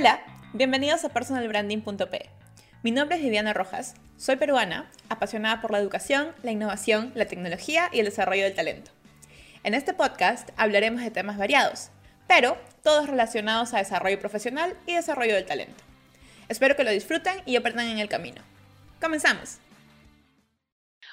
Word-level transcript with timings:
Hola, 0.00 0.22
bienvenidos 0.52 1.04
a 1.04 1.08
personalbranding.p. 1.08 2.30
Mi 2.84 2.92
nombre 2.92 3.16
es 3.16 3.22
Viviana 3.24 3.52
Rojas, 3.52 3.94
soy 4.16 4.36
peruana, 4.36 4.88
apasionada 5.08 5.60
por 5.60 5.72
la 5.72 5.80
educación, 5.80 6.36
la 6.44 6.52
innovación, 6.52 7.10
la 7.16 7.26
tecnología 7.26 7.90
y 7.92 7.98
el 7.98 8.04
desarrollo 8.04 8.44
del 8.44 8.54
talento. 8.54 8.92
En 9.64 9.74
este 9.74 9.94
podcast 9.94 10.50
hablaremos 10.56 11.02
de 11.02 11.10
temas 11.10 11.36
variados, 11.36 11.90
pero 12.28 12.56
todos 12.84 13.08
relacionados 13.08 13.74
a 13.74 13.78
desarrollo 13.78 14.20
profesional 14.20 14.76
y 14.86 14.94
desarrollo 14.94 15.34
del 15.34 15.46
talento. 15.46 15.82
Espero 16.48 16.76
que 16.76 16.84
lo 16.84 16.92
disfruten 16.92 17.42
y 17.44 17.56
aprendan 17.56 17.88
en 17.88 17.98
el 17.98 18.08
camino. 18.08 18.40
¡Comenzamos! 19.00 19.58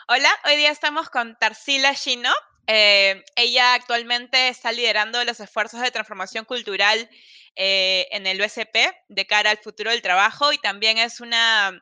Hola, 0.08 0.30
hoy 0.46 0.58
día 0.58 0.70
estamos 0.70 1.10
con 1.10 1.36
Tarsila 1.40 1.94
Shino. 1.94 2.32
Eh, 2.68 3.24
ella 3.36 3.74
actualmente 3.74 4.50
está 4.50 4.72
liderando 4.72 5.24
los 5.24 5.40
esfuerzos 5.40 5.82
de 5.82 5.90
transformación 5.90 6.46
cultural 6.46 7.10
eh, 7.56 8.08
en 8.12 8.28
el 8.28 8.42
USP 8.42 8.76
de 9.08 9.28
cara 9.28 9.52
al 9.52 9.58
futuro 9.58 9.92
del 9.92 10.02
trabajo 10.02 10.52
y 10.52 10.58
también 10.58 10.98
es 10.98 11.22
una 11.22 11.82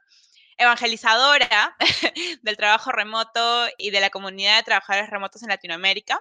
evangelizadora 0.58 1.76
del 2.44 2.58
trabajo 2.58 2.92
remoto 2.92 3.68
y 3.78 3.92
de 3.92 4.00
la 4.00 4.10
comunidad 4.10 4.58
de 4.58 4.64
trabajadores 4.64 5.10
remotos 5.10 5.42
en 5.42 5.50
Latinoamérica. 5.50 6.20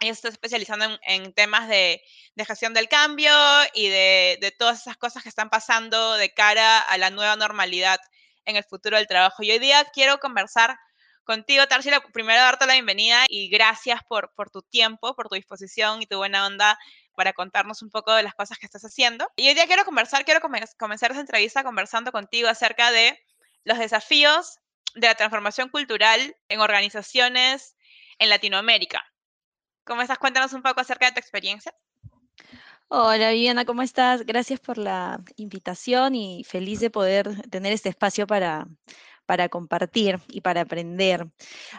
Ella 0.00 0.12
está 0.12 0.28
especializando 0.28 0.98
en, 1.02 1.32
temas 1.34 1.68
de, 1.68 2.02
gestión 2.46 2.72
del 2.72 2.88
cambio 2.88 3.32
y 3.74 3.88
de, 3.88 4.38
de, 4.40 4.50
todas 4.50 4.80
esas 4.80 4.96
cosas 4.96 5.22
que 5.22 5.28
están 5.28 5.50
pasando 5.50 6.14
de 6.14 6.32
cara 6.32 6.80
a 6.80 6.96
la 6.96 7.10
nueva 7.10 7.36
normalidad 7.36 8.00
en 8.46 8.56
el 8.56 8.64
futuro 8.64 8.96
del 8.96 9.06
trabajo. 9.06 9.42
Y 9.42 9.50
hoy 9.50 9.58
día 9.58 9.84
quiero 9.92 10.18
conversar 10.18 10.78
contigo, 11.24 11.66
Tarsila, 11.66 12.00
primero 12.12 12.40
darte 12.40 12.66
la 12.66 12.74
bienvenida 12.74 13.24
y 13.28 13.48
gracias 13.48 14.00
por, 14.08 14.30
tu 14.50 14.62
tiempo, 14.62 15.14
por 15.14 15.28
tu 15.28 15.34
disposición 15.34 16.02
y 16.02 16.06
tu 16.06 16.16
buena 16.16 16.46
onda 16.46 16.78
para 17.14 17.32
contarnos 17.32 17.82
un 17.82 17.90
poco 17.90 18.14
de 18.14 18.22
las 18.22 18.34
cosas 18.34 18.58
que 18.58 18.66
estás 18.66 18.82
haciendo. 18.82 19.30
Y 19.36 19.48
hoy 19.48 19.54
día 19.54 19.66
quiero 19.66 19.84
conversar, 19.84 20.24
quiero 20.24 20.40
comenzar 20.40 21.10
esta 21.10 21.20
entrevista 21.20 21.62
conversando 21.62 22.12
contigo 22.12 22.48
acerca 22.48 22.90
de 22.90 23.18
los 23.64 23.78
desafíos 23.78 24.58
de 24.94 25.06
la 25.06 25.14
transformación 25.14 25.68
cultural 25.68 26.36
en 26.48 26.60
organizaciones 26.60 27.76
en 28.18 28.28
Latinoamérica. 28.28 29.04
¿Cómo 29.84 30.02
estás? 30.02 30.18
Cuéntanos 30.18 30.52
un 30.52 30.62
poco 30.62 30.80
acerca 30.80 31.06
de 31.06 31.12
tu 31.12 31.20
experiencia. 31.20 31.74
Hola 32.88 33.30
Viviana, 33.30 33.64
¿cómo 33.64 33.82
estás? 33.82 34.26
Gracias 34.26 34.58
por 34.58 34.76
la 34.76 35.20
invitación 35.36 36.16
y 36.16 36.42
feliz 36.42 36.80
de 36.80 36.90
poder 36.90 37.40
tener 37.48 37.72
este 37.72 37.88
espacio 37.88 38.26
para, 38.26 38.66
para 39.30 39.48
compartir 39.48 40.18
y 40.26 40.40
para 40.40 40.62
aprender. 40.62 41.28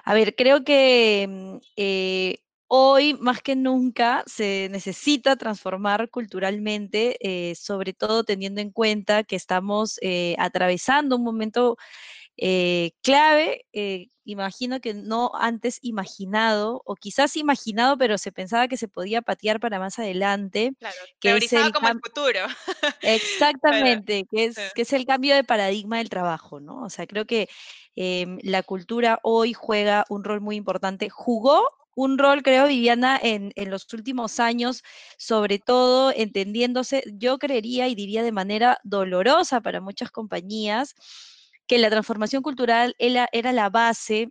A 0.05 0.13
ver, 0.13 0.37
creo 0.37 0.63
que 0.63 1.27
mm, 1.29 1.57
eh, 1.75 2.37
hoy 2.67 3.13
más 3.15 3.41
que 3.41 3.57
nunca 3.57 4.23
se 4.25 4.69
necesita 4.71 5.35
transformar 5.35 6.09
culturalmente, 6.09 7.17
eh, 7.19 7.53
sobre 7.55 7.91
todo 7.91 8.23
teniendo 8.23 8.61
en 8.61 8.71
cuenta 8.71 9.25
que 9.25 9.35
estamos 9.35 9.99
eh, 10.01 10.37
atravesando 10.39 11.17
un 11.17 11.25
momento 11.25 11.75
eh, 12.43 12.93
clave, 13.03 13.67
eh, 13.71 14.07
imagino 14.25 14.81
que 14.81 14.95
no 14.95 15.29
antes 15.35 15.77
imaginado, 15.83 16.81
o 16.85 16.95
quizás 16.95 17.37
imaginado, 17.37 17.99
pero 17.99 18.17
se 18.17 18.31
pensaba 18.31 18.67
que 18.67 18.77
se 18.77 18.87
podía 18.87 19.21
patear 19.21 19.59
para 19.59 19.77
más 19.77 19.99
adelante. 19.99 20.73
Claro, 20.79 20.95
que 21.19 21.37
es 21.37 21.53
el 21.53 21.71
como 21.71 21.89
el 21.89 21.99
futuro. 22.03 22.39
Exactamente, 23.03 24.25
que, 24.31 24.45
es, 24.45 24.57
que 24.73 24.81
es 24.81 24.93
el 24.93 25.05
cambio 25.05 25.35
de 25.35 25.43
paradigma 25.43 25.99
del 25.99 26.09
trabajo, 26.09 26.59
¿no? 26.59 26.81
O 26.81 26.89
sea, 26.89 27.05
creo 27.05 27.25
que 27.25 27.47
em, 27.95 28.39
la 28.41 28.63
cultura 28.63 29.19
hoy 29.21 29.53
juega 29.53 30.05
un 30.09 30.23
rol 30.23 30.41
muy 30.41 30.55
importante. 30.55 31.11
Jugó 31.11 31.69
un 31.93 32.17
rol, 32.17 32.41
creo, 32.41 32.65
Viviana, 32.65 33.19
en, 33.21 33.51
en, 33.55 33.69
los 33.69 33.93
últimos 33.93 34.39
años, 34.39 34.81
sobre 35.19 35.59
todo 35.59 36.11
entendiéndose, 36.15 37.03
yo 37.13 37.37
creería 37.37 37.87
y 37.87 37.93
diría 37.93 38.23
de 38.23 38.31
manera 38.31 38.79
dolorosa 38.83 39.61
para 39.61 39.79
muchas 39.79 40.09
compañías, 40.09 40.95
que 41.71 41.77
la 41.77 41.89
transformación 41.89 42.43
cultural 42.43 42.95
era, 42.99 43.29
la 43.53 43.69
base 43.69 44.27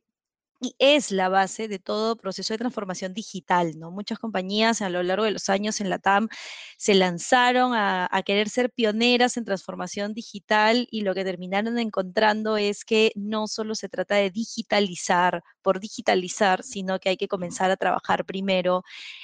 y 0.60 0.74
es 0.78 1.10
la 1.10 1.30
base 1.30 1.68
de 1.68 1.78
todo 1.78 2.16
proceso 2.16 2.52
de 2.52 2.58
transformación 2.58 3.14
digital, 3.14 3.78
¿no? 3.78 3.90
Muchas 3.90 4.18
compañías 4.18 4.82
a 4.82 4.90
lo 4.90 5.02
largo 5.02 5.24
de 5.24 5.30
los 5.30 5.48
años 5.48 5.80
en 5.80 5.88
la 5.88 5.98
TAM 5.98 6.28
se 6.76 6.92
lanzaron 6.92 7.72
a, 7.74 8.10
querer 8.26 8.50
ser 8.50 8.70
pioneras 8.70 9.38
en 9.38 9.46
transformación 9.46 10.12
digital 10.12 10.86
y 10.90 11.00
lo 11.00 11.14
que 11.14 11.24
terminaron 11.24 11.78
encontrando 11.78 12.58
es 12.58 12.84
que 12.84 13.10
no 13.14 13.48
solo 13.48 13.74
se 13.74 13.88
trata 13.88 14.16
de 14.16 14.28
digitalizar 14.28 15.42
por 15.62 15.80
digitalizar, 15.80 16.62
sino 16.62 16.98
que 16.98 17.08
hay 17.08 17.16
que 17.16 17.28
comenzar 17.28 17.70
a 17.70 17.78
trabajar 17.78 18.26
primero 18.26 18.82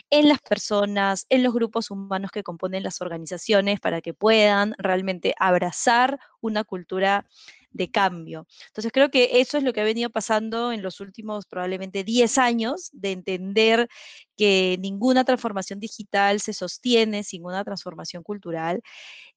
en 0.08 0.26
las 0.28 0.40
personas, 0.40 1.26
en 1.28 1.42
los 1.42 1.52
grupos 1.52 1.90
humanos 1.90 2.30
que 2.30 2.42
componen 2.42 2.82
las 2.82 3.02
organizaciones 3.02 3.78
para 3.78 4.00
que 4.00 4.14
puedan 4.14 4.74
realmente 4.78 5.34
abrazar 5.38 6.18
una 6.40 6.64
cultura 6.64 7.26
de 7.76 7.90
cambio. 7.90 8.46
Entonces 8.68 8.92
creo 8.92 9.10
que 9.10 9.40
eso 9.40 9.58
es 9.58 9.64
lo 9.64 9.72
que 9.72 9.80
ha 9.80 9.84
venido 9.84 10.10
pasando 10.10 10.72
en 10.72 10.82
los 10.82 11.00
últimos 11.00 11.46
probablemente 11.46 12.04
10 12.04 12.38
años, 12.38 12.90
de 12.92 13.12
entender 13.12 13.88
que 14.36 14.76
ninguna 14.80 15.24
transformación 15.24 15.80
digital 15.80 16.40
se 16.40 16.52
sostiene 16.52 17.22
sin 17.24 17.44
una 17.44 17.64
transformación 17.64 18.22
cultural. 18.22 18.82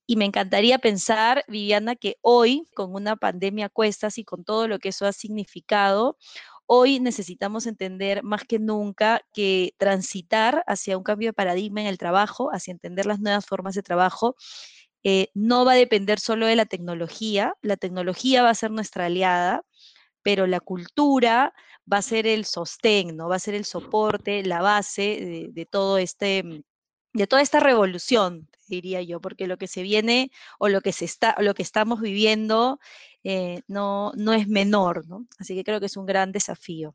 Y 0.06 0.16
me 0.16 0.24
encantaría 0.24 0.78
pensar, 0.78 1.44
Viviana, 1.48 1.96
que 1.96 2.16
hoy, 2.22 2.66
con 2.74 2.94
una 2.94 3.16
pandemia 3.16 3.66
a 3.66 3.68
cuestas 3.68 4.18
y 4.18 4.24
con 4.24 4.44
todo 4.44 4.68
lo 4.68 4.78
que 4.78 4.90
eso 4.90 5.06
ha 5.06 5.12
significado, 5.12 6.18
hoy 6.66 7.00
necesitamos 7.00 7.66
entender 7.66 8.22
más 8.22 8.44
que 8.44 8.60
nunca 8.60 9.22
que 9.32 9.74
transitar 9.76 10.62
hacia 10.68 10.96
un 10.96 11.02
cambio 11.02 11.30
de 11.30 11.32
paradigma 11.32 11.80
en 11.80 11.88
el 11.88 11.98
trabajo, 11.98 12.50
hacia 12.52 12.72
entender 12.72 13.06
las 13.06 13.20
nuevas 13.20 13.44
formas 13.44 13.74
de 13.74 13.82
trabajo, 13.82 14.36
eh, 15.04 15.28
no 15.34 15.64
va 15.64 15.72
a 15.72 15.76
depender 15.76 16.20
solo 16.20 16.46
de 16.46 16.56
la 16.56 16.66
tecnología, 16.66 17.54
la 17.62 17.76
tecnología 17.76 18.42
va 18.42 18.50
a 18.50 18.54
ser 18.54 18.70
nuestra 18.70 19.06
aliada, 19.06 19.64
pero 20.22 20.46
la 20.46 20.60
cultura 20.60 21.54
va 21.90 21.98
a 21.98 22.02
ser 22.02 22.26
el 22.26 22.44
sostén, 22.44 23.16
¿no? 23.16 23.28
va 23.28 23.36
a 23.36 23.38
ser 23.40 23.54
el 23.54 23.64
soporte, 23.64 24.44
la 24.44 24.60
base 24.60 25.50
de, 25.52 25.66
todo 25.66 25.98
este, 25.98 26.42
mm, 26.42 26.62
de 27.14 27.26
toda 27.26 27.42
esta 27.42 27.60
revolución, 27.60 28.48
diría 28.68 29.02
yo, 29.02 29.20
porque 29.20 29.46
lo 29.46 29.56
que 29.58 29.66
se 29.66 29.82
viene 29.82 30.30
o 30.58 30.68
lo 30.68 30.80
que, 30.82 30.92
se 30.92 31.04
está, 31.04 31.34
lo 31.40 31.54
que 31.54 31.62
estamos 31.62 32.00
viviendo 32.00 32.78
eh, 33.24 33.62
no, 33.68 34.12
no 34.16 34.32
es 34.32 34.48
menor, 34.48 35.06
¿no? 35.08 35.26
Así 35.38 35.54
que 35.54 35.64
creo 35.64 35.80
que 35.80 35.86
es 35.86 35.96
un 35.96 36.06
gran 36.06 36.32
desafío. 36.32 36.94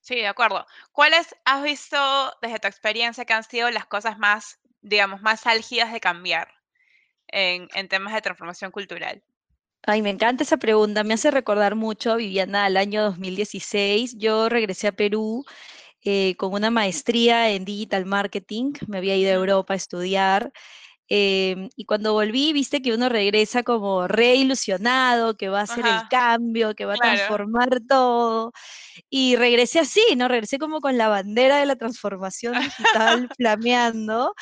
Sí, 0.00 0.16
de 0.16 0.26
acuerdo. 0.26 0.66
¿Cuáles 0.92 1.34
has 1.44 1.62
visto 1.62 1.96
desde 2.42 2.58
tu 2.58 2.68
experiencia 2.68 3.24
que 3.24 3.32
han 3.32 3.44
sido 3.44 3.70
las 3.70 3.86
cosas 3.86 4.18
más, 4.18 4.60
digamos, 4.82 5.22
más 5.22 5.46
álgidas 5.46 5.92
de 5.92 6.00
cambiar? 6.00 6.63
En, 7.34 7.88
temas 7.88 8.14
de 8.14 8.22
transformación 8.22 8.70
cultural? 8.70 9.22
Ay, 9.82 10.00
me 10.00 10.10
encanta 10.10 10.44
esa 10.44 10.56
pregunta. 10.56 11.04
Me 11.04 11.14
hace 11.14 11.30
recordar 11.30 11.74
mucho, 11.74 12.16
Viviana, 12.16 12.64
al 12.64 12.76
año 12.76 13.02
2016. 13.02 14.16
Yo 14.16 14.48
regresé 14.48 14.88
a 14.88 14.92
Perú 14.92 15.44
eh, 16.02 16.36
con 16.36 16.54
una 16.54 16.70
maestría 16.70 17.50
en 17.50 17.64
digital 17.64 18.06
marketing. 18.06 18.72
Me 18.86 18.98
había 18.98 19.16
ido 19.16 19.30
a 19.30 19.34
Europa 19.34 19.74
a 19.74 19.76
estudiar. 19.76 20.52
Em, 21.08 21.68
y 21.76 21.84
cuando 21.84 22.14
volví, 22.14 22.54
viste 22.54 22.80
que 22.80 22.94
uno 22.94 23.10
regresa 23.10 23.62
como 23.62 24.08
reilusionado, 24.08 25.36
que 25.36 25.50
va 25.50 25.60
a 25.60 25.62
hacer 25.64 25.84
el 25.86 26.08
cambio, 26.08 26.74
que 26.74 26.86
va 26.86 26.94
a 26.94 26.96
transformar 26.96 27.80
todo. 27.86 28.52
Y 29.10 29.36
regresé 29.36 29.80
así, 29.80 30.02
¿no? 30.16 30.28
Regresé 30.28 30.58
como 30.58 30.80
con 30.80 30.96
la 30.96 31.08
bandera 31.08 31.58
de 31.58 31.66
la 31.66 31.76
transformación 31.76 32.54
digital 32.58 33.28
flameando. 33.36 34.34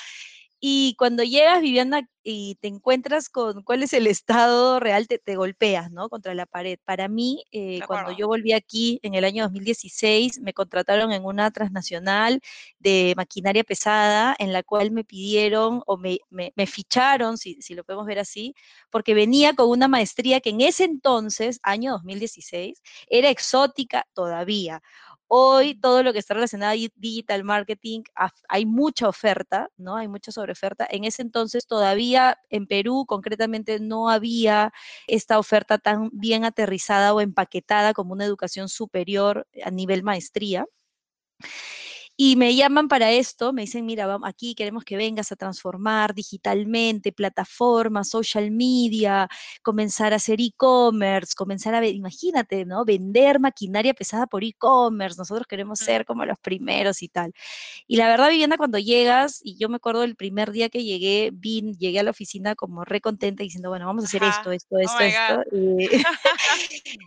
Y 0.65 0.95
cuando 0.97 1.25
llegas, 1.25 1.61
Viviana, 1.61 2.09
y 2.23 2.55
te 2.61 2.69
encuentras 2.69 3.29
con 3.29 3.65
cuál 3.65 3.83
es 3.83 3.93
el 3.95 4.07
estado 4.07 4.79
real, 4.79 5.09
te, 5.09 5.19
te 5.19 5.35
golpeas, 5.35 5.91
¿no? 5.91 6.09
Contra 6.09 6.35
la 6.35 6.47
pared. 6.47 6.79
Para 6.85 7.09
mí, 7.09 7.43
eh, 7.51 7.81
cuando 7.89 8.13
yo 8.13 8.29
volví 8.29 8.53
aquí 8.53 9.01
en 9.03 9.15
el 9.15 9.25
año 9.25 9.43
2016, 9.43 10.39
me 10.41 10.53
contrataron 10.53 11.11
en 11.11 11.25
una 11.25 11.51
transnacional 11.51 12.41
de 12.79 13.13
maquinaria 13.17 13.65
pesada, 13.65 14.37
en 14.39 14.53
la 14.53 14.63
cual 14.63 14.93
me 14.93 15.03
pidieron 15.03 15.83
o 15.85 15.97
me, 15.97 16.21
me, 16.31 16.53
me 16.55 16.69
ficharon, 16.69 17.39
si, 17.39 17.61
si 17.61 17.75
lo 17.75 17.83
podemos 17.83 18.07
ver 18.07 18.21
así, 18.21 18.55
porque 18.89 19.15
venía 19.15 19.55
con 19.55 19.69
una 19.69 19.89
maestría 19.89 20.41
que 20.41 20.51
en 20.51 20.61
ese 20.61 20.85
entonces, 20.85 21.59
año 21.65 21.91
2016, 21.95 22.81
era 23.09 23.31
exótica 23.31 24.07
todavía. 24.15 24.81
Hoy 25.35 25.75
todo 25.75 26.03
lo 26.03 26.13
que 26.13 26.19
está 26.19 26.35
relacionado 26.35 26.73
a 26.73 26.77
digital 26.97 27.43
marketing, 27.43 28.03
hay 28.49 28.67
mucha 28.67 29.09
oferta, 29.09 29.71
¿no? 29.79 29.97
Hay 29.97 30.07
mucha 30.07 30.31
sobreoferta. 30.31 30.87
En 30.91 31.05
ese 31.05 31.23
entonces 31.23 31.67
todavía 31.67 32.39
en 32.51 32.67
Perú 32.67 33.07
concretamente 33.07 33.81
no 33.81 34.11
había 34.11 34.75
esta 35.07 35.39
oferta 35.39 35.79
tan 35.79 36.11
bien 36.13 36.45
aterrizada 36.45 37.15
o 37.15 37.23
empaquetada 37.23 37.95
como 37.95 38.13
una 38.13 38.27
educación 38.27 38.69
superior 38.69 39.47
a 39.65 39.71
nivel 39.71 40.03
maestría. 40.03 40.67
Y 42.17 42.37
me 42.37 42.55
llaman 42.55 42.89
para 42.89 43.11
esto, 43.11 43.53
me 43.53 43.63
dicen, 43.63 43.87
mira, 43.87 44.07
vamos, 44.07 44.29
aquí 44.29 44.55
queremos 44.55 44.85
que 44.85 44.97
vengas 44.97 45.33
a 45.33 45.37
transformar 45.37 46.15
digitalmente, 46.15 47.11
plataformas, 47.11 48.11
social 48.11 48.51
media, 48.51 49.29
comenzar 49.63 50.13
a 50.13 50.17
hacer 50.17 50.41
e-commerce, 50.41 51.33
comenzar 51.35 51.75
a, 51.75 51.87
imagínate, 51.87 52.67
¿no? 52.67 52.85
Vender 52.85 53.41
maquinaria 53.41 53.95
pesada 53.95 54.27
por 54.27 54.45
e-commerce, 54.45 55.17
nosotros 55.19 55.47
queremos 55.47 55.79
ser 55.79 56.05
como 56.05 56.27
los 56.27 56.39
primeros 56.39 57.03
y 57.03 57.09
tal. 57.09 57.33
Y 57.87 57.97
la 57.97 58.09
verdad, 58.09 58.29
Vivienda, 58.31 58.59
cuando 58.59 58.79
llegas, 58.79 59.41
y 59.43 59.57
yo 59.57 59.69
me 59.71 59.77
acuerdo 59.77 60.03
el 60.05 60.17
primer 60.17 60.53
día 60.53 60.69
que 60.69 60.85
llegué, 60.85 61.31
vin, 61.33 61.73
llegué 61.79 62.01
a 62.01 62.03
la 62.03 62.11
oficina 62.11 62.55
como 62.55 62.85
re 62.85 63.01
contenta 63.01 63.43
diciendo, 63.43 63.71
bueno, 63.71 63.87
vamos 63.87 64.05
a 64.05 64.07
hacer 64.07 64.23
esto, 64.23 64.53
esto, 64.53 64.79
esto, 64.79 64.97
oh 64.99 65.01
esto. 65.01 65.43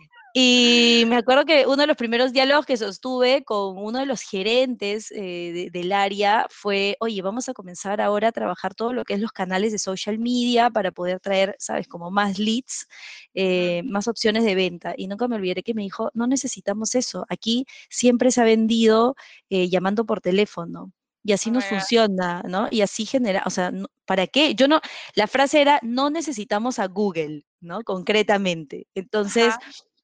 Y 0.38 1.04
me 1.06 1.16
acuerdo 1.16 1.46
que 1.46 1.66
uno 1.66 1.78
de 1.78 1.86
los 1.86 1.96
primeros 1.96 2.30
diálogos 2.30 2.66
que 2.66 2.76
sostuve 2.76 3.42
con 3.42 3.78
uno 3.78 4.00
de 4.00 4.04
los 4.04 4.20
gerentes 4.20 5.10
eh, 5.12 5.70
del 5.72 5.92
área 5.92 6.46
fue, 6.50 6.98
oye, 7.00 7.22
vamos 7.22 7.48
a 7.48 7.54
comenzar 7.54 8.02
ahora 8.02 8.28
a 8.28 8.32
trabajar 8.32 8.74
todo 8.74 8.92
lo 8.92 9.06
que 9.06 9.14
es 9.14 9.20
los 9.20 9.32
canales 9.32 9.72
de 9.72 9.78
social 9.78 10.18
media 10.18 10.68
para 10.68 10.90
poder 10.92 11.20
traer, 11.20 11.56
sabes, 11.58 11.88
como 11.88 12.10
más 12.10 12.38
leads, 12.38 12.86
eh, 13.32 13.80
más 13.86 14.08
opciones 14.08 14.44
de 14.44 14.54
venta. 14.54 14.92
Y 14.94 15.06
nunca 15.06 15.26
me 15.26 15.36
olvidaré 15.36 15.62
que 15.62 15.72
me 15.72 15.80
dijo, 15.80 16.10
no 16.12 16.26
necesitamos 16.26 16.94
eso. 16.94 17.24
Aquí 17.30 17.64
siempre 17.88 18.30
se 18.30 18.42
ha 18.42 18.44
vendido 18.44 19.16
eh, 19.48 19.70
llamando 19.70 20.04
por 20.04 20.20
teléfono 20.20 20.92
y 21.24 21.32
así 21.32 21.50
nos 21.50 21.64
funciona, 21.64 22.42
¿no? 22.42 22.68
Y 22.70 22.82
así 22.82 23.06
genera, 23.06 23.42
o 23.46 23.50
sea, 23.50 23.72
¿para 24.04 24.26
qué? 24.26 24.54
Yo 24.54 24.68
no, 24.68 24.82
la 25.14 25.28
frase 25.28 25.62
era, 25.62 25.80
no 25.82 26.10
necesitamos 26.10 26.78
a 26.78 26.88
Google, 26.88 27.46
¿no? 27.60 27.82
Concretamente. 27.84 28.86
Entonces, 28.94 29.54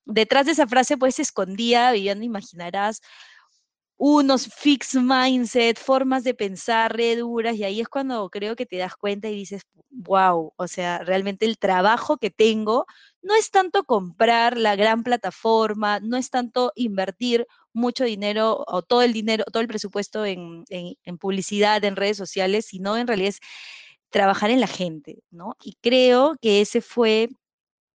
detrás 0.05 0.47
de 0.47 0.53
esa 0.53 0.67
frase 0.67 0.97
pues 0.97 1.17
se 1.17 1.23
escondía, 1.23 1.93
Viviana, 1.93 2.25
imaginarás, 2.25 3.01
unos 3.97 4.49
fixed 4.49 5.01
mindset, 5.01 5.79
formas 5.79 6.25
de 6.25 6.35
pensar 6.35 6.97
re 6.97 7.15
duras, 7.17 7.55
y 7.55 7.65
ahí 7.65 7.81
es 7.81 7.89
cuando 7.89 8.29
creo 8.31 8.57
que 8.57 8.67
te 8.67 8.77
das 8.79 8.97
cuenta 8.97 9.29
y 9.29 9.37
dices, 9.37 9.63
wow, 9.91 10.53
o 10.57 10.67
sea, 10.67 10.99
realmente 10.99 11.47
el 11.47 11.57
trabajo 11.57 12.17
que 12.17 12.31
tengo 12.31 12.87
no 13.23 13.37
es 13.37 13.51
tanto 13.53 13.85
comprar 13.85 14.57
la 14.57 14.75
gran 14.75 15.05
plataforma, 15.05 16.01
no 16.01 16.17
es 16.17 16.31
tanto 16.31 16.73
invertir 16.75 17.47
mucho 17.73 18.03
dinero 18.05 18.65
o 18.67 18.83
todo 18.83 19.03
el 19.03 19.13
dinero, 19.13 19.45
todo 19.53 19.61
el 19.63 19.69
presupuesto 19.69 20.25
en, 20.27 20.65
en 20.69 21.19
publicidad, 21.19 21.85
en 21.85 21.95
redes 21.95 22.17
sociales, 22.17 22.67
sino 22.67 22.97
en 22.97 23.07
realidad 23.07 23.29
es 23.29 23.41
trabajar 24.11 24.51
en 24.51 24.61
la 24.61 24.67
gente, 24.67 25.23
¿no? 25.31 25.57
Y 25.65 25.77
creo 25.81 26.37
que 26.41 26.61
ese 26.61 26.81
fue 26.81 27.29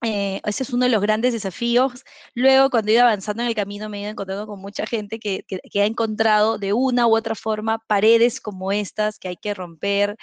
eh, 0.04 0.42
ese 0.46 0.64
es 0.64 0.70
uno 0.72 0.86
de 0.86 0.92
los 0.92 1.02
grandes 1.02 1.34
desafíos. 1.34 2.04
Luego, 2.36 2.70
cuando 2.70 2.92
iba 2.92 3.02
avanzando 3.02 3.42
en 3.44 3.50
el 3.50 3.56
camino, 3.56 3.90
me 3.90 4.02
iba 4.02 4.10
encontrando 4.10 4.46
con 4.46 4.60
mucha 4.60 4.86
gente 4.86 5.20
que, 5.20 5.44
ha 5.76 5.86
encontrado 5.86 6.58
de 6.60 6.74
una 6.74 7.08
u 7.08 7.16
otra 7.16 7.36
forma 7.36 7.80
paredes 7.88 8.40
como 8.40 8.72
estas 8.72 9.18
que 9.20 9.30
hay 9.30 9.38
que 9.38 9.54
romper, 9.54 10.16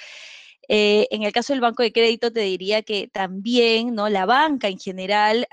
eh, 0.69 1.07
en 1.11 1.23
el 1.23 1.33
caso 1.33 1.53
del 1.53 1.61
banco 1.61 1.83
de 1.83 1.93
crédito 1.93 2.33
te 2.33 2.41
diría 2.41 2.83
que 2.83 3.09
también, 3.09 3.95
¿no? 3.95 4.09
La 4.09 4.27
banca 4.27 4.69
en 4.69 4.79
general 4.79 5.47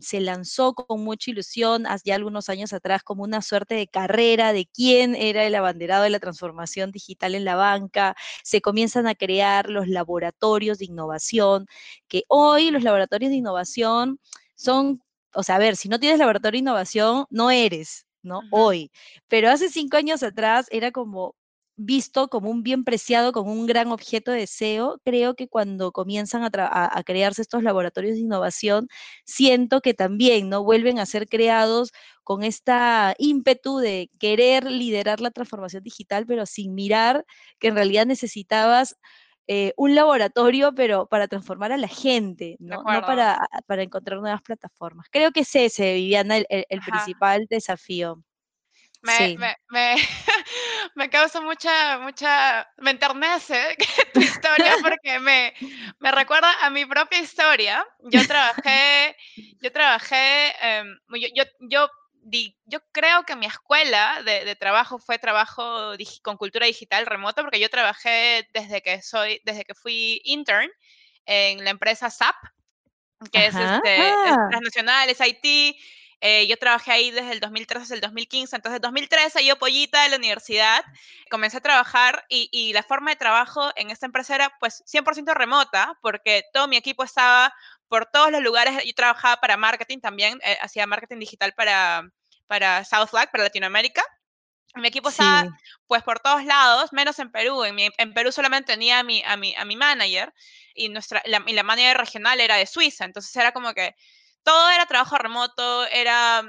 se 0.00 0.20
lanzó 0.20 0.74
con 0.74 1.02
mucha 1.04 1.30
ilusión 1.30 1.86
hace 1.86 2.12
algunos 2.12 2.48
años 2.48 2.72
atrás 2.72 3.02
como 3.02 3.24
una 3.24 3.42
suerte 3.42 3.74
de 3.74 3.88
carrera 3.88 4.52
de 4.52 4.66
quién 4.66 5.14
era 5.14 5.44
el 5.44 5.54
abanderado 5.54 6.04
de 6.04 6.10
la 6.10 6.20
transformación 6.20 6.90
digital 6.92 7.34
en 7.34 7.44
la 7.44 7.56
banca. 7.56 8.14
Se 8.44 8.60
comienzan 8.60 9.06
a 9.06 9.14
crear 9.14 9.68
los 9.70 9.88
laboratorios 9.88 10.78
de 10.78 10.86
innovación, 10.86 11.66
que 12.08 12.24
hoy 12.28 12.70
los 12.70 12.82
laboratorios 12.82 13.30
de 13.30 13.36
innovación 13.36 14.20
son, 14.54 15.02
o 15.34 15.42
sea, 15.42 15.56
a 15.56 15.58
ver, 15.58 15.76
si 15.76 15.88
no 15.88 15.98
tienes 15.98 16.18
laboratorio 16.18 16.58
de 16.58 16.62
innovación, 16.62 17.26
no 17.30 17.50
eres, 17.50 18.06
¿no? 18.22 18.40
Hoy. 18.50 18.90
Pero 19.28 19.50
hace 19.50 19.68
cinco 19.68 19.96
años 19.96 20.22
atrás 20.22 20.66
era 20.70 20.92
como, 20.92 21.34
visto 21.76 22.28
como 22.28 22.50
un 22.50 22.62
bien 22.62 22.84
preciado, 22.84 23.32
como 23.32 23.52
un 23.52 23.66
gran 23.66 23.92
objeto 23.92 24.30
de 24.30 24.40
deseo, 24.40 25.00
creo 25.04 25.34
que 25.34 25.48
cuando 25.48 25.92
comienzan 25.92 26.44
a, 26.44 27.02
crearse 27.04 27.42
estos 27.42 27.62
laboratorios 27.62 28.14
de 28.14 28.20
innovación, 28.20 28.88
siento 29.24 29.80
que 29.80 29.94
también 29.94 30.48
no 30.48 30.62
vuelven 30.64 30.98
a 30.98 31.06
ser 31.06 31.28
creados 31.28 31.92
con 32.24 32.44
esta 32.44 33.14
ímpetu 33.18 33.78
de 33.78 34.10
querer 34.18 34.64
liderar 34.70 35.20
la 35.20 35.30
transformación 35.30 35.82
digital, 35.82 36.26
pero 36.26 36.46
sin 36.46 36.74
mirar 36.74 37.24
que 37.58 37.68
en 37.68 37.74
realidad 37.76 38.06
necesitabas 38.06 38.96
eh, 39.48 39.72
un 39.76 39.94
laboratorio, 39.94 40.72
pero 40.74 41.06
para 41.06 41.26
transformar 41.26 41.72
a 41.72 41.76
la 41.76 41.88
gente, 41.88 42.56
no, 42.60 42.82
para, 42.84 43.48
para, 43.66 43.82
encontrar 43.82 44.20
nuevas 44.20 44.42
plataformas. 44.42 45.08
Creo 45.10 45.32
que 45.32 45.40
es 45.40 45.54
ese, 45.56 45.94
Viviana, 45.94 46.36
el 46.48 46.80
principal 46.80 47.46
desafío. 47.50 48.22
Me, 49.02 49.36
me, 49.36 49.56
me, 49.70 49.96
me, 50.94 51.10
causa 51.10 51.40
mucha, 51.40 51.98
mucha, 51.98 52.68
me 52.78 52.92
enternece 52.92 53.76
tu 54.14 54.20
historia 54.20 54.76
porque 54.80 55.18
me, 55.18 55.52
me 55.98 56.12
recuerda 56.12 56.52
a 56.62 56.70
mi 56.70 56.86
propia 56.86 57.18
historia. 57.20 57.84
Yo 58.04 58.20
trabajé, 58.28 59.16
yo 59.60 59.72
trabajé, 59.72 60.52
em, 60.60 60.98
yo, 61.10 61.28
yo, 61.34 61.44
yo, 61.60 61.88
yo, 62.66 62.80
creo 62.92 63.24
que 63.24 63.34
mi 63.34 63.46
escuela 63.46 64.22
de, 64.24 64.44
de 64.44 64.54
trabajo 64.54 65.00
fue 65.00 65.18
trabajo 65.18 65.94
con 66.22 66.36
cultura 66.36 66.66
digital 66.66 67.04
remota 67.06 67.42
porque 67.42 67.58
yo 67.58 67.68
trabajé 67.68 68.48
desde 68.54 68.82
que 68.82 69.02
soy, 69.02 69.40
desde 69.44 69.64
que 69.64 69.74
fui 69.74 70.20
intern 70.24 70.70
en 71.26 71.64
la 71.64 71.70
empresa 71.70 72.08
SAP, 72.08 72.36
que 73.32 73.46
es, 73.46 73.54
este, 73.54 74.08
es 74.08 74.36
transnacional, 74.50 75.08
es 75.08 75.18
IT, 75.20 75.76
eh, 76.24 76.46
yo 76.46 76.56
trabajé 76.56 76.92
ahí 76.92 77.10
desde 77.10 77.32
el 77.32 77.40
2013 77.40 77.82
hasta 77.82 77.94
el 77.96 78.00
2015, 78.00 78.54
entonces 78.54 78.80
2013 78.80 79.44
yo 79.44 79.58
pollita 79.58 80.04
de 80.04 80.10
la 80.10 80.16
universidad, 80.18 80.84
comencé 81.28 81.56
a 81.56 81.60
trabajar 81.60 82.24
y, 82.28 82.72
la 82.72 82.84
forma 82.84 83.10
de 83.10 83.16
trabajo 83.16 83.72
en 83.74 83.90
esta 83.90 84.06
empresa 84.06 84.36
era 84.36 84.56
pues 84.60 84.84
100% 84.86 85.34
remota, 85.34 85.98
porque 86.00 86.44
todo 86.52 86.68
mi 86.68 86.76
equipo 86.76 87.02
estaba 87.02 87.52
por 87.88 88.06
todos 88.06 88.30
los 88.30 88.40
lugares, 88.40 88.84
yo 88.84 88.94
trabajaba 88.94 89.38
para 89.38 89.56
marketing 89.56 89.98
también, 89.98 90.38
eh, 90.44 90.56
hacía 90.62 90.86
marketing 90.86 91.18
digital 91.18 91.54
para, 91.54 92.08
para 92.46 92.84
South 92.84 93.10
para 93.10 93.42
Latinoamérica. 93.42 94.04
Mi 94.76 94.86
equipo 94.86 95.08
estaba 95.08 95.50
pues 95.88 96.04
por 96.04 96.20
todos 96.20 96.44
lados, 96.44 96.92
menos 96.92 97.18
en 97.18 97.32
Perú. 97.32 97.64
En, 97.64 97.76
en 97.78 98.14
Perú 98.14 98.30
solamente 98.30 98.72
tenía 98.72 99.00
a 99.00 99.02
mi, 99.02 99.22
a 99.26 99.36
mi, 99.36 99.54
a 99.56 99.64
mi 99.64 99.74
manager 99.74 100.32
y, 100.72 100.88
nuestra, 100.88 101.20
la, 101.26 101.42
y 101.46 101.52
la 101.52 101.64
manager 101.64 101.98
regional 101.98 102.40
era 102.40 102.56
de 102.56 102.66
Suiza. 102.66 103.04
Entonces 103.04 103.34
era 103.36 103.52
como 103.52 103.74
que 103.74 103.94
todo 104.42 104.70
era 104.70 104.86
trabajo 104.86 105.16
remoto, 105.18 105.86
era, 105.86 106.42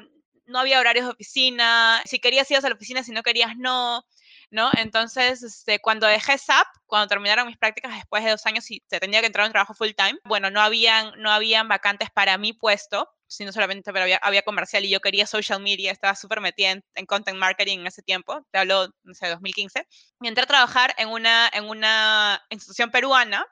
no 0.45 0.59
había 0.59 0.79
horarios 0.79 1.05
de 1.05 1.11
oficina, 1.11 2.01
si 2.05 2.19
querías 2.19 2.49
ibas 2.51 2.63
a 2.65 2.69
la 2.69 2.75
oficina, 2.75 3.03
si 3.03 3.11
no 3.11 3.23
querías 3.23 3.55
no, 3.57 4.05
¿no? 4.53 4.69
Entonces, 4.77 5.41
este, 5.43 5.79
cuando 5.79 6.07
dejé 6.07 6.37
SAP, 6.37 6.67
cuando 6.85 7.07
terminaron 7.07 7.47
mis 7.47 7.57
prácticas 7.57 7.95
después 7.95 8.23
de 8.23 8.31
dos 8.31 8.45
años 8.45 8.69
y 8.71 8.83
se 8.87 8.99
tenía 8.99 9.19
que 9.21 9.27
entrar 9.27 9.45
en 9.45 9.51
trabajo 9.51 9.73
full 9.73 9.91
time, 9.97 10.19
bueno, 10.25 10.51
no 10.51 10.61
habían, 10.61 11.11
no 11.17 11.31
habían 11.31 11.67
vacantes 11.67 12.09
para 12.11 12.37
mi 12.37 12.53
puesto, 12.53 13.09
sino 13.27 13.51
solamente 13.51 13.91
pero 13.91 14.03
había, 14.03 14.17
había 14.17 14.43
comercial 14.43 14.85
y 14.85 14.89
yo 14.89 14.99
quería 14.99 15.25
social 15.25 15.59
media, 15.59 15.91
estaba 15.91 16.15
súper 16.15 16.39
metida 16.39 16.71
en, 16.93 17.05
content 17.07 17.37
marketing 17.37 17.79
en 17.79 17.87
ese 17.87 18.03
tiempo, 18.03 18.45
te 18.51 18.59
hablo, 18.59 18.89
no 19.03 19.13
sé, 19.15 19.27
2015. 19.27 19.87
Y 20.21 20.27
entré 20.27 20.43
a 20.43 20.47
trabajar 20.47 20.93
en 20.97 21.09
una, 21.09 21.49
en 21.51 21.67
una 21.67 22.43
institución 22.49 22.91
peruana 22.91 23.45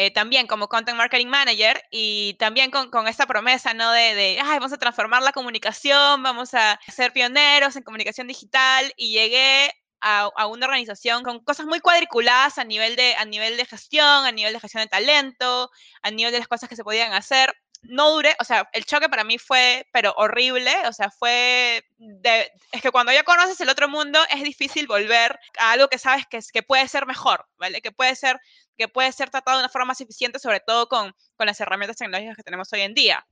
eh, 0.00 0.12
también 0.12 0.46
como 0.46 0.68
Content 0.68 0.96
Marketing 0.96 1.26
Manager 1.26 1.82
y 1.90 2.34
también 2.34 2.70
con, 2.70 2.88
con 2.88 3.08
esta 3.08 3.26
promesa, 3.26 3.74
¿no? 3.74 3.90
De, 3.90 4.14
de 4.14 4.38
Ay, 4.40 4.60
vamos 4.60 4.72
a 4.72 4.76
transformar 4.76 5.24
la 5.24 5.32
comunicación, 5.32 6.22
vamos 6.22 6.54
a 6.54 6.78
ser 6.86 7.12
pioneros 7.12 7.74
en 7.74 7.82
comunicación 7.82 8.28
digital 8.28 8.92
y 8.96 9.10
llegué 9.10 9.72
a, 10.00 10.30
a, 10.36 10.46
una 10.46 10.66
organización 10.66 11.24
con 11.24 11.42
cosas 11.42 11.66
muy 11.66 11.80
cuadriculadas 11.80 12.58
a 12.58 12.64
nivel, 12.64 12.94
de, 12.94 13.16
a 13.16 13.24
nivel 13.24 13.56
de 13.56 13.66
gestión, 13.66 14.06
a 14.24 14.30
nivel 14.30 14.52
de 14.52 14.60
gestión 14.60 14.84
de 14.84 14.88
talento, 14.88 15.68
a 16.02 16.10
nivel 16.12 16.30
de 16.32 16.38
las 16.38 16.46
cosas 16.46 16.68
que 16.68 16.76
se 16.76 16.84
podían 16.84 17.12
hacer. 17.12 17.52
No 17.82 18.10
duré, 18.10 18.34
o 18.40 18.44
sea, 18.44 18.68
el 18.72 18.84
choque 18.84 19.08
para 19.08 19.24
mí 19.24 19.38
fue, 19.38 19.86
pero 19.92 20.12
horrible, 20.16 20.72
o 20.86 20.92
sea, 20.92 21.10
fue, 21.10 21.84
de, 21.96 22.50
es 22.72 22.82
que 22.82 22.90
cuando 22.90 23.12
ya 23.12 23.22
conoces 23.22 23.60
el 23.60 23.68
otro 23.68 23.88
mundo 23.88 24.18
es 24.30 24.42
difícil 24.42 24.86
volver 24.86 25.38
a 25.58 25.72
algo 25.72 25.88
que 25.88 25.98
sabes 25.98 26.24
que, 26.28 26.40
que 26.52 26.62
puede 26.62 26.88
ser 26.88 27.06
mejor, 27.06 27.46
¿vale? 27.56 27.80
Que 27.80 27.92
puede 27.92 28.16
ser 28.16 28.40
que 28.78 28.88
puede 28.88 29.12
ser 29.12 29.28
tratado 29.28 29.58
de 29.58 29.64
una 29.64 29.68
forma 29.68 29.86
más 29.86 30.00
eficiente, 30.00 30.38
sobre 30.38 30.60
todo 30.60 30.88
con, 30.88 31.12
con 31.36 31.46
las 31.46 31.60
herramientas 31.60 31.96
tecnológicas 31.96 32.36
que 32.36 32.44
tenemos 32.44 32.72
hoy 32.72 32.82
en 32.82 32.94
día. 32.94 33.26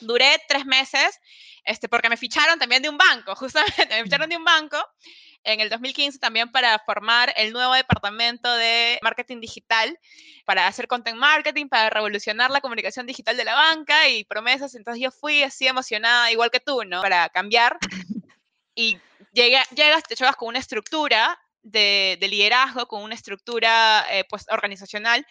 Duré 0.00 0.42
tres 0.48 0.64
meses, 0.64 1.18
este, 1.64 1.88
porque 1.88 2.08
me 2.08 2.16
ficharon 2.16 2.58
también 2.58 2.82
de 2.82 2.88
un 2.88 2.96
banco, 2.96 3.34
justamente, 3.36 3.86
me 3.90 4.04
ficharon 4.04 4.28
de 4.28 4.36
un 4.36 4.44
banco 4.44 4.78
en 5.44 5.60
el 5.60 5.68
2015 5.70 6.18
también 6.18 6.50
para 6.50 6.78
formar 6.80 7.32
el 7.36 7.52
nuevo 7.52 7.74
departamento 7.74 8.52
de 8.54 8.98
marketing 9.02 9.40
digital, 9.40 9.98
para 10.44 10.66
hacer 10.66 10.88
content 10.88 11.18
marketing, 11.18 11.68
para 11.68 11.90
revolucionar 11.90 12.50
la 12.50 12.60
comunicación 12.60 13.06
digital 13.06 13.36
de 13.36 13.44
la 13.44 13.54
banca 13.54 14.08
y 14.08 14.24
promesas. 14.24 14.74
Entonces 14.74 15.02
yo 15.02 15.10
fui 15.10 15.42
así 15.42 15.66
emocionada, 15.66 16.30
igual 16.30 16.50
que 16.50 16.60
tú, 16.60 16.82
¿no? 16.84 17.02
Para 17.02 17.28
cambiar. 17.28 17.78
Y 18.74 18.98
llegas, 19.32 19.68
te 19.68 20.14
llevas 20.14 20.36
con 20.36 20.48
una 20.48 20.58
estructura 20.58 21.38
de, 21.62 22.18
liderazgo, 22.20 22.86
con 22.86 23.02
una 23.02 23.14
estructura 23.14 24.06
eh, 24.10 24.24
pues, 24.28 24.46
organizacional, 24.50 25.26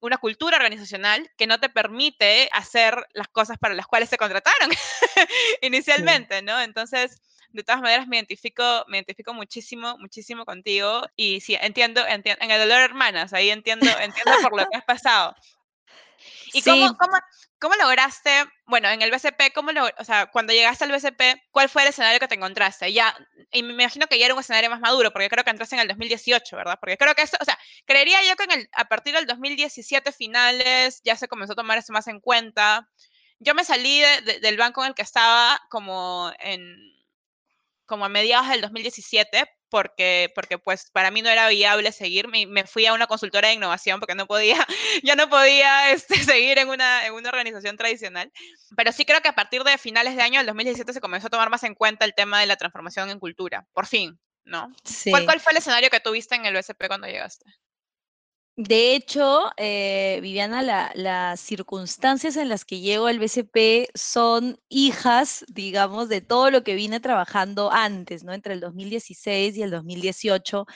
una 0.00 0.18
cultura 0.18 0.56
organizacional 0.56 1.30
que 1.36 1.46
no 1.46 1.60
te 1.60 1.68
permite 1.68 2.48
hacer 2.52 3.06
las 3.12 3.28
cosas 3.28 3.56
para 3.58 3.74
las 3.74 3.86
cuales 3.86 4.08
se 4.08 4.18
contrataron 4.18 4.70
inicialmente, 5.62 6.42
¿no? 6.42 6.60
Entonces, 6.60 7.20
de 7.52 7.62
todas 7.62 7.80
maneras 7.80 8.06
me 8.06 8.16
identifico, 8.16 8.84
me 8.88 8.98
identifico 8.98 9.34
muchísimo, 9.34 9.96
muchísimo 9.98 10.44
contigo 10.44 11.02
y 11.16 11.40
sí, 11.40 11.56
entiendo, 11.60 12.06
entiendo 12.06 12.42
en 12.42 12.50
el 12.50 12.60
dolor 12.60 12.80
hermanas, 12.80 13.32
ahí 13.32 13.50
entiendo, 13.50 13.86
entiendo 14.00 14.32
por 14.42 14.56
lo 14.56 14.68
que 14.68 14.76
has 14.76 14.84
pasado. 14.84 15.34
¿Y 16.52 16.62
cómo, 16.62 16.96
cómo, 16.96 17.16
cómo, 17.58 17.74
lograste, 17.76 18.44
bueno, 18.66 18.88
en 18.88 19.02
el 19.02 19.10
BCP, 19.10 19.52
cómo 19.54 19.72
lo, 19.72 19.86
o 19.98 20.04
sea, 20.04 20.26
cuando 20.26 20.52
llegaste 20.52 20.84
al 20.84 20.92
BCP, 20.92 21.42
cuál 21.50 21.68
fue 21.68 21.82
el 21.82 21.88
escenario 21.88 22.20
que 22.20 22.28
te 22.28 22.34
encontraste? 22.34 22.92
Ya, 22.92 23.16
y 23.50 23.62
me 23.62 23.72
imagino 23.72 24.06
que 24.06 24.18
ya 24.18 24.26
era 24.26 24.34
un 24.34 24.40
escenario 24.40 24.70
más 24.70 24.80
maduro, 24.80 25.12
porque 25.12 25.28
creo 25.28 25.44
que 25.44 25.50
entraste 25.50 25.76
en 25.76 25.82
el 25.82 25.88
2018, 25.88 26.56
¿verdad? 26.56 26.78
Porque 26.80 26.96
creo 26.96 27.14
que 27.14 27.22
eso, 27.22 27.36
o 27.40 27.44
sea, 27.44 27.58
creería 27.86 28.22
yo 28.24 28.36
que 28.36 28.44
en 28.44 28.52
el, 28.52 28.68
a 28.72 28.84
partir 28.84 29.14
del 29.14 29.26
2017 29.26 30.12
finales 30.12 31.00
ya 31.04 31.16
se 31.16 31.28
comenzó 31.28 31.54
a 31.54 31.56
tomar 31.56 31.78
eso 31.78 31.92
más 31.92 32.06
en 32.08 32.20
cuenta. 32.20 32.88
Yo 33.38 33.54
me 33.54 33.64
salí 33.64 34.00
del 34.40 34.56
banco 34.56 34.82
en 34.82 34.90
el 34.90 34.94
que 34.94 35.02
estaba 35.02 35.60
como 35.68 36.32
en 36.38 36.76
como 37.92 38.06
a 38.06 38.08
mediados 38.08 38.48
del 38.48 38.62
2017 38.62 39.44
porque, 39.68 40.32
porque 40.34 40.56
pues 40.56 40.90
para 40.92 41.10
mí 41.10 41.20
no 41.20 41.28
era 41.28 41.46
viable 41.48 41.92
seguir, 41.92 42.26
me, 42.26 42.46
me, 42.46 42.64
fui 42.64 42.86
a 42.86 42.94
una 42.94 43.06
consultora 43.06 43.48
de 43.48 43.54
innovación 43.54 44.00
porque 44.00 44.14
no 44.14 44.26
podía, 44.26 44.56
ya 45.02 45.14
no 45.14 45.28
podía 45.28 45.90
este, 45.90 46.14
seguir 46.24 46.58
en 46.58 46.70
una, 46.70 47.04
en 47.04 47.12
una 47.12 47.28
organización 47.28 47.76
tradicional. 47.76 48.32
Pero 48.74 48.92
sí 48.92 49.04
creo 49.04 49.20
que 49.20 49.28
a 49.28 49.34
partir 49.34 49.62
de 49.62 49.76
finales 49.76 50.16
de 50.16 50.22
año 50.22 50.38
del 50.40 50.46
2017 50.46 50.90
se 50.90 51.00
comenzó 51.02 51.26
a 51.26 51.30
tomar 51.30 51.50
más 51.50 51.64
en 51.64 51.74
cuenta 51.74 52.06
el 52.06 52.14
tema 52.14 52.40
de 52.40 52.46
la 52.46 52.56
transformación 52.56 53.10
en 53.10 53.18
cultura, 53.18 53.66
por 53.74 53.86
fin, 53.86 54.18
¿no? 54.46 54.74
Sí. 54.84 55.10
¿Cuál, 55.10 55.26
¿Cuál 55.26 55.40
fue 55.40 55.52
el 55.52 55.58
escenario 55.58 55.90
que 55.90 56.00
tuviste 56.00 56.34
en 56.34 56.46
el 56.46 56.56
USP 56.56 56.86
cuando 56.88 57.08
llegaste? 57.08 57.44
De 58.56 58.94
hecho, 58.94 59.50
eh, 59.56 60.18
Viviana, 60.20 60.92
las 60.94 61.40
circunstancias 61.40 62.36
en 62.36 62.50
las 62.50 62.66
que 62.66 62.80
llego 62.80 63.06
al 63.06 63.18
BCP 63.18 63.88
son 63.94 64.58
hijas, 64.68 65.44
digamos, 65.48 66.10
de 66.10 66.20
todo 66.20 66.50
lo 66.50 66.62
que 66.62 66.74
vine 66.74 67.00
trabajando 67.00 67.72
antes, 67.72 68.24
¿no? 68.24 68.34
Entre 68.34 68.52
el 68.52 68.60
2016 68.60 69.56
y 69.56 69.62
el 69.62 69.70
2018 69.70 70.66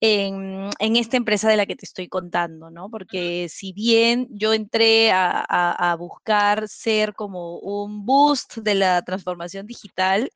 en, 0.00 0.96
esta 0.96 1.16
empresa 1.16 1.48
de 1.48 1.56
la 1.56 1.66
que 1.66 1.76
te 1.76 1.84
estoy 1.84 2.08
contando, 2.08 2.70
¿no? 2.70 2.90
Porque 2.90 3.48
si 3.48 3.72
bien 3.72 4.28
yo 4.30 4.52
entré 4.52 5.10
a, 5.12 5.96
buscar 5.98 6.68
ser 6.68 7.14
como 7.14 7.58
un 7.58 8.04
boost 8.04 8.58
de 8.58 8.74
la 8.74 9.02
transformación 9.02 9.66
digital 9.66 10.30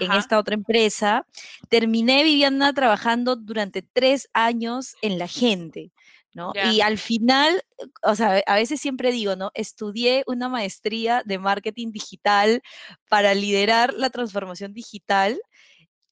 en 0.00 0.12
esta 0.12 0.38
otra 0.38 0.54
empresa, 0.54 1.26
terminé, 1.68 2.24
Viviana, 2.24 2.72
trabajando 2.72 3.36
durante 3.36 3.82
tres 3.82 4.28
años 4.32 4.94
en 5.02 5.18
la 5.18 5.28
gente. 5.28 5.92
¿No? 6.34 6.52
Y 6.72 6.80
al 6.80 6.98
final, 6.98 7.62
o 8.02 8.14
sea, 8.14 8.42
a 8.46 8.56
veces 8.56 8.80
siempre 8.80 9.12
digo, 9.12 9.36
¿no? 9.36 9.50
Estudié 9.54 10.24
una 10.26 10.48
maestría 10.48 11.22
de 11.24 11.38
marketing 11.38 11.92
digital 11.92 12.60
para 13.08 13.34
liderar 13.34 13.94
la 13.94 14.10
transformación 14.10 14.74
digital. 14.74 15.40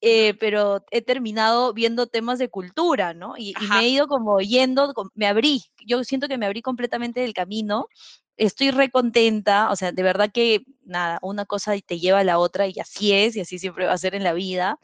Eh, 0.05 0.35
pero 0.41 0.85
he 0.91 1.01
terminado 1.01 1.73
viendo 1.73 2.09
temas 2.09 2.41
de 2.41 2.49
cultura, 2.49 3.15
¿no? 3.15 3.35
Y, 3.39 3.51
y, 3.51 3.67
me 3.69 3.81
he 3.83 3.89
ido 3.89 4.09
como 4.09 4.41
yendo, 4.41 4.93
me 5.15 5.29
abrí, 5.29 5.63
yo 5.87 6.03
siento 6.03 6.27
que 6.27 6.39
me 6.39 6.47
abrí 6.47 6.61
completamente 6.61 7.21
del 7.21 7.35
camino 7.35 7.87
estoy 8.47 8.71
recontenta, 8.71 9.71
o 9.71 9.77
sea, 9.77 9.93
de 9.93 10.03
verdad 10.03 10.31
que 10.33 10.65
nada, 10.85 11.19
una 11.23 11.45
cosa 11.45 11.75
te 11.87 11.99
lleva 11.99 12.21
a 12.21 12.25
la 12.25 12.39
otra 12.39 12.67
y 12.67 12.79
así 12.81 13.13
es, 13.13 13.37
y 13.37 13.41
así 13.41 13.59
siempre 13.59 13.87
va 13.87 13.93
a 13.93 13.99
ser 13.99 14.15
en 14.15 14.25
la 14.25 14.33
vida. 14.33 14.79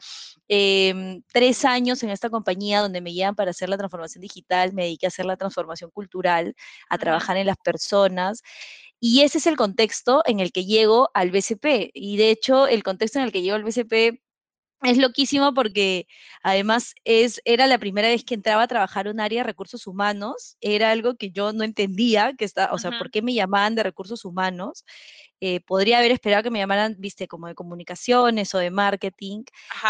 Em, 0.47 1.21
tres 1.33 1.65
años 1.65 2.01
en 2.03 2.09
esta 2.09 2.29
compañía 2.29 2.81
donde 2.81 3.01
me 3.01 3.13
llevan 3.13 3.35
para 3.35 3.51
hacer 3.51 3.69
la 3.69 3.77
transformación 3.77 4.21
digital, 4.21 4.73
me 4.73 4.83
dediqué 4.83 5.07
a 5.07 5.09
hacer 5.09 5.25
la 5.25 5.37
transformación 5.37 5.91
cultural, 5.91 6.55
a 6.89 6.97
trabajar 6.97 7.37
en 7.37 7.47
las 7.47 7.57
personas. 7.57 8.41
Y 8.99 9.21
ese 9.21 9.37
es 9.39 9.47
el 9.47 9.57
contexto 9.57 10.23
en 10.25 10.39
el 10.39 10.51
que 10.51 10.65
llego 10.65 11.09
al 11.13 11.31
BCP. 11.31 11.91
Y 11.93 12.17
de 12.17 12.31
hecho, 12.31 12.67
el 12.67 12.83
contexto 12.83 13.19
en 13.19 13.25
el 13.25 13.31
que 13.31 13.41
llego 13.41 13.55
al 13.55 13.63
BCP 13.63 14.21
es 14.83 14.97
loquísimo 14.97 15.53
porque 15.53 16.07
además 16.41 16.93
es, 17.03 17.41
era 17.45 17.67
la 17.67 17.77
primera 17.79 18.07
vez 18.07 18.23
que 18.23 18.35
entraba 18.35 18.63
a 18.63 18.67
trabajar 18.67 19.07
un 19.07 19.19
área 19.19 19.41
de 19.41 19.47
recursos 19.47 19.87
humanos. 19.87 20.57
Era 20.61 20.91
algo 20.91 21.15
que 21.15 21.31
yo 21.31 21.53
no 21.53 21.63
entendía, 21.63 22.33
que 22.37 22.45
está, 22.45 22.71
o 22.71 22.77
sea, 22.77 22.91
¿por 22.97 23.11
qué 23.11 23.21
me 23.21 23.33
llamaban 23.33 23.75
de 23.75 23.83
recursos 23.83 24.25
humanos? 24.25 24.85
Eh, 25.41 25.61
podría 25.61 25.99
haber 25.99 26.11
esperado 26.11 26.43
que 26.43 26.51
me 26.51 26.59
llamaran, 26.59 26.95
viste, 26.99 27.27
como 27.27 27.47
de 27.47 27.55
comunicaciones 27.55 28.53
o 28.55 28.59
de 28.59 28.71
marketing, 28.71 29.43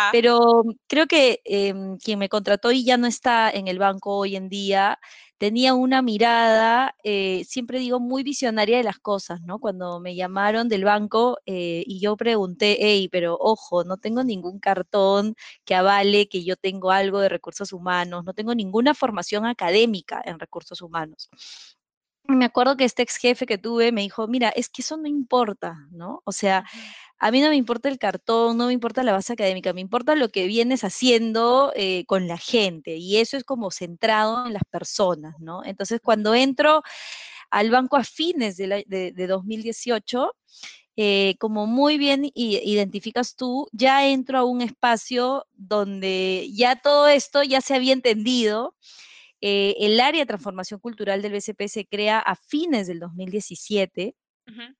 pero 0.09 0.63
creo 0.87 1.07
que 1.07 1.41
em, 1.45 1.97
quien 1.97 2.19
me 2.19 2.29
contrató 2.29 2.71
y 2.71 2.83
ya 2.83 2.97
no 2.97 3.07
está 3.07 3.49
en 3.51 3.67
el 3.67 3.79
banco 3.79 4.15
hoy 4.17 4.35
en 4.35 4.49
día, 4.49 4.99
tenía 5.37 5.73
una 5.73 6.01
mirada, 6.01 6.95
eh, 7.03 7.43
siempre 7.47 7.79
digo, 7.79 7.99
muy 7.99 8.23
visionaria 8.23 8.77
de 8.77 8.83
las 8.83 8.99
cosas, 8.99 9.41
¿no? 9.41 9.59
Cuando 9.59 9.99
me 9.99 10.15
llamaron 10.15 10.67
del 10.69 10.83
banco 10.83 11.39
eh, 11.45 11.83
y 11.87 11.99
yo 12.01 12.17
pregunté, 12.17 12.77
hey, 12.79 13.07
pero 13.11 13.37
ojo, 13.39 13.83
no 13.85 13.97
tengo 13.97 14.23
ningún 14.23 14.59
cartón 14.59 15.35
que 15.65 15.75
avale 15.75 16.27
que 16.27 16.43
yo 16.43 16.55
tengo 16.57 16.91
algo 16.91 17.19
de 17.21 17.29
recursos 17.29 17.71
humanos, 17.73 18.25
no 18.25 18.33
tengo 18.33 18.53
ninguna 18.55 18.93
formación 18.93 19.45
académica 19.45 20.21
en 20.25 20.39
recursos 20.39 20.81
humanos 20.81 21.29
me 22.36 22.45
acuerdo 22.45 22.77
que 22.77 22.86
este 22.86 23.03
ex 23.03 23.17
jefe 23.17 23.45
que 23.45 23.57
tuve 23.57 23.91
me 23.91 24.01
dijo, 24.01 24.27
mira, 24.27 24.50
es 24.50 24.69
que 24.69 24.81
eso 24.81 24.98
no 24.98 25.07
importa, 25.07 25.75
¿no? 25.91 26.21
O 26.25 26.31
sea, 26.31 26.65
a 27.19 27.31
mí 27.31 27.41
no 27.41 27.50
me 27.50 27.55
importa 27.57 27.89
el 27.89 28.00
cartón, 28.00 28.57
no 28.57 28.67
me 28.67 28.74
importa 28.74 29.03
la 29.03 29.12
base 29.12 29.33
académica, 29.33 29.74
me 29.74 29.81
importa 29.81 30.15
lo 30.15 30.29
que 30.29 30.48
vienes 30.48 30.83
haciendo 30.83 31.74
eh, 31.75 32.05
con 32.05 32.27
la 32.27 32.38
gente 32.38 32.95
y 32.95 33.17
eso 33.17 33.36
es 33.38 33.43
como 33.43 33.71
centrado 33.71 34.45
en 34.45 34.53
las 34.53 34.63
personas, 34.69 35.36
¿no? 35.39 35.63
Entonces, 35.65 36.00
cuando 36.01 36.33
entro 36.33 36.81
al 37.50 37.71
banco 37.71 37.98
a 37.98 38.03
fines 38.03 38.57
de, 38.57 39.27
2018, 39.27 40.31
eh, 40.95 41.36
como 41.39 41.67
muy 41.67 41.98
bien 41.98 42.29
identificas 42.36 43.36
tú, 43.36 43.67
ya 43.71 44.07
entro 44.07 44.39
a 44.39 44.43
un 44.43 44.62
espacio 44.62 45.45
donde 45.53 46.50
ya 46.53 46.77
todo 46.77 47.07
esto 47.07 47.43
ya 47.43 47.62
se 47.62 47.75
había 47.75 47.93
entendido 47.93 48.75
eh, 49.41 49.75
el 49.79 50.00
área 50.00 50.22
de 50.22 50.25
transformación 50.25 50.79
cultural 50.79 51.22
del 51.22 51.34
BCP 51.34 51.67
se 51.67 51.86
crea 51.86 52.19
a 52.19 52.36
fines 52.36 52.88
del 52.88 53.00
2017. 53.00 54.15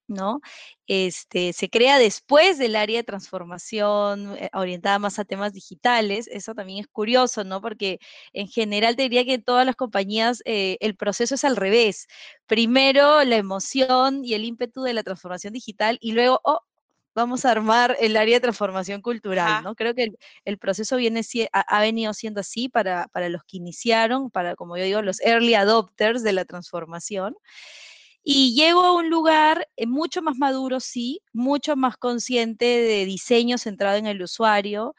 ¿no? 0.08 0.42
Este, 0.88 1.54
se 1.54 1.70
crea 1.70 2.00
después 2.00 2.58
del 2.58 2.76
área 2.76 2.98
de 2.98 3.04
transformación 3.04 4.36
eh, 4.38 4.50
orientada 4.54 5.00
más 5.00 5.20
a 5.20 5.26
temas 5.26 5.54
digitales. 5.54 6.28
Eso 6.28 6.56
también 6.56 6.80
es 6.80 6.88
curioso, 6.88 7.44
¿no? 7.44 7.62
Porque 7.62 8.00
en 8.34 8.48
general 8.48 8.96
te 8.96 9.04
diría 9.04 9.26
que 9.26 9.36
en 9.36 9.44
todas 9.44 9.66
las 9.66 9.76
compañías 9.76 10.42
eh, 10.46 10.78
el 10.82 10.96
proceso 10.96 11.36
es 11.36 11.44
al 11.46 11.56
revés. 11.56 12.08
Primero 12.48 13.24
la 13.24 13.38
emoción 13.38 14.26
y 14.26 14.34
el 14.34 14.46
ímpetu 14.46 14.84
de 14.84 14.94
la 14.94 15.04
transformación 15.04 15.54
digital 15.54 15.98
y 16.02 16.14
luego, 16.14 16.42
oh, 16.44 16.62
vamos 17.16 17.46
a 17.46 17.52
armar 17.52 17.98
el 18.00 18.18
área 18.18 18.36
de 18.36 18.42
transformación 18.42 19.02
cultural, 19.02 19.64
¿no? 19.64 19.76
Creo 19.76 19.94
que 19.94 20.14
el, 20.46 20.58
proceso 20.58 20.98
viene, 20.98 21.22
ha, 21.52 21.82
venido 21.82 22.14
siendo 22.14 22.42
así 22.42 22.70
para, 22.70 23.08
para, 23.10 23.30
los 23.30 23.44
que 23.44 23.58
iniciaron, 23.58 24.30
para, 24.30 24.56
como 24.56 24.78
yo 24.78 24.84
digo, 24.84 25.02
los 25.02 25.22
early 25.22 25.56
adopters 25.56 26.24
de 26.24 26.34
la 26.34 26.46
transformación. 26.46 27.36
Y 28.24 28.54
llego 28.54 28.84
a 28.84 28.94
un 28.94 29.10
lugar 29.10 29.68
eh, 29.76 29.88
mucho 29.88 30.22
más 30.22 30.38
maduro, 30.38 30.80
sí, 30.80 31.22
mucho 31.34 31.76
más 31.76 31.98
consciente 31.98 32.66
de 32.66 33.06
diseño 33.06 33.58
centrado 33.58 33.98
en 33.98 34.08
el 34.08 34.22
usuario, 34.22 34.96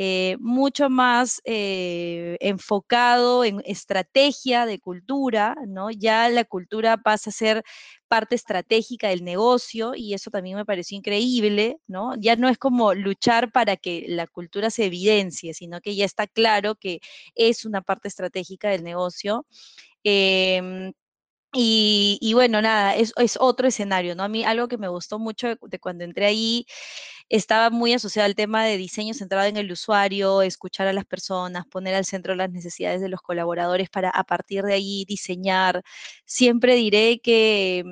eh, 0.00 0.36
mucho 0.38 0.88
más 0.90 1.40
eh, 1.44 2.36
enfocado 2.38 3.42
en 3.42 3.60
estrategia 3.64 4.64
de 4.64 4.78
cultura, 4.78 5.56
¿no? 5.66 5.90
Ya 5.90 6.28
la 6.28 6.44
cultura 6.44 6.98
pasa 6.98 7.30
a 7.30 7.32
ser 7.32 7.64
parte 8.06 8.36
estratégica 8.36 9.08
del 9.08 9.24
negocio 9.24 9.94
y 9.96 10.14
eso 10.14 10.30
también 10.30 10.56
me 10.56 10.64
pareció 10.64 10.96
increíble, 10.96 11.78
¿no? 11.88 12.12
Ya 12.16 12.36
no 12.36 12.48
es 12.48 12.58
como 12.58 12.94
luchar 12.94 13.50
para 13.50 13.76
que 13.76 14.04
la 14.08 14.28
cultura 14.28 14.70
se 14.70 14.84
evidencie, 14.84 15.52
sino 15.52 15.80
que 15.80 15.96
ya 15.96 16.04
está 16.04 16.28
claro 16.28 16.76
que 16.76 17.00
es 17.34 17.64
una 17.64 17.82
parte 17.82 18.06
estratégica 18.06 18.70
del 18.70 18.84
negocio. 18.84 19.46
Em, 20.04 20.92
y, 21.54 22.32
bueno, 22.34 22.60
nada, 22.60 22.94
es, 22.94 23.12
es, 23.16 23.38
otro 23.40 23.68
escenario, 23.68 24.14
¿no? 24.14 24.22
A 24.22 24.28
mí 24.28 24.44
algo 24.44 24.68
que 24.68 24.76
me 24.78 24.88
gustó 24.88 25.18
mucho 25.18 25.48
de, 25.62 25.78
cuando 25.78 26.04
entré 26.04 26.26
ahí 26.26 26.66
estaba 27.30 27.70
muy 27.70 27.92
asociado 27.94 28.26
al 28.26 28.34
tema 28.34 28.64
de 28.64 28.76
diseño 28.76 29.14
centrado 29.14 29.46
en 29.48 29.56
el 29.56 29.72
usuario, 29.72 30.42
escuchar 30.42 30.88
a 30.88 30.92
las 30.92 31.04
personas, 31.06 31.66
poner 31.66 31.94
al 31.94 32.04
centro 32.04 32.34
las 32.34 32.50
necesidades 32.50 33.00
de 33.00 33.08
los 33.08 33.20
colaboradores 33.22 33.90
para 33.90 34.10
a 34.10 34.24
partir 34.24 34.62
de 34.64 34.74
ahí 34.74 35.04
diseñar. 35.06 35.82
Siempre 36.26 36.74
diré 36.74 37.20
que 37.20 37.84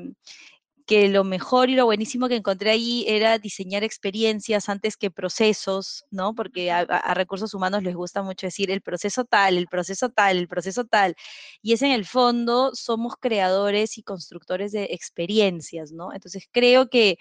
que 0.87 1.09
lo 1.09 1.25
mejor 1.25 1.69
y 1.69 1.75
lo 1.75 1.85
buenísimo 1.85 2.29
que 2.29 2.37
encontré 2.37 2.71
ahí 2.71 3.05
era 3.09 3.39
diseñar 3.39 3.83
experiencias 3.83 4.69
antes 4.69 4.97
que 4.97 5.11
procesos, 5.11 6.05
¿no? 6.11 6.35
Porque 6.35 6.71
a, 6.71 6.85
recursos 7.15 7.55
humanos 7.55 7.83
les 7.83 7.97
gusta 7.97 8.23
mucho 8.23 8.47
decir 8.47 8.71
el 8.71 8.83
proceso 8.83 9.25
tal, 9.25 9.59
el 9.59 9.67
proceso 9.67 10.11
tal, 10.11 10.39
el 10.39 10.49
proceso 10.49 10.85
tal. 10.85 11.17
Y 11.61 11.73
es 11.73 11.83
en 11.83 11.91
el 11.91 12.07
fondo, 12.07 12.71
somos 12.75 13.15
creadores 13.21 13.99
y 13.99 14.05
constructores 14.05 14.71
de 14.73 14.85
experiencias, 14.93 15.91
¿no? 15.93 16.13
Entonces 16.13 16.49
creo 16.53 16.89
que 16.89 17.19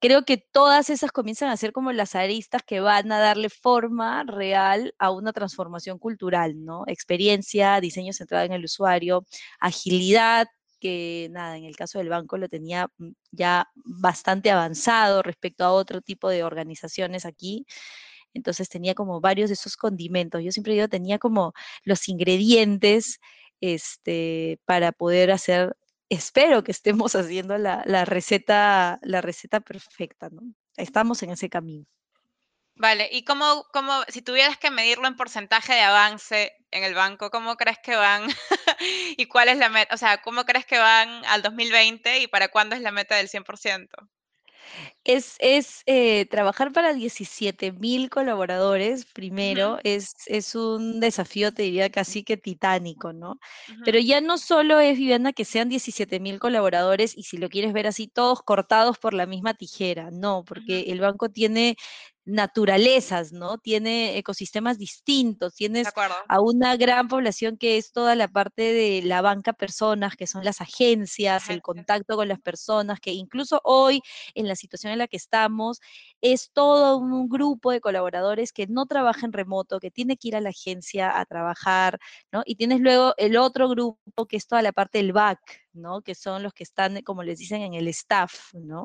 creo 0.00 0.24
que 0.24 0.36
todas 0.36 0.90
esas 0.90 1.12
comienzan 1.12 1.48
a 1.50 1.56
ser 1.56 1.72
como 1.72 1.90
las 1.92 2.14
aristas 2.14 2.62
que 2.62 2.80
van 2.80 3.10
a 3.10 3.18
darle 3.18 3.48
forma 3.48 4.22
real 4.24 4.94
a 4.98 5.10
una 5.10 5.32
transformación 5.32 5.98
cultural, 5.98 6.64
¿no? 6.64 6.84
Experiencia, 6.86 7.80
diseño 7.80 8.12
centrado 8.12 8.44
en 8.44 8.52
el 8.52 8.64
usuario, 8.64 9.24
agilidad, 9.60 10.46
que 10.84 11.28
nada, 11.30 11.56
en 11.56 11.64
el 11.64 11.76
caso 11.76 11.98
del 11.98 12.10
banco 12.10 12.36
lo 12.36 12.46
tenía 12.50 12.88
mm, 12.98 13.12
ya 13.32 13.70
bastante 13.74 14.50
avanzado 14.50 15.22
respecto 15.22 15.64
a 15.64 15.72
otro 15.72 16.02
tipo 16.02 16.28
de 16.28 16.44
organizaciones 16.44 17.24
aquí. 17.24 17.64
Entonces 18.34 18.68
tenía 18.68 18.94
como 18.94 19.20
varios 19.20 19.48
de 19.48 19.54
esos 19.54 19.76
condimentos. 19.78 20.42
Yo 20.44 20.52
siempre 20.52 20.74
digo, 20.74 20.88
tenía 20.88 21.18
como 21.18 21.54
los 21.84 22.06
ingredientes 22.08 23.18
este, 23.62 24.60
para 24.66 24.92
poder 24.92 25.30
hacer, 25.32 25.74
espero 26.10 26.64
que 26.64 26.72
estemos 26.72 27.14
haciendo 27.16 27.56
la, 27.58 27.82
la 27.86 28.04
receta, 28.04 28.98
la 29.02 29.22
receta 29.22 29.60
perfecta, 29.60 30.28
¿no? 30.30 30.42
Estamos 30.76 31.22
en 31.22 31.30
ese 31.30 31.48
camino. 31.48 31.86
Vale, 32.76 33.08
y 33.10 33.24
cómo, 33.24 33.64
cómo, 33.72 34.02
si 34.08 34.20
tuvieras 34.20 34.58
que 34.58 34.70
medirlo 34.70 35.06
en 35.06 35.16
porcentaje 35.16 35.74
de 35.74 35.80
avance 35.80 36.52
en 36.72 36.84
el 36.84 36.94
banco, 36.94 37.30
¿cómo 37.30 37.56
crees 37.56 37.78
que 37.78 37.94
van? 37.96 38.28
¿Y 39.16 39.26
cuál 39.26 39.48
es 39.48 39.58
la 39.58 39.68
meta? 39.68 39.94
O 39.94 39.98
sea, 39.98 40.20
¿cómo 40.22 40.44
crees 40.44 40.66
que 40.66 40.78
van 40.78 41.24
al 41.26 41.42
2020 41.42 42.20
y 42.20 42.26
para 42.28 42.48
cuándo 42.48 42.76
es 42.76 42.82
la 42.82 42.92
meta 42.92 43.16
del 43.16 43.28
100%? 43.28 44.08
Es, 45.04 45.36
es 45.38 45.82
eh, 45.86 46.26
trabajar 46.26 46.72
para 46.72 46.94
17 46.94 47.72
mil 47.72 48.08
colaboradores, 48.10 49.04
primero, 49.04 49.78
es, 49.84 50.14
es 50.26 50.54
un 50.54 50.98
desafío, 51.00 51.52
te 51.52 51.62
diría, 51.62 51.90
casi 51.90 52.24
que 52.24 52.36
titánico, 52.36 53.12
¿no? 53.12 53.38
Pero 53.84 53.98
ya 53.98 54.20
no 54.20 54.38
solo 54.38 54.80
es, 54.80 54.96
Vivienda, 54.96 55.32
que 55.32 55.44
sean 55.44 55.68
17 55.68 56.20
mil 56.20 56.38
colaboradores 56.38 57.16
y 57.16 57.24
si 57.24 57.36
lo 57.36 57.48
quieres 57.50 57.72
ver 57.72 57.86
así, 57.86 58.08
todos 58.08 58.42
cortados 58.42 58.98
por 58.98 59.14
la 59.14 59.26
misma 59.26 59.54
tijera, 59.54 60.10
no, 60.10 60.42
porque 60.44 60.82
el 60.88 61.00
banco 61.00 61.28
tiene 61.28 61.76
naturalezas, 62.24 63.32
¿no? 63.32 63.58
Tiene 63.58 64.16
ecosistemas 64.16 64.78
distintos, 64.78 65.54
tienes 65.54 65.88
a 66.28 66.40
una 66.40 66.76
gran 66.76 67.08
población 67.08 67.58
que 67.58 67.76
es 67.76 67.92
toda 67.92 68.14
la 68.14 68.28
parte 68.28 68.72
de 68.72 69.02
la 69.02 69.20
banca 69.20 69.52
personas, 69.52 70.16
que 70.16 70.26
son 70.26 70.44
las 70.44 70.60
agencias, 70.60 71.50
el 71.50 71.60
contacto 71.60 72.16
con 72.16 72.28
las 72.28 72.40
personas, 72.40 73.00
que 73.00 73.12
incluso 73.12 73.60
hoy, 73.64 74.00
en 74.34 74.48
la 74.48 74.56
situación 74.56 74.92
en 74.92 74.98
la 74.98 75.08
que 75.08 75.18
estamos, 75.18 75.80
es 76.22 76.50
todo 76.52 76.96
un 76.96 77.28
grupo 77.28 77.70
de 77.70 77.80
colaboradores 77.80 78.52
que 78.52 78.66
no 78.66 78.86
trabaja 78.86 79.26
en 79.26 79.32
remoto, 79.32 79.78
que 79.78 79.90
tiene 79.90 80.16
que 80.16 80.28
ir 80.28 80.36
a 80.36 80.40
la 80.40 80.50
agencia 80.50 81.18
a 81.18 81.26
trabajar, 81.26 81.98
¿no? 82.32 82.42
Y 82.46 82.56
tienes 82.56 82.80
luego 82.80 83.14
el 83.18 83.36
otro 83.36 83.68
grupo 83.68 84.26
que 84.26 84.36
es 84.38 84.46
toda 84.46 84.62
la 84.62 84.72
parte 84.72 84.98
del 84.98 85.12
back, 85.12 85.40
¿no? 85.72 86.00
Que 86.02 86.14
son 86.14 86.42
los 86.42 86.54
que 86.54 86.62
están, 86.62 87.02
como 87.02 87.22
les 87.22 87.38
dicen, 87.38 87.60
en 87.62 87.74
el 87.74 87.88
staff, 87.88 88.54
¿no? 88.54 88.84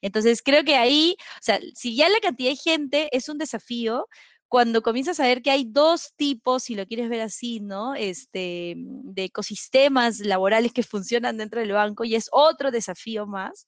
Entonces, 0.00 0.42
creo 0.42 0.64
que 0.64 0.76
ahí, 0.76 1.16
o 1.20 1.42
sea, 1.42 1.60
si 1.74 1.94
ya 1.94 2.08
la 2.08 2.18
cantidad 2.20 2.50
de 2.50 2.56
gente 2.56 2.71
es 3.12 3.28
un 3.28 3.38
desafío, 3.38 4.08
cuando 4.52 4.82
comienzas 4.82 5.18
a 5.18 5.26
ver 5.26 5.40
que 5.40 5.50
hay 5.50 5.64
dos 5.66 6.12
tipos, 6.14 6.64
si 6.64 6.74
lo 6.74 6.86
quieres 6.86 7.08
ver 7.08 7.22
así, 7.22 7.60
¿no? 7.60 7.94
Este, 7.94 8.74
de 8.76 9.24
ecosistemas 9.24 10.20
laborales 10.20 10.74
que 10.74 10.82
funcionan 10.82 11.38
dentro 11.38 11.60
del 11.60 11.72
banco 11.72 12.04
y 12.04 12.14
es 12.16 12.28
otro 12.32 12.70
desafío 12.70 13.26
más, 13.26 13.66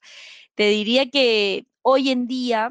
te 0.55 0.69
diría 0.69 1.09
que 1.09 1.67
hoy 1.81 2.11
en 2.11 2.27
día 2.27 2.71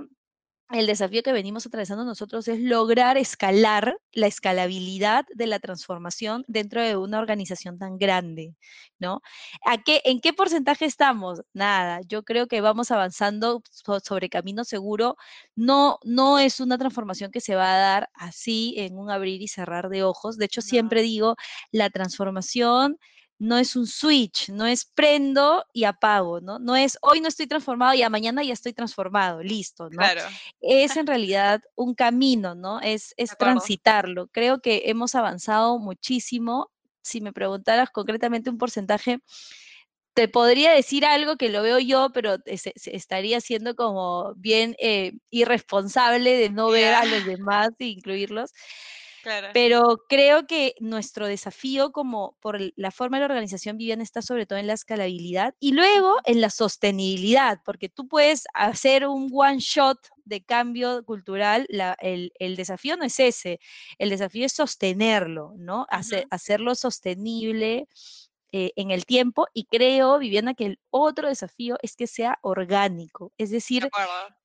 el 0.71 0.87
desafío 0.87 1.21
que 1.21 1.31
venimos 1.33 1.65
atravesando 1.67 2.03
nosotros 2.03 2.47
es 2.47 2.59
lograr 2.59 3.17
escalar 3.17 3.97
la 4.11 4.27
escalabilidad 4.27 5.25
de 5.35 5.45
la 5.45 5.59
transformación 5.59 6.43
dentro 6.47 6.81
de 6.81 6.97
una 6.97 7.19
organización 7.19 7.77
tan 7.77 7.97
grande, 7.97 8.55
¿no? 8.97 9.21
¿A 9.65 9.77
qué, 9.83 10.01
¿En 10.05 10.19
qué 10.19 10.33
porcentaje 10.33 10.85
estamos? 10.85 11.41
Nada, 11.53 12.01
yo 12.07 12.23
creo 12.23 12.47
que 12.47 12.61
vamos 12.61 12.89
avanzando 12.89 13.61
sobre 14.03 14.29
camino 14.29 14.63
seguro. 14.63 15.15
No, 15.55 15.99
no 16.03 16.39
es 16.39 16.59
una 16.59 16.77
transformación 16.79 17.29
que 17.31 17.41
se 17.41 17.55
va 17.55 17.75
a 17.75 17.77
dar 17.77 18.09
así 18.15 18.73
en 18.77 18.97
un 18.97 19.11
abrir 19.11 19.41
y 19.43 19.47
cerrar 19.47 19.89
de 19.89 20.03
ojos. 20.03 20.37
De 20.37 20.45
hecho, 20.45 20.61
siempre 20.61 21.03
digo, 21.03 21.35
la 21.71 21.89
transformación 21.91 22.97
no 23.43 23.57
es 23.57 23.75
un 23.75 23.85
switch, 23.87 24.49
no 24.49 24.65
es 24.65 24.85
prendo 24.85 25.65
y 25.73 25.83
apago, 25.83 26.39
¿no? 26.39 26.59
No 26.59 26.77
es 26.77 26.97
hoy 27.01 27.19
no 27.19 27.27
estoy 27.27 27.45
transformado 27.45 27.93
y 27.93 28.01
a 28.01 28.09
mañana 28.09 28.41
ya 28.41 28.53
estoy 28.53 28.71
transformado, 28.71 29.43
listo, 29.43 29.89
¿no? 29.89 29.97
Claro. 29.97 30.21
Es 30.61 30.95
en 30.95 31.05
realidad 31.05 31.61
un 31.75 31.93
camino, 31.93 32.55
¿no? 32.55 32.79
Es, 32.79 33.13
es 33.17 33.37
transitarlo. 33.37 34.27
Creo 34.27 34.61
que 34.61 34.83
hemos 34.85 35.13
avanzado 35.13 35.77
muchísimo. 35.77 36.71
Si 37.01 37.19
me 37.19 37.33
preguntaras 37.33 37.89
concretamente 37.91 38.49
un 38.49 38.57
porcentaje, 38.57 39.19
te 40.13 40.29
podría 40.29 40.71
decir 40.71 41.05
algo 41.05 41.35
que 41.35 41.49
lo 41.49 41.63
veo 41.63 41.79
yo, 41.79 42.11
pero 42.13 42.37
estaría 42.45 43.41
siendo 43.41 43.75
como 43.75 44.35
bien 44.35 44.75
eh, 44.79 45.13
irresponsable 45.31 46.37
de 46.37 46.49
no 46.49 46.69
ver 46.69 46.93
a 46.93 47.03
los 47.03 47.25
demás 47.25 47.71
e 47.79 47.87
incluirlos. 47.87 48.51
Pero 49.53 50.03
creo 50.09 50.47
que 50.47 50.75
nuestro 50.79 51.27
desafío 51.27 51.91
como 51.91 52.37
por 52.41 52.59
la 52.75 52.91
forma 52.91 53.17
de 53.17 53.21
la 53.21 53.25
organización 53.27 53.77
Viviana 53.77 54.03
está 54.03 54.21
sobre 54.21 54.45
todo 54.45 54.59
en 54.59 54.67
la 54.67 54.73
escalabilidad 54.73 55.55
y 55.59 55.71
luego 55.71 56.17
en 56.25 56.41
la 56.41 56.49
sostenibilidad, 56.49 57.59
porque 57.63 57.89
tú 57.89 58.07
puedes 58.07 58.45
hacer 58.53 59.07
un 59.07 59.29
one 59.33 59.59
shot 59.59 59.97
de 60.25 60.43
cambio 60.43 61.03
cultural, 61.05 61.67
el, 61.99 62.55
desafío 62.55 62.97
no 62.97 63.03
es 63.05 63.19
ese, 63.19 63.59
el 63.97 64.09
desafío 64.09 64.45
es 64.45 64.53
sostenerlo, 64.53 65.53
¿no? 65.57 65.85
hacerlo 66.29 66.75
sostenible 66.75 67.87
eh, 68.55 68.71
en 68.75 68.91
el 68.91 69.07
tiempo 69.07 69.47
y 69.51 69.65
creo, 69.65 70.19
Viviana, 70.19 70.53
que 70.53 70.67
el 70.67 70.79
otro 70.91 71.27
desafío 71.27 71.75
es 71.81 71.95
que 71.95 72.05
sea 72.05 72.37
orgánico, 72.43 73.33
es 73.39 73.49
decir, 73.49 73.89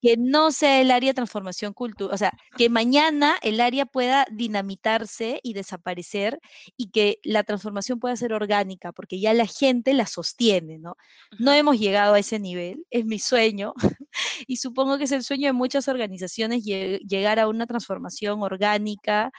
que 0.01 0.17
no 0.17 0.51
sea 0.51 0.81
el 0.81 0.91
área 0.91 1.11
de 1.11 1.15
transformación 1.15 1.75
cultural, 1.75 2.15
o 2.15 2.17
sea, 2.17 2.33
que 2.57 2.71
mañana 2.71 3.37
el 3.43 3.61
área 3.61 3.85
pueda 3.85 4.27
dinamitarse 4.31 5.41
y 5.43 5.53
desaparecer 5.53 6.41
y 6.75 6.91
que 6.91 7.19
la 7.23 7.45
transformación 7.45 8.01
pueda 8.01 8.17
ser 8.17 8.33
orgánica, 8.33 8.93
porque 8.93 9.21
ya 9.21 9.35
la 9.35 9.47
gente 9.47 9.93
la 9.93 10.07
sostiene, 10.07 10.79
¿no? 10.79 10.97
No 11.39 11.53
hemos 11.53 11.79
llegado 11.79 12.15
a 12.15 12.19
ese 12.19 12.39
nivel, 12.39 12.87
es 12.89 13.05
mi 13.05 13.19
sueño 13.19 13.75
y 14.47 14.57
supongo 14.57 14.97
que 14.97 15.05
es 15.05 15.13
el 15.13 15.23
sueño 15.23 15.49
de 15.49 15.53
muchas 15.53 15.87
organizaciones 15.87 16.65
llegar 16.65 17.39
a 17.39 17.47
una 17.47 17.67
transformación 17.67 18.43
orgánica. 18.43 19.33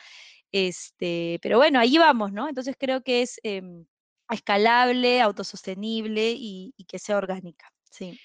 Este, 0.52 1.40
pero 1.42 1.58
bueno, 1.58 1.80
ahí 1.80 1.98
vamos, 1.98 2.32
¿no? 2.32 2.48
Entonces 2.48 2.76
creo 2.78 3.02
que 3.02 3.24
es 3.24 3.40
em, 3.42 3.86
escalable, 4.30 5.22
autosostenible 5.22 6.34
y, 6.36 6.74
que 6.88 7.00
sea 7.00 7.18
orgánica. 7.18 7.72
Sí. 7.90 8.20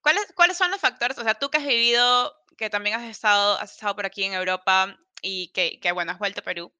¿Cuáles, 0.00 0.24
¿Cuáles 0.34 0.56
son 0.56 0.70
los 0.70 0.80
factores? 0.80 1.18
O 1.18 1.22
sea, 1.22 1.34
tú 1.34 1.50
que 1.50 1.58
has 1.58 1.66
vivido, 1.66 2.34
que 2.56 2.70
también 2.70 2.96
has 2.96 3.04
estado, 3.04 3.56
has 3.58 3.72
estado 3.72 3.94
por 3.94 4.06
aquí 4.06 4.24
en 4.24 4.34
Europa 4.34 4.96
y 5.20 5.52
que, 5.52 5.78
que, 5.80 5.92
bueno, 5.92 6.12
has 6.12 6.18
vuelto 6.18 6.40
a 6.40 6.44
Perú 6.44 6.72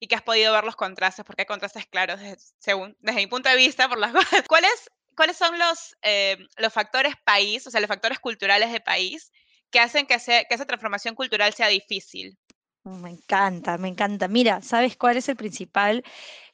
y 0.00 0.06
que 0.06 0.14
has 0.14 0.22
podido 0.22 0.52
ver 0.52 0.64
los 0.64 0.76
contrastes, 0.76 1.24
porque 1.24 1.42
hay 1.42 1.46
contrastes 1.46 1.86
claros 1.86 2.20
desde, 2.20 2.36
según, 2.58 2.96
desde 3.00 3.20
mi 3.20 3.26
punto 3.26 3.48
de 3.48 3.56
vista 3.56 3.88
por 3.88 3.98
las 3.98 4.12
¿Cuáles, 4.48 4.90
¿Cuáles 5.16 5.36
son 5.36 5.58
los, 5.58 5.96
eh, 6.02 6.36
los 6.56 6.72
factores 6.72 7.14
país, 7.24 7.66
o 7.66 7.70
sea, 7.70 7.80
los 7.80 7.88
factores 7.88 8.18
culturales 8.18 8.72
de 8.72 8.80
país 8.80 9.32
que 9.70 9.80
hacen 9.80 10.06
que, 10.06 10.16
que 10.16 10.54
esa 10.54 10.66
transformación 10.66 11.14
cultural 11.14 11.54
sea 11.54 11.68
difícil? 11.68 12.38
Me 12.84 13.10
encanta, 13.10 13.78
me 13.78 13.88
encanta. 13.88 14.28
Mira, 14.28 14.60
¿sabes 14.60 14.96
cuál 14.98 15.16
es 15.16 15.28
el 15.30 15.36
principal? 15.36 16.02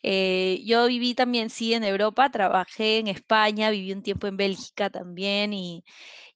Eh, 0.03 0.63
yo 0.65 0.87
viví 0.87 1.15
también, 1.15 1.51
sí, 1.51 1.75
en 1.75 1.83
Europa, 1.83 2.31
trabajé 2.31 2.99
en 2.99 3.09
España, 3.09 3.71
viví 3.71 3.93
un 3.93 4.03
tiempo 4.03 4.29
en 4.29 4.37
Bélgica 4.37 4.91
también 4.91 5.53
y, 5.53 5.85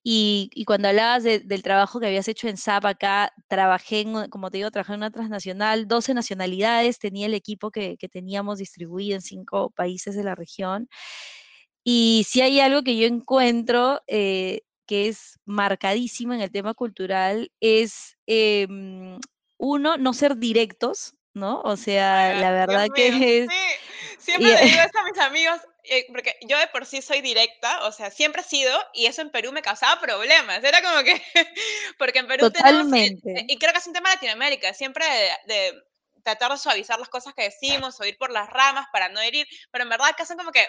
y, 0.02 0.64
cuando 0.66 0.88
hablabas 0.88 1.22
del 1.24 1.62
trabajo 1.62 2.00
que 2.00 2.06
habías 2.06 2.28
hecho 2.28 2.48
en 2.48 2.56
SAP 2.56 2.86
acá, 2.86 3.32
trabajé, 3.48 4.00
en, 4.00 4.28
como 4.30 4.50
te 4.50 4.58
digo, 4.58 4.70
trabajé 4.72 4.94
en 4.94 4.98
una 4.98 5.10
transnacional, 5.12 5.86
12 5.88 6.12
nacionalidades, 6.14 6.98
tenía 6.98 7.26
el 7.26 7.34
equipo 7.34 7.70
que, 7.70 7.96
que 7.96 8.08
teníamos 8.08 8.58
distribuido 8.58 9.14
en 9.16 9.22
cinco 9.22 9.70
países 9.70 10.16
de 10.16 10.24
la 10.24 10.34
región. 10.34 10.88
Y 11.84 12.24
si 12.28 12.40
hay 12.40 12.60
algo 12.60 12.82
que 12.82 12.96
yo 12.96 13.06
encuentro 13.06 14.00
eh, 14.06 14.62
que 14.86 15.08
es 15.08 15.38
marcadísimo 15.44 16.34
en 16.34 16.40
el 16.42 16.50
tema 16.50 16.74
cultural, 16.74 17.50
es... 17.60 18.16
Em, 18.26 19.18
uno, 19.64 19.96
no 19.96 20.12
ser 20.12 20.36
directos, 20.36 21.14
¿no? 21.32 21.60
O 21.62 21.76
sea, 21.76 22.34
la 22.34 22.50
verdad 22.50 22.88
que 22.94 23.08
es... 23.08 23.50
Sí, 23.50 23.56
siempre 24.18 24.52
le 24.52 24.64
digo 24.66 24.82
eso 24.90 24.98
a 24.98 25.04
mis 25.04 25.18
amigos, 25.18 25.60
eh, 25.84 26.06
porque 26.12 26.36
yo 26.42 26.58
de 26.58 26.66
por 26.68 26.86
sí 26.86 27.00
soy 27.02 27.22
directa, 27.22 27.84
o 27.86 27.92
sea, 27.92 28.10
siempre 28.10 28.42
he 28.42 28.44
sido, 28.44 28.78
y 28.92 29.06
eso 29.06 29.22
en 29.22 29.30
Perú 29.30 29.52
me 29.52 29.62
causaba 29.62 30.00
problemas. 30.00 30.62
Era 30.62 30.82
como 30.82 31.02
que, 31.02 31.20
porque 31.98 32.18
en 32.18 32.26
Perú 32.26 32.50
Totalmente. 32.50 33.22
tenemos, 33.22 33.44
y 33.48 33.58
creo 33.58 33.72
que 33.72 33.78
es 33.78 33.86
un 33.86 33.94
tema 33.94 34.10
de 34.10 34.16
Latinoamérica, 34.16 34.74
siempre 34.74 35.06
de, 35.46 35.72
tratar 36.22 36.52
de 36.52 36.58
suavizar 36.58 36.98
las 36.98 37.08
cosas 37.08 37.34
que 37.34 37.44
decimos 37.44 38.00
o 38.00 38.04
ir 38.04 38.16
por 38.18 38.30
las 38.30 38.48
ramas 38.48 38.86
para 38.92 39.08
no 39.08 39.20
herir, 39.20 39.46
pero 39.70 39.84
en 39.84 39.90
verdad 39.90 40.14
que 40.16 40.22
hacen 40.22 40.38
como 40.38 40.52
que 40.52 40.66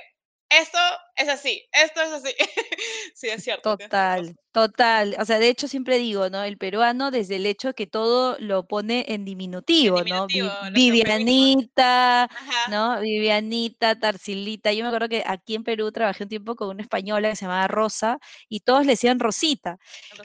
esto 0.62 0.78
es 1.16 1.30
así, 1.30 1.64
esto 1.72 2.02
es 2.02 2.12
así. 2.12 2.34
sí, 3.16 3.28
es 3.30 3.44
cierto. 3.44 3.78
Total, 3.78 4.36
total. 4.52 5.16
O 5.20 5.26
sea, 5.26 5.40
de 5.40 5.48
hecho 5.50 5.68
siempre 5.68 5.98
digo, 5.98 6.30
¿no? 6.30 6.44
El 6.44 6.58
peruano 6.58 7.12
desde 7.12 7.38
el 7.38 7.46
hecho 7.46 7.74
que 7.74 7.88
todo 7.88 8.38
lo 8.40 8.68
pone 8.68 9.06
en 9.08 9.26
diminutivo, 9.26 10.04
¿no? 10.04 10.28
Vivianita, 10.74 12.30
¿no? 12.70 13.00
Vivianita, 13.00 14.00
Tarsilita. 14.00 14.74
Yo 14.74 14.84
me 14.84 14.90
acuerdo 14.90 15.10
que 15.10 15.24
aquí 15.26 15.56
en 15.56 15.64
Perú 15.64 15.92
trabajé 15.92 16.24
un 16.24 16.30
tiempo 16.30 16.56
con 16.56 16.70
una 16.70 16.82
española 16.82 17.30
que 17.30 17.36
se 17.36 17.46
llamaba 17.46 17.68
Rosa 17.68 18.20
y 18.50 18.62
todos 18.62 18.86
le 18.86 18.94
decían 18.94 19.20
Rosita. 19.20 19.78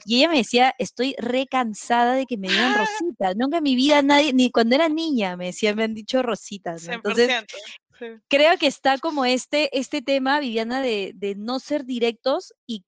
Y 0.05 0.19
ella 0.19 0.31
me 0.31 0.39
decía, 0.39 0.75
estoy 0.79 1.15
re 1.19 1.47
cansada 1.47 2.15
de 2.15 2.27
que 2.27 2.37
me 2.37 2.49
digan 2.49 2.75
Rosita. 2.75 3.35
Nunca 3.35 3.59
en 3.59 3.63
mi 3.63 3.77
vida 3.77 4.03
nadie, 4.03 4.33
ni 4.33 4.51
cuando 4.51 4.75
era 4.75 4.89
niña 4.89 5.37
me 5.37 5.47
decían, 5.47 5.77
me 5.77 5.85
han 5.85 5.95
dicho 5.95 6.23
Rosita. 6.23 6.77
Entonces, 6.89 7.31
creo 8.29 8.57
que 8.59 8.67
está 8.67 8.99
como 8.99 9.25
este, 9.25 9.77
este 9.79 10.03
tema, 10.03 10.41
Viviana, 10.41 10.81
de, 10.81 11.35
no 11.37 11.59
ser 11.59 11.85
directos 11.85 12.55
y 12.67 12.85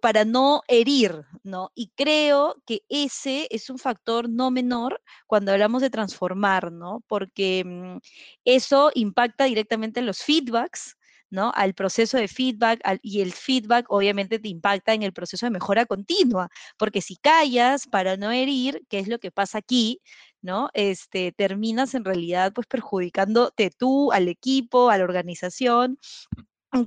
para 0.00 0.24
no 0.24 0.62
herir, 0.66 1.22
¿no? 1.44 1.70
Y 1.76 1.92
creo 1.94 2.56
que 2.66 2.82
ese 2.88 3.46
es 3.50 3.70
un 3.70 3.78
factor 3.78 4.28
no 4.28 4.50
menor 4.50 5.00
cuando 5.28 5.52
hablamos 5.52 5.80
de 5.80 5.90
transformar, 5.90 6.72
¿no? 6.72 7.04
Porque 7.06 7.62
mm, 7.64 7.98
eso 8.44 8.90
impacta 8.94 9.44
directamente 9.44 10.00
en 10.00 10.06
los 10.06 10.24
feedbacks, 10.24 10.96
¿no? 11.30 11.52
Al 11.54 11.74
proceso 11.74 12.16
de 12.16 12.28
feedback 12.28 12.80
y 13.02 13.20
el 13.20 13.32
feedback 13.32 13.86
obviamente 13.88 14.38
te 14.38 14.48
impacta 14.48 14.94
en 14.94 15.02
el 15.02 15.12
proceso 15.12 15.46
de 15.46 15.50
mejora 15.50 15.86
continua, 15.86 16.48
porque 16.78 17.00
si 17.00 17.16
callas 17.16 17.86
para 17.86 18.16
no 18.16 18.30
herir, 18.30 18.82
¿qué 18.88 18.98
es 18.98 19.08
lo 19.08 19.18
que 19.18 19.30
pasa 19.30 19.58
aquí? 19.58 20.00
¿No? 20.46 20.70
Este, 20.72 21.32
terminas 21.32 21.94
en 21.94 22.04
realidad 22.04 22.52
pues 22.54 22.66
perjudicándote 22.66 23.70
tú, 23.70 24.12
al 24.12 24.28
equipo, 24.28 24.88
a 24.88 24.96
la 24.96 25.04
organización. 25.04 25.98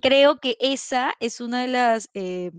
Creo 0.02 0.40
que 0.40 0.58
esa 0.60 1.14
es 1.20 1.42
una 1.42 1.62
de 1.62 1.68
las 1.68 2.10
eh, 2.14 2.52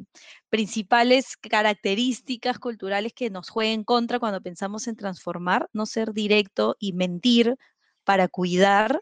principales 0.49 1.37
características 1.37 2.59
culturales 2.59 3.13
que 3.13 3.31
nos 3.31 3.51
juega 3.51 3.73
en 3.73 3.85
contra 3.85 4.19
cuando 4.19 4.41
pensamos 4.41 4.89
en 4.89 4.97
transformar, 4.97 5.69
no 5.73 5.87
ser 5.87 6.13
directo 6.13 6.77
y 6.79 6.93
mentir 6.93 7.57
para 8.05 8.29
cuidar. 8.29 9.01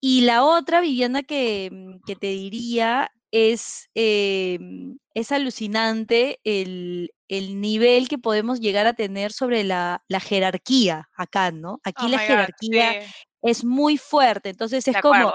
Y 0.00 0.22
la 0.22 0.44
otra, 0.44 0.80
Viviana, 0.80 1.22
que, 1.22 1.70
mm, 1.72 2.00
que 2.06 2.16
te 2.16 2.28
diría 2.28 3.10
es, 3.34 3.90
em, 3.94 4.96
es 5.12 5.32
alucinante 5.32 6.38
el, 6.44 7.10
nivel 7.28 8.08
que 8.08 8.16
podemos 8.16 8.60
llegar 8.60 8.86
a 8.86 8.92
tener 8.92 9.32
sobre 9.32 9.64
la, 9.64 10.04
jerarquía 10.22 11.08
acá, 11.16 11.50
¿no? 11.50 11.80
Aquí 11.82 12.04
oh 12.06 12.08
la 12.08 12.18
jerarquía 12.18 13.02
es 13.42 13.64
muy 13.64 13.98
fuerte, 13.98 14.50
entonces 14.50 14.86
es 14.86 14.96
como, 15.02 15.32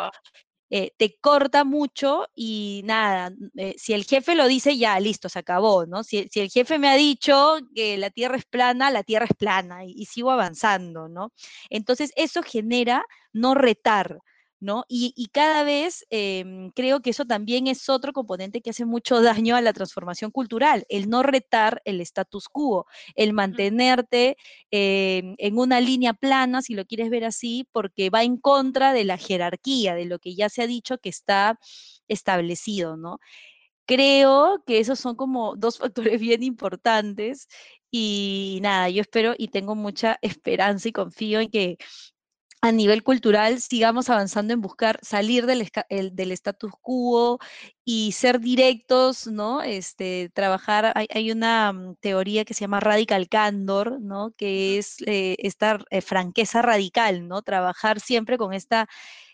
eh, 0.70 0.94
te 0.96 1.18
corta 1.20 1.66
mucho 1.66 2.30
y 2.34 2.84
nada, 2.86 3.34
eh, 3.58 3.76
si 3.78 3.92
el 3.92 4.06
jefe 4.06 4.34
lo 4.34 4.48
dice, 4.48 4.78
ya, 4.78 4.98
listo, 5.02 5.28
se 5.28 5.40
acabó, 5.40 5.86
¿no? 5.86 6.06
Si, 6.06 6.30
el 6.34 6.50
jefe 6.50 6.80
me 6.80 6.88
ha 6.88 6.96
dicho 6.96 7.60
que 7.76 7.98
la 7.98 8.12
Tierra 8.12 8.38
es 8.38 8.46
plana, 8.46 8.92
la 8.92 9.04
Tierra 9.04 9.26
es 9.26 9.36
plana 9.36 9.84
y 9.84 10.06
sigo 10.06 10.32
avanzando, 10.32 11.10
¿no? 11.10 11.34
Entonces 11.70 12.14
eso 12.16 12.44
genera 12.44 13.04
no 13.34 13.56
retar, 13.56 14.20
¿no? 14.60 14.86
Y, 14.90 15.30
cada 15.32 15.64
vez 15.64 16.06
em, 16.10 16.72
creo 16.72 17.02
que 17.02 17.12
eso 17.12 17.26
también 17.26 17.68
es 17.68 17.88
otro 17.90 18.14
componente 18.14 18.62
que 18.62 18.72
hace 18.72 18.86
mucho 18.86 19.22
daño 19.46 19.56
a 19.56 19.62
la 19.62 19.74
transformación 19.74 20.32
cultural, 20.32 20.86
el 20.90 21.10
no 21.10 21.24
retar 21.24 21.82
el 21.86 22.02
status 22.02 22.50
quo, 22.50 22.86
el 23.16 23.34
mantenerte 23.34 24.38
em, 24.72 25.36
en 25.38 25.58
una 25.58 25.80
línea 25.82 26.14
plana, 26.14 26.62
si 26.62 26.74
lo 26.76 26.86
quieres 26.86 27.10
ver 27.10 27.26
así, 27.26 27.68
porque 27.72 28.10
va 28.10 28.24
en 28.24 28.38
contra 28.38 28.94
de 28.94 29.06
la 29.06 29.18
jerarquía, 29.18 29.96
de 29.96 30.06
lo 30.06 30.20
que 30.20 30.36
ya 30.36 30.50
se 30.50 30.62
ha 30.64 30.68
dicho 30.68 30.98
que 30.98 31.10
está 31.10 31.60
establecido, 32.08 32.98
¿no? 32.98 33.20
Creo 33.86 34.64
que 34.68 34.80
esos 34.80 35.00
son 35.00 35.16
como 35.16 35.56
dos 35.56 35.78
factores 35.80 36.20
bien 36.22 36.44
importantes 36.44 37.48
y 37.92 38.60
nada, 38.62 38.90
yo 38.90 39.02
espero 39.02 39.34
y 39.38 39.50
tengo 39.50 39.76
mucha 39.76 40.20
esperanza 40.22 40.90
y 40.90 40.92
confío 40.92 41.40
en 41.40 41.50
que 41.50 41.78
a 42.62 42.72
nivel 42.72 43.04
cultural 43.04 43.62
sigamos 43.62 44.10
avanzando 44.10 44.54
en 44.54 44.62
buscar 44.62 45.00
salir 45.02 45.46
del, 45.46 45.70
del 46.12 46.32
status 46.34 46.74
quo 46.82 47.40
y 47.86 48.12
ser 48.12 48.40
directos, 48.40 49.28
¿no? 49.28 49.62
Este, 49.62 50.30
trabajar, 50.34 50.92
hay, 50.96 51.32
una 51.32 51.72
mm, 51.72 51.96
teoría 52.02 52.44
que 52.44 52.54
se 52.54 52.62
llama 52.62 52.82
radical 52.82 53.30
candor, 53.30 54.02
¿no? 54.02 54.34
Que 54.38 54.78
es 54.78 54.98
eh, 55.06 55.38
esta 55.40 55.80
eh, 55.90 56.02
franqueza 56.02 56.62
radical, 56.62 57.28
¿no? 57.28 57.42
Trabajar 57.44 58.02
siempre 58.02 58.38
con 58.38 58.54
esta 58.54 58.90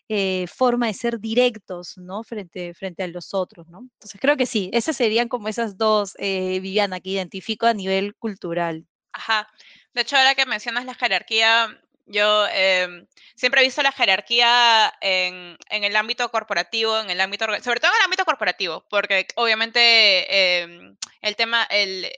eh, 0.07 0.45
forma 0.47 0.85
de 0.85 0.93
ser 0.93 1.19
directos, 1.19 1.97
¿no? 1.97 2.23
Frente, 2.23 2.75
frente 2.75 3.01
a 3.01 3.07
los 3.07 3.33
otros, 3.33 3.67
¿no? 3.67 3.79
Entonces 3.79 4.21
creo 4.21 4.37
que 4.37 4.45
sí, 4.45 4.69
esas 4.71 4.95
serían 4.95 5.29
como 5.29 5.47
esas 5.47 5.77
dos, 5.77 6.13
Viviana, 6.19 6.99
que 6.99 7.09
identifico 7.09 7.65
a 7.65 7.73
nivel 7.73 8.15
cultural. 8.15 8.85
Ajá. 9.13 9.47
De 9.93 10.01
hecho, 10.01 10.17
ahora 10.17 10.35
que 10.35 10.45
mencionas 10.45 10.85
la 10.85 10.93
jerarquía, 10.93 11.81
yo 12.05 12.47
em, 12.47 13.07
siempre 13.35 13.61
he 13.61 13.63
visto 13.63 13.81
la 13.81 13.91
jerarquía 13.91 14.93
en, 15.01 15.57
el 15.69 15.95
ámbito 15.95 16.29
corporativo, 16.29 16.99
en 16.99 17.09
el 17.09 17.19
ámbito, 17.19 17.45
sobre 17.63 17.79
todo 17.79 17.91
en 17.91 17.97
el 17.97 18.05
ámbito 18.05 18.25
corporativo, 18.25 18.85
porque 18.89 19.27
obviamente 19.35 20.61
em, 20.61 20.95
el 21.21 21.35
tema, 21.35 21.63
el, 21.69 22.11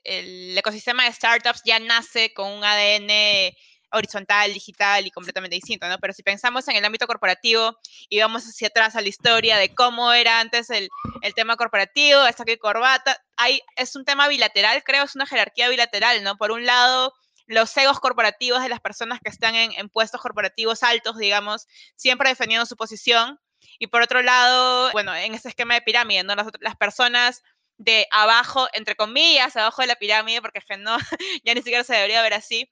ecosistema 0.57 1.05
de 1.05 1.13
startups 1.13 1.61
ya 1.65 1.79
nace 1.79 2.33
con 2.33 2.51
un 2.51 2.63
ADN 2.63 3.53
horizontal, 3.91 4.53
digital 4.53 5.07
y 5.07 5.11
completamente 5.11 5.55
distinto, 5.55 5.87
¿no? 5.87 5.97
Pero 5.99 6.13
si 6.13 6.23
pensamos 6.23 6.67
en 6.67 6.75
el 6.75 6.85
ámbito 6.85 7.07
corporativo 7.07 7.77
y 8.09 8.19
vamos 8.19 8.43
hacia 8.43 8.67
atrás 8.67 8.95
a 8.95 9.01
la 9.01 9.07
historia 9.07 9.57
de 9.57 9.73
cómo 9.73 10.11
era 10.11 10.39
antes 10.39 10.69
el, 10.69 10.89
tema 11.35 11.55
corporativo, 11.55 12.19
hasta 12.19 12.43
que 12.43 12.57
corbata, 12.57 13.17
hay, 13.37 13.61
es 13.75 13.95
un 13.95 14.05
tema 14.05 14.27
bilateral, 14.27 14.83
creo, 14.83 15.03
es 15.03 15.15
una 15.15 15.25
jerarquía 15.25 15.69
bilateral, 15.69 16.23
¿no? 16.23 16.37
Por 16.37 16.51
un 16.51 16.65
lado, 16.65 17.13
los 17.47 17.75
egos 17.77 17.99
corporativos 17.99 18.61
de 18.61 18.69
las 18.69 18.81
personas 18.81 19.19
que 19.21 19.29
están 19.29 19.55
en, 19.55 19.89
puestos 19.89 20.21
corporativos 20.21 20.83
altos, 20.83 21.17
digamos, 21.17 21.67
siempre 21.95 22.29
defendiendo 22.29 22.65
su 22.65 22.75
posición. 22.75 23.39
Y 23.79 23.87
por 23.87 24.01
otro 24.01 24.21
lado, 24.21 24.91
bueno, 24.91 25.15
en 25.15 25.33
ese 25.33 25.49
esquema 25.49 25.73
de 25.73 25.81
pirámide, 25.81 26.23
¿no? 26.23 26.35
Las, 26.35 26.47
las 26.59 26.75
personas 26.75 27.43
de 27.77 28.07
abajo, 28.11 28.67
entre 28.73 28.95
comillas, 28.95 29.55
abajo 29.55 29.81
de 29.81 29.87
la 29.87 29.95
pirámide, 29.95 30.41
porque 30.41 30.61
no, 30.77 30.97
ya 31.43 31.53
ni 31.53 31.61
siquiera 31.61 31.83
se 31.83 31.95
debería 31.95 32.21
ver 32.21 32.33
así, 32.33 32.69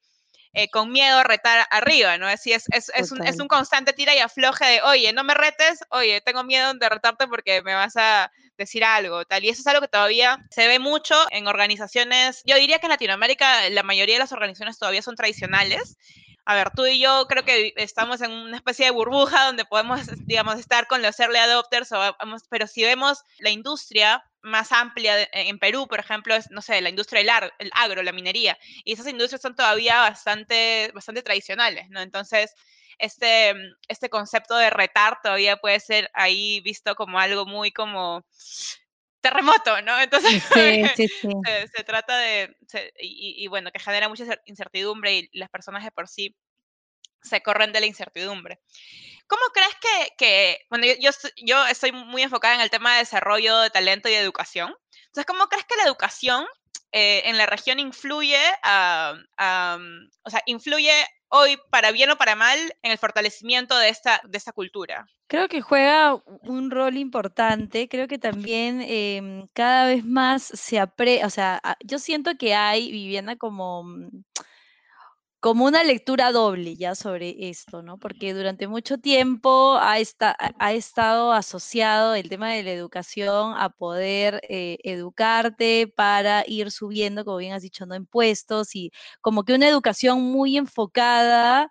eh, 0.56 0.70
con 0.70 0.92
miedo 0.92 1.20
a 1.20 1.24
retar 1.24 1.68
arriba, 1.70 2.18
¿no? 2.18 2.30
Es, 2.30 2.48
es, 2.48 2.66
es, 2.72 2.92
es, 2.96 3.12
un, 3.12 3.26
es 3.26 3.40
un 3.40 3.48
constante 3.48 3.94
tira 3.94 4.16
y 4.16 4.20
afloje 4.20 4.66
de, 4.66 4.82
oye, 4.82 5.14
no 5.14 5.24
me 5.24 5.34
retes, 5.34 5.82
oye, 5.90 6.22
tengo 6.22 6.44
miedo 6.44 6.74
de 6.74 6.90
retarte 6.90 7.28
porque 7.28 7.62
me 7.62 7.76
vas 7.76 7.96
a 7.98 8.32
decir 8.58 8.84
algo, 8.84 9.26
tal. 9.26 9.44
Y 9.44 9.50
eso 9.50 9.62
es 9.62 9.68
algo 9.68 9.82
que 9.82 9.90
todavía 9.90 10.40
se 10.50 10.68
ve 10.68 10.80
mucho 10.80 11.16
en 11.32 11.48
organizaciones, 11.48 12.42
yo 12.46 12.56
diría 12.56 12.80
que 12.80 12.86
en 12.86 12.92
Latinoamérica 12.92 13.70
la 13.70 13.84
mayoría 13.84 14.16
de 14.16 14.20
las 14.20 14.32
organizaciones 14.32 14.80
todavía 14.80 15.02
son 15.02 15.16
tradicionales, 15.16 15.98
a 16.46 16.54
ver, 16.54 16.70
tú 16.76 16.86
y 16.86 17.00
yo 17.00 17.26
creo 17.28 17.44
que 17.44 17.74
estamos 17.76 18.22
en 18.22 18.32
una 18.32 18.58
especie 18.58 18.86
de 18.86 18.92
burbuja 18.92 19.48
donde 19.48 19.66
podemos, 19.66 20.02
digamos, 20.26 20.60
estar 20.60 20.86
con 20.86 21.02
los 21.02 21.20
early 21.20 21.38
adopters, 21.38 21.90
pero 22.50 22.68
si 22.68 22.84
vemos 22.84 23.24
la 23.40 23.50
industria 23.50 24.24
más 24.46 24.72
amplia 24.72 25.28
en 25.32 25.60
Perú, 25.60 25.88
por 25.88 26.00
ejemplo, 26.00 26.36
es, 26.36 26.50
no 26.52 26.62
sé, 26.62 26.80
la 26.82 26.90
industria 26.90 27.22
del 27.22 27.52
el 27.60 27.72
agro, 27.74 28.04
la 28.04 28.12
minería, 28.12 28.58
y 28.84 28.94
esas 28.94 29.08
industrias 29.08 29.42
son 29.42 29.56
todavía 29.56 30.00
bastante, 30.00 30.92
bastante 30.94 31.24
tradicionales, 31.24 31.90
¿no? 31.90 32.02
Entonces, 32.02 32.54
este, 32.98 33.54
este 33.88 34.10
concepto 34.10 34.56
de 34.56 34.70
retar 34.70 35.20
todavía 35.22 35.58
puede 35.58 35.80
ser 35.80 36.10
ahí 36.14 36.62
visto 36.62 36.96
como 36.96 37.20
algo 37.20 37.46
muy 37.46 37.72
como 37.72 38.26
terremoto, 39.20 39.82
¿no? 39.82 40.00
Entonces, 40.00 40.44
Se, 41.76 41.84
trata 41.84 42.18
de, 42.18 42.56
y, 43.00 43.48
bueno, 43.48 43.72
que 43.72 43.80
genera 43.80 44.08
mucha 44.08 44.26
incertidumbre 44.46 45.18
y 45.18 45.30
las 45.34 45.50
personas 45.50 45.84
de 45.84 45.92
por 45.92 46.08
sí 46.08 46.36
se 47.24 47.42
corren 47.42 47.74
de 47.74 47.80
la 47.80 47.88
incertidumbre. 47.88 48.60
¿Cómo 49.28 49.42
crees 49.54 49.76
que, 49.82 50.16
que 50.18 50.60
bueno, 50.70 50.86
yo, 51.00 51.12
yo, 51.44 51.66
estoy 51.68 51.92
muy 51.92 52.22
enfocada 52.22 52.56
en 52.56 52.62
el 52.62 52.70
tema 52.70 52.94
de 52.94 53.00
desarrollo 53.00 53.60
de 53.60 53.70
talento 53.70 54.10
y 54.10 54.14
educación? 54.14 54.74
Entonces, 55.08 55.26
¿cómo 55.26 55.48
crees 55.48 55.66
que 55.66 55.78
la 55.78 55.84
educación 55.84 56.46
eh, 56.92 57.24
en 57.26 57.38
la 57.38 57.46
región 57.46 57.80
influye, 57.80 58.40
o 58.64 60.30
sea, 60.30 60.42
influye 60.46 60.92
hoy, 61.30 61.58
para 61.70 61.92
bien 61.92 62.10
o 62.12 62.18
para 62.18 62.36
mal, 62.36 62.58
en 62.82 62.92
el 62.92 62.98
fortalecimiento 62.98 63.78
de 63.78 63.90
esta, 63.90 64.22
de 64.24 64.38
esta 64.38 64.52
cultura? 64.52 65.08
Creo 65.28 65.48
que 65.48 65.62
juega 65.62 66.16
un 66.44 66.70
rol 66.70 66.98
importante, 66.98 67.90
creo 67.90 68.08
que 68.08 68.20
también 68.20 68.82
em, 68.82 69.48
cada 69.54 69.88
vez 69.88 70.06
más 70.06 70.44
se 70.44 70.80
aprende, 70.80 71.26
o 71.26 71.30
sea, 71.30 71.62
yo 71.84 71.98
siento 71.98 72.38
que 72.38 72.54
hay, 72.54 72.92
Viviana, 72.92 73.36
como 73.36 73.86
como 75.46 75.66
una 75.66 75.84
lectura 75.84 76.32
doble 76.32 76.76
ya 76.76 76.96
sobre 76.96 77.36
esto, 77.50 77.84
¿no? 77.84 78.00
Porque 78.00 78.34
durante 78.34 78.68
mucho 78.68 78.98
tiempo 78.98 79.76
ha, 79.80 79.94
ha 80.58 80.74
estado 80.74 81.34
asociado 81.34 82.16
el 82.16 82.30
tema 82.30 82.52
de 82.52 82.64
la 82.64 82.72
educación 82.72 83.54
a 83.56 83.70
poder 83.70 84.42
eh, 84.50 84.80
educarte 84.84 85.86
para 85.96 86.44
ir 86.48 86.72
subiendo, 86.72 87.24
como 87.26 87.38
bien 87.38 87.54
has 87.54 87.62
dicho, 87.62 87.86
¿no? 87.86 87.94
En 87.94 88.08
puestos 88.08 88.76
y 88.76 88.92
como 89.22 89.44
que 89.44 89.54
una 89.54 89.68
educación 89.70 90.20
muy 90.24 90.58
enfocada 90.58 91.70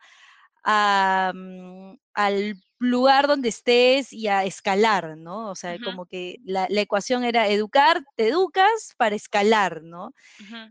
mm, 0.64 1.94
al 2.14 2.54
lugar 2.90 3.26
donde 3.26 3.48
estés 3.48 4.12
y 4.12 4.28
a 4.28 4.44
escalar, 4.44 5.16
¿no? 5.16 5.50
O 5.50 5.54
sea, 5.54 5.78
como 5.82 6.06
que 6.06 6.38
la, 6.44 6.66
ecuación 6.70 7.24
era 7.24 7.48
educar, 7.48 8.04
te 8.16 8.28
educas 8.28 8.94
para 8.96 9.16
escalar, 9.16 9.82
¿no? 9.82 10.12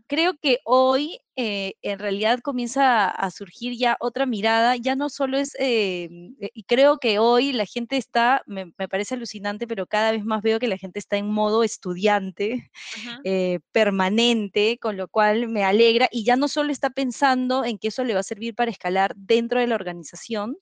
Creo 0.06 0.34
que 0.40 0.58
hoy 0.64 1.18
eh, 1.36 1.74
en 1.82 1.98
realidad 1.98 2.38
comienza 2.40 3.08
a, 3.08 3.30
surgir 3.32 3.76
ya 3.76 3.96
otra 3.98 4.24
mirada, 4.24 4.76
ya 4.76 4.94
no 4.94 5.10
solo 5.10 5.36
es, 5.36 5.56
eh, 5.58 6.08
eh, 6.40 6.50
y 6.54 6.62
creo 6.62 6.98
que 6.98 7.18
hoy 7.18 7.52
la 7.52 7.66
gente 7.66 7.96
está, 7.96 8.42
me, 8.46 8.70
parece 8.88 9.14
alucinante, 9.16 9.66
pero 9.66 9.86
cada 9.88 10.12
vez 10.12 10.24
más 10.24 10.42
veo 10.42 10.60
que 10.60 10.68
la 10.68 10.78
gente 10.78 11.00
está 11.00 11.16
en 11.16 11.26
modo 11.28 11.64
estudiante 11.64 12.70
permanente, 13.72 14.78
con 14.80 14.96
lo 14.96 15.08
cual 15.08 15.48
me 15.48 15.64
alegra, 15.64 16.08
y 16.12 16.24
ya 16.24 16.36
no 16.36 16.46
solo 16.46 16.70
está 16.70 16.90
pensando 16.90 17.64
en 17.64 17.78
que 17.78 17.88
eso 17.88 18.04
le 18.04 18.14
va 18.14 18.20
a 18.20 18.22
servir 18.22 18.54
para 18.54 18.70
escalar 18.70 19.14
dentro 19.16 19.58
de 19.58 19.66
la 19.66 19.74
organización, 19.74 20.56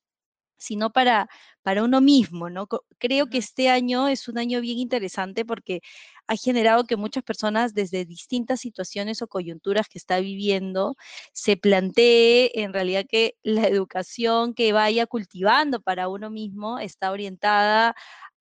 sino 0.62 0.90
para, 0.92 1.28
para 1.62 1.82
uno 1.84 2.00
mismo, 2.00 2.50
¿no? 2.50 2.66
Creo 2.98 3.26
que 3.28 3.38
este 3.38 3.68
año 3.68 4.08
es 4.08 4.28
un 4.28 4.38
año 4.38 4.60
bien 4.60 4.78
interesante 4.78 5.44
porque 5.44 5.80
ha 6.26 6.36
generado 6.36 6.84
que 6.84 6.96
muchas 6.96 7.22
personas 7.24 7.74
desde 7.74 8.04
distintas 8.04 8.60
situaciones 8.60 9.22
o 9.22 9.28
coyunturas 9.28 9.88
que 9.88 9.98
está 9.98 10.20
viviendo 10.20 10.96
se 11.32 11.56
plantee 11.56 12.50
en 12.54 12.72
realidad 12.72 13.04
que 13.08 13.36
la 13.42 13.66
educación 13.68 14.54
que 14.54 14.72
vaya 14.72 15.06
cultivando 15.06 15.80
para 15.80 16.08
uno 16.08 16.30
mismo 16.30 16.78
está 16.78 17.10
orientada 17.12 17.94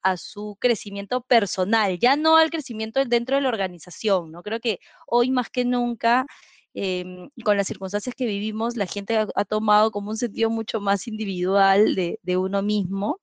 a 0.03 0.17
su 0.17 0.57
crecimiento 0.59 1.21
personal, 1.21 1.99
ya 1.99 2.15
no 2.15 2.37
al 2.37 2.49
crecimiento 2.49 3.03
dentro 3.05 3.35
de 3.35 3.41
la 3.43 3.49
organización, 3.49 4.31
¿no? 4.31 4.41
Creo 4.43 4.59
que 4.59 4.79
hoy 5.07 5.29
más 5.31 5.49
que 5.49 5.63
nunca 5.65 6.25
em, 6.73 7.29
con 7.43 7.57
las 7.57 7.67
circunstancias 7.67 8.15
que 8.15 8.25
vivimos, 8.25 8.77
la 8.77 8.85
gente 8.87 9.17
ha, 9.17 9.45
tomado 9.45 9.91
como 9.91 10.11
un 10.11 10.17
sentido 10.17 10.49
mucho 10.49 10.79
más 10.81 11.07
individual 11.07 11.95
de, 11.95 12.19
de 12.23 12.37
uno 12.37 12.61
mismo. 12.61 13.19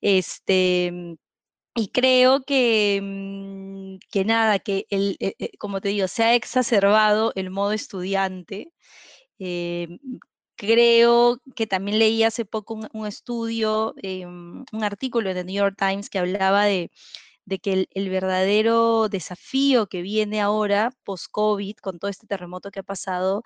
Este, 0.00 1.16
y 1.76 1.88
creo 1.88 2.42
que, 2.42 3.00
mm, 3.02 3.96
que 4.10 4.24
nada, 4.24 4.58
que 4.60 4.86
el, 4.90 5.16
eh, 5.20 5.34
eh, 5.38 5.50
como 5.58 5.80
te 5.80 5.88
digo, 5.90 6.06
se 6.08 6.22
ha 6.24 6.34
exacerbado 6.34 7.32
el 7.36 7.50
modo 7.50 7.72
estudiante. 7.72 8.72
Eh, 9.38 9.98
creo 10.56 11.40
que 11.56 11.66
también 11.66 11.98
leí 11.98 12.22
hace 12.24 12.44
poco 12.44 12.74
un, 12.92 13.06
estudio, 13.06 13.94
un 14.72 14.84
artículo 14.84 15.30
en 15.30 15.36
The 15.36 15.44
New 15.44 15.56
York 15.56 15.76
Times 15.78 16.10
que 16.10 16.18
hablaba 16.20 16.64
de, 16.66 16.90
de 17.46 17.58
que 17.58 17.72
el, 17.72 17.88
el, 17.92 18.08
verdadero 18.10 19.08
desafío 19.08 19.86
que 19.86 20.02
viene 20.02 20.40
ahora, 20.40 20.92
post-COVID, 21.04 21.76
con 21.76 21.98
todo 21.98 22.10
este 22.10 22.26
terremoto 22.26 22.70
que 22.70 22.80
ha 22.80 22.84
pasado, 22.84 23.42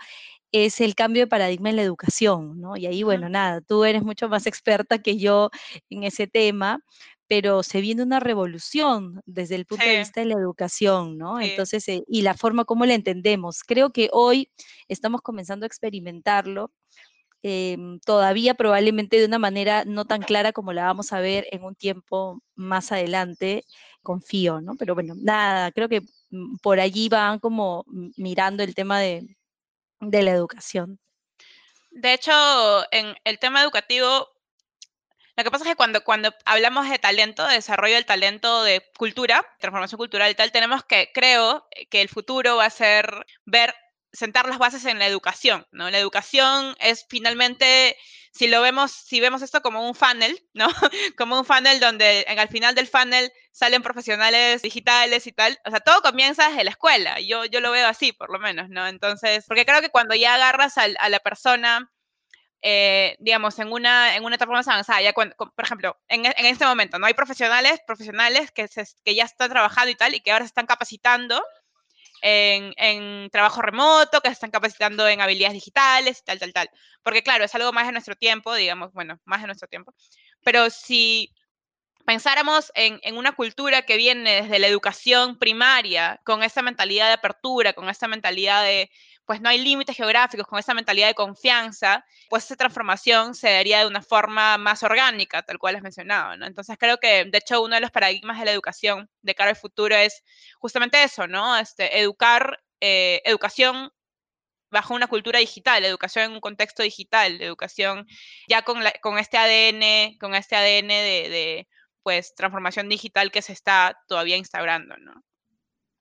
es 0.53 0.81
el 0.81 0.95
cambio 0.95 1.23
de 1.23 1.27
paradigma 1.27 1.71
en 1.71 1.77
la 1.77 1.83
educación, 1.83 2.61
¿no? 2.61 2.77
Y 2.77 2.87
ahí, 2.87 3.03
bueno, 3.03 3.29
nada, 3.29 3.61
tú 3.61 3.85
eres 3.85 4.03
mucho 4.03 4.29
más 4.29 4.47
experta 4.47 4.99
que 4.99 5.19
yo 5.19 5.51
en 5.91 6.05
ese 6.05 6.27
tema, 6.27 6.81
pero 7.29 7.63
se 7.63 7.81
viene 7.83 8.03
una 8.03 8.21
revolución 8.21 9.21
desde 9.27 9.55
el 9.55 9.67
punto 9.67 9.85
de 9.85 9.99
vista 9.99 10.21
de 10.21 10.27
la 10.27 10.35
educación, 10.35 11.19
¿no? 11.19 11.41
Entonces, 11.41 11.87
eh, 11.89 12.03
y 12.09 12.23
la 12.23 12.35
forma 12.35 12.65
como 12.65 12.87
la 12.87 12.95
entendemos. 12.95 13.63
Creo 13.65 13.91
que 13.91 14.09
hoy 14.13 14.51
estamos 14.89 15.21
comenzando 15.21 15.65
a 15.65 15.69
experimentarlo, 15.69 16.73
em, 17.43 18.01
todavía 18.01 18.55
probablemente 18.55 19.19
de 19.19 19.27
una 19.27 19.39
manera 19.39 19.85
no 19.85 20.05
tan 20.05 20.23
clara 20.23 20.53
como 20.53 20.73
la 20.73 20.85
vamos 20.85 21.13
a 21.13 21.21
ver 21.21 21.47
en 21.53 21.65
un 21.65 21.75
tiempo 21.75 22.43
más 22.55 22.93
adelante, 22.93 23.65
confío, 24.03 24.61
¿no? 24.61 24.75
Pero 24.77 24.95
bueno, 24.95 25.15
nada, 25.17 25.73
creo 25.73 25.89
que 25.89 26.03
mm, 26.31 26.57
por 26.59 26.81
allí 26.81 27.09
van 27.09 27.39
como 27.39 27.85
mirando 28.17 28.63
el 28.63 28.75
tema 28.75 29.01
de, 29.01 29.37
de 30.01 30.23
la 30.23 30.33
educación. 30.33 30.99
De 31.91 32.13
hecho, 32.13 32.33
en 32.93 33.17
el 33.25 33.39
tema 33.39 33.63
educativo, 33.63 34.29
lo 35.37 35.45
que 35.45 35.51
pasa 35.51 35.65
es 35.65 35.71
que 35.71 35.77
cuando, 35.77 36.03
cuando 36.03 36.35
hablamos 36.45 36.89
de 36.91 36.99
talento, 36.99 37.47
de 37.47 37.55
desarrollo 37.55 37.95
del 37.95 38.07
talento, 38.07 38.63
de 38.63 38.83
cultura, 38.97 39.45
transformación 39.61 39.99
cultural 39.99 40.31
y 40.31 40.35
tal, 40.35 40.53
tenemos 40.53 40.85
que, 40.85 41.11
creo, 41.15 41.67
que 41.91 42.03
el 42.03 42.09
futuro 42.09 42.57
va 42.57 42.67
a 42.67 42.71
ser 42.71 43.25
ver, 43.45 43.75
sentar 44.19 44.47
las 44.49 44.59
bases 44.59 44.85
en 44.85 44.99
la 44.99 45.07
educación, 45.07 45.67
¿no? 45.71 45.91
La 45.91 45.99
educación 45.99 46.75
es 46.81 47.07
finalmente, 47.09 47.97
si 48.33 48.49
lo 48.49 48.61
vemos, 48.61 48.91
si 48.93 49.21
vemos 49.21 49.43
esto 49.43 49.63
como 49.63 49.87
un 49.87 49.95
funnel, 49.95 50.39
¿no? 50.55 50.67
como 51.17 51.39
un 51.39 51.45
funnel 51.45 51.81
donde 51.81 52.25
en, 52.29 52.39
al 52.39 52.49
final 52.49 52.75
del 52.75 52.89
funnel 52.89 53.33
salen 53.53 53.83
profesionales 53.83 54.63
digitales 54.63 55.27
y 55.27 55.33
tal, 55.33 55.59
o 55.65 55.71
sea, 55.71 55.81
todo 55.81 56.03
comienza 56.03 56.49
desde 56.49 56.65
la 56.65 56.71
escuela, 56.71 57.21
yo, 57.21 57.45
yo 57.45 57.61
lo 57.61 57.71
veo 57.71 57.87
así, 57.87 58.13
por 58.13 58.31
lo 58.31 58.39
menos, 58.39 58.69
¿no? 58.69 58.87
Entonces, 58.89 59.45
porque 59.47 59.65
creo 59.65 59.81
que 59.81 59.91
cuando 59.91 60.15
ya 60.15 60.35
agarras 60.35 60.77
a 60.79 61.09
la 61.09 61.21
persona 61.21 61.91
eh, 62.61 63.17
digamos, 63.21 63.57
en 63.61 63.73
una, 63.73 64.17
en 64.17 64.25
una 64.25 64.35
etapa 64.35 64.53
más 64.53 64.67
avanzada, 64.67 65.01
ya 65.01 65.13
por 65.13 65.65
ejemplo, 65.65 65.97
en, 66.09 66.27
en, 66.27 66.47
este 66.47 66.67
momento, 66.67 66.99
¿no? 66.99 67.07
Hay 67.07 67.15
profesionales, 67.15 67.81
profesionales 67.87 68.51
que, 68.51 68.69
que 69.05 69.15
ya 69.15 69.25
están 69.25 69.51
trabajando 69.51 69.91
y 69.91 69.95
tal, 69.95 70.15
y 70.15 70.21
que 70.21 70.33
ahora 70.33 70.45
se 70.45 70.49
están 70.49 70.67
capacitando 70.67 71.41
en, 72.23 73.31
trabajo 73.31 73.63
remoto, 73.63 74.21
que 74.21 74.29
se 74.29 74.35
están 74.35 74.51
capacitando 74.51 75.07
en 75.09 75.21
habilidades 75.21 75.55
digitales 75.55 76.23
tal, 76.25 76.39
tal, 76.39 76.53
tal. 76.53 76.71
Porque 77.03 77.23
claro, 77.23 77.45
es 77.45 77.55
algo 77.55 77.73
más 77.73 77.87
de 77.87 77.93
nuestro 77.93 78.17
tiempo, 78.17 78.55
digamos, 78.55 78.93
bueno, 78.93 79.19
más 79.25 79.41
de 79.41 79.47
nuestro 79.47 79.69
tiempo. 79.69 79.95
Pero 80.45 80.71
si 80.71 81.35
pensáramos 82.05 82.73
en, 82.75 83.01
en, 83.03 83.17
una 83.17 83.33
cultura 83.33 83.83
que 83.83 83.97
viene 83.97 84.43
desde 84.43 84.59
la 84.59 84.67
educación 84.67 85.39
primaria, 85.39 86.21
con 86.25 86.43
esa 86.43 86.63
mentalidad 86.63 87.09
de 87.09 87.15
apertura, 87.15 87.75
con 87.75 87.89
esa 87.89 88.09
mentalidad 88.09 88.63
de, 88.63 88.91
pues 89.29 89.43
no 89.43 89.51
hay 89.51 89.59
límites 89.59 89.95
geográficos, 89.95 90.47
con 90.47 90.59
esa 90.59 90.73
mentalidad 90.73 91.07
de 91.07 91.15
confianza, 91.15 92.03
pues 92.31 92.47
esa 92.47 92.57
transformación 92.57 93.35
se 93.35 93.51
daría 93.51 93.81
de 93.81 93.87
una 93.87 94.01
forma 94.01 94.57
más 94.57 94.83
orgánica, 94.83 95.43
tal 95.43 95.59
cual 95.59 95.77
has 95.77 95.83
mencionado, 95.83 96.35
¿no? 96.39 96.47
Entonces 96.47 96.79
creo 96.81 96.97
que, 96.97 97.27
de 97.27 97.37
hecho, 97.37 97.61
uno 97.61 97.75
de 97.75 97.83
los 97.83 97.91
paradigmas 97.91 98.39
de 98.39 98.47
la 98.47 98.53
educación 98.53 99.11
de 99.21 99.35
cara 99.35 99.51
al 99.51 99.57
futuro 99.57 99.95
es 99.95 100.25
justamente 100.59 101.03
eso, 101.03 101.27
¿no? 101.27 101.59
Este, 101.59 102.01
educar, 102.01 102.59
eh, 102.81 103.21
educación 103.27 103.93
bajo 104.71 104.95
una 104.95 105.09
cultura 105.09 105.41
digital, 105.41 105.85
educación 105.85 106.25
en 106.25 106.33
un 106.33 106.41
contexto 106.41 106.83
digital, 106.83 107.43
educación 107.43 108.07
ya 108.49 108.63
con, 108.63 108.83
con 109.03 109.19
este 109.19 109.37
ADN, 109.37 110.17
con 110.19 110.35
este 110.35 110.57
ADN 110.57 110.89
de, 110.89 111.29
de, 111.29 111.69
pues, 112.03 112.35
transformación 112.35 112.89
digital 112.89 113.31
que 113.31 113.43
se 113.43 113.53
está 113.53 113.95
todavía 114.09 114.39
instaurando, 114.39 114.97
¿no? 114.97 115.23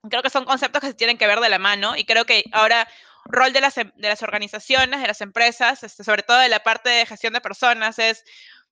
Creo 0.10 0.24
que 0.24 0.30
son 0.30 0.46
conceptos 0.46 0.80
que 0.80 0.88
se 0.88 0.94
tienen 0.94 1.18
que 1.18 1.28
ver 1.28 1.42
de 1.42 1.50
la 1.50 1.60
mano 1.60 1.98
y 1.98 2.06
creo 2.06 2.24
que 2.24 2.46
ahora 2.54 2.88
rol 3.30 3.54
de 3.54 3.62
las, 3.62 3.78
em, 3.78 3.92
de 3.96 4.10
las 4.10 4.24
organizaciones, 4.24 5.02
de 5.02 5.08
las 5.08 5.22
empresas, 5.22 5.84
este, 5.84 6.04
sobre 6.04 6.24
todo 6.24 6.38
de 6.40 6.50
la 6.50 6.60
parte 6.60 6.90
de 6.90 7.06
gestión 7.06 7.34
de 7.34 7.42
personas, 7.42 8.00
es 8.00 8.24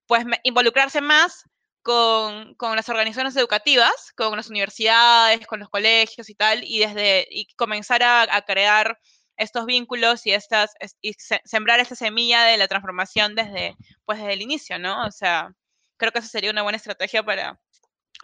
pues 0.07 0.25
involucrarse 0.43 1.01
más 1.01 1.43
con, 1.81 2.55
con, 2.55 2.75
las 2.75 2.89
organizaciones 2.89 3.35
educativas, 3.35 4.11
con 4.15 4.35
las 4.37 4.49
universidades, 4.49 5.45
con 5.47 5.59
los 5.59 5.69
colegios 5.69 6.29
y 6.29 6.35
tal, 6.35 6.63
y 6.63 6.79
desde 6.79 7.27
y 7.29 7.47
comenzar 7.55 8.03
a, 8.03 8.23
a 8.23 8.41
crear 8.43 8.99
estos 9.37 9.65
vínculos 9.65 10.25
y 10.25 10.31
estas 10.31 10.75
y 11.01 11.13
sembrar 11.43 11.79
esta 11.79 11.95
semilla 11.95 12.43
de 12.43 12.57
la 12.57 12.67
transformación 12.67 13.35
desde 13.35 13.75
pues 14.05 14.19
desde 14.19 14.33
el 14.33 14.41
inicio, 14.41 14.79
¿no? 14.79 15.05
O 15.05 15.11
sea, 15.11 15.49
creo 15.97 16.11
que 16.11 16.19
esa 16.19 16.27
sería 16.29 16.51
una 16.51 16.63
buena 16.63 16.77
estrategia 16.77 17.23
para 17.23 17.59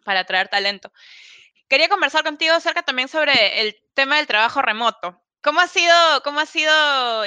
para 0.03 0.21
atraer 0.21 0.47
talento. 0.49 0.91
Quería 1.67 1.89
conversar 1.89 2.23
contigo 2.23 2.53
acerca 2.53 2.83
también 2.83 3.07
sobre 3.07 3.61
el 3.61 3.75
tema 3.93 4.17
del 4.17 4.27
trabajo 4.27 4.61
remoto. 4.61 5.20
¿Cómo 5.43 5.59
ha 5.59 5.67
sido, 5.67 5.93
cómo 6.23 6.39
ha 6.39 6.45
sido 6.45 6.71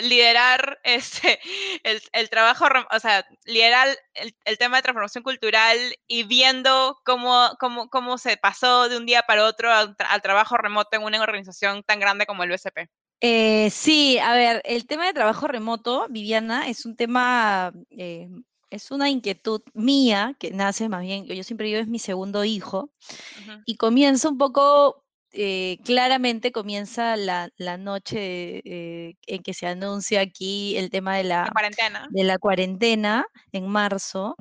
liderar 0.00 0.79
este, 0.85 1.40
el, 1.83 2.00
el 2.12 2.31
trabajo, 2.31 2.66
o 2.90 3.00
sea, 3.00 3.27
liderar 3.44 3.88
el, 4.14 4.37
el, 4.44 4.59
tema 4.59 4.77
de 4.77 4.83
transformación 4.83 5.24
cultural 5.24 5.77
y 6.07 6.22
viendo 6.22 7.00
cómo, 7.05 7.50
cómo, 7.59 7.88
cómo 7.90 8.18
se 8.18 8.37
pasó 8.37 8.88
de 8.88 8.96
un 8.96 9.07
día 9.07 9.22
para 9.22 9.44
otro 9.44 9.72
al, 9.72 9.96
al 10.09 10.22
trabajo 10.22 10.57
remoto 10.57 10.96
en 10.96 11.03
una 11.03 11.20
organización 11.22 11.83
tan 11.83 11.98
grande 11.98 12.27
como 12.27 12.44
el 12.44 12.53
USP? 12.53 12.88
Eh, 13.20 13.70
sí, 13.70 14.18
a 14.18 14.35
ver, 14.35 14.62
el 14.64 14.87
tema 14.87 15.07
de 15.07 15.14
trabajo 15.14 15.48
remoto, 15.48 16.07
Viviana, 16.11 16.68
es 16.68 16.85
un 16.85 16.94
tema, 16.94 17.72
eh, 17.90 18.29
es 18.70 18.90
una 18.90 19.09
inquietud 19.09 19.62
mía 19.72 20.37
que 20.38 20.50
nace 20.50 20.88
más 20.88 21.03
bien, 21.03 21.24
yo 21.24 21.42
siempre 21.42 21.68
digo 21.68 21.81
es 21.81 21.88
mi 21.88 21.98
segundo 21.98 22.44
hijo, 22.44 22.90
uh 22.90 23.50
-huh. 23.50 23.62
y 23.64 23.77
comienza 23.77 24.29
un 24.29 24.37
poco 24.37 25.03
eh, 25.34 25.78
claramente 25.84 26.52
comienza 26.52 27.16
la, 27.16 27.50
la 27.56 27.76
noche 27.76 28.62
eh, 28.64 29.16
en 29.26 29.42
que 29.42 29.52
se 29.52 29.66
anuncia 29.66 30.20
aquí 30.20 30.76
el 30.76 30.90
tema 30.90 31.16
de 31.16 31.24
la, 31.24 31.44
la 31.44 31.50
cuarentena. 31.50 32.06
De 32.10 32.24
la 32.24 32.38
cuarentena 32.38 33.26
en 33.52 33.68
marzo. 33.68 34.36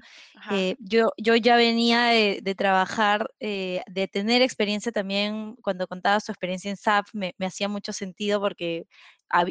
Eh, 0.51 0.75
yo, 0.79 1.12
yo 1.17 1.36
ya 1.36 1.56
venía 1.56 2.06
de, 2.06 2.39
de 2.43 2.56
trabajar, 2.56 3.27
de 3.39 4.10
tener 4.12 4.41
experiencia 4.41 4.91
también, 4.91 5.56
cuando 5.62 5.88
contaba 5.88 6.19
su 6.19 6.32
experiencia 6.32 6.69
en 6.69 6.77
SAP, 6.77 7.08
me, 7.13 7.34
me 7.38 7.45
hacía 7.45 7.67
mucho 7.69 7.93
sentido 7.93 8.39
porque 8.39 8.86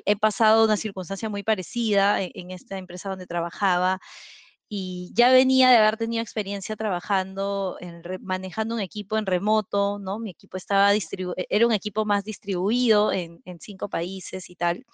he 0.06 0.16
pasado 0.16 0.64
una 0.64 0.76
circunstancia 0.76 1.28
muy 1.28 1.42
parecida 1.42 2.22
en, 2.22 2.30
en 2.34 2.50
esta 2.52 2.78
empresa 2.78 3.08
donde 3.08 3.26
trabajaba 3.26 4.00
y 4.74 5.10
ya 5.12 5.30
venía 5.30 5.68
de 5.68 5.76
haber 5.76 5.98
tenido 5.98 6.22
experiencia 6.22 6.76
trabajando, 6.76 7.76
en 7.80 8.02
re, 8.02 8.18
manejando 8.20 8.74
un 8.74 8.80
equipo 8.80 9.18
en 9.18 9.26
remoto, 9.26 9.98
¿no? 9.98 10.18
Mi 10.18 10.30
equipo 10.30 10.56
estaba 10.56 10.94
e, 10.94 11.00
era 11.50 11.66
un 11.66 11.74
equipo 11.74 12.06
más 12.06 12.24
distribuido 12.24 13.12
en, 13.12 13.42
en, 13.44 13.60
cinco 13.60 13.90
países 13.90 14.48
y 14.48 14.56
tal. 14.56 14.86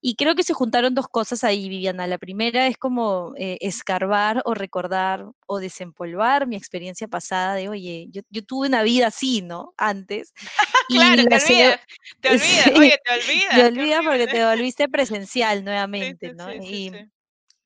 Y 0.00 0.14
creo 0.14 0.36
que 0.36 0.44
se 0.44 0.54
juntaron 0.54 0.94
dos 0.94 1.08
cosas 1.08 1.42
ahí, 1.42 1.68
Viviana. 1.68 2.06
La 2.06 2.18
primera 2.18 2.68
es 2.68 2.78
como 2.78 3.34
eh, 3.36 3.58
escarbar 3.62 4.42
o 4.44 4.54
recordar 4.54 5.26
o 5.46 5.58
desempolvar 5.58 6.46
mi 6.46 6.54
experiencia 6.54 7.08
pasada 7.08 7.56
de, 7.56 7.68
oye, 7.68 8.06
yo, 8.10 8.22
yo 8.30 8.44
tuve 8.44 8.68
una 8.68 8.84
vida 8.84 9.08
así, 9.08 9.42
¿no? 9.42 9.74
Antes. 9.76 10.32
claro, 10.88 11.24
te 11.24 11.34
olvidas, 11.34 11.80
te 12.20 12.28
olvidas, 12.30 12.64
sí, 12.64 12.70
oye, 12.76 12.96
te 13.04 13.12
olvidas. 13.12 13.56
Te 13.56 13.64
olvidas 13.64 14.04
porque 14.04 14.26
te 14.28 14.44
volviste 14.44 14.88
presencial 14.88 15.64
nuevamente, 15.64 16.28
sí, 16.28 16.32
sí, 16.32 16.36
¿no? 16.36 16.54
Y, 16.54 16.92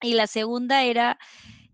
y 0.03 0.15
la 0.15 0.27
segunda 0.27 0.85
era, 0.85 1.19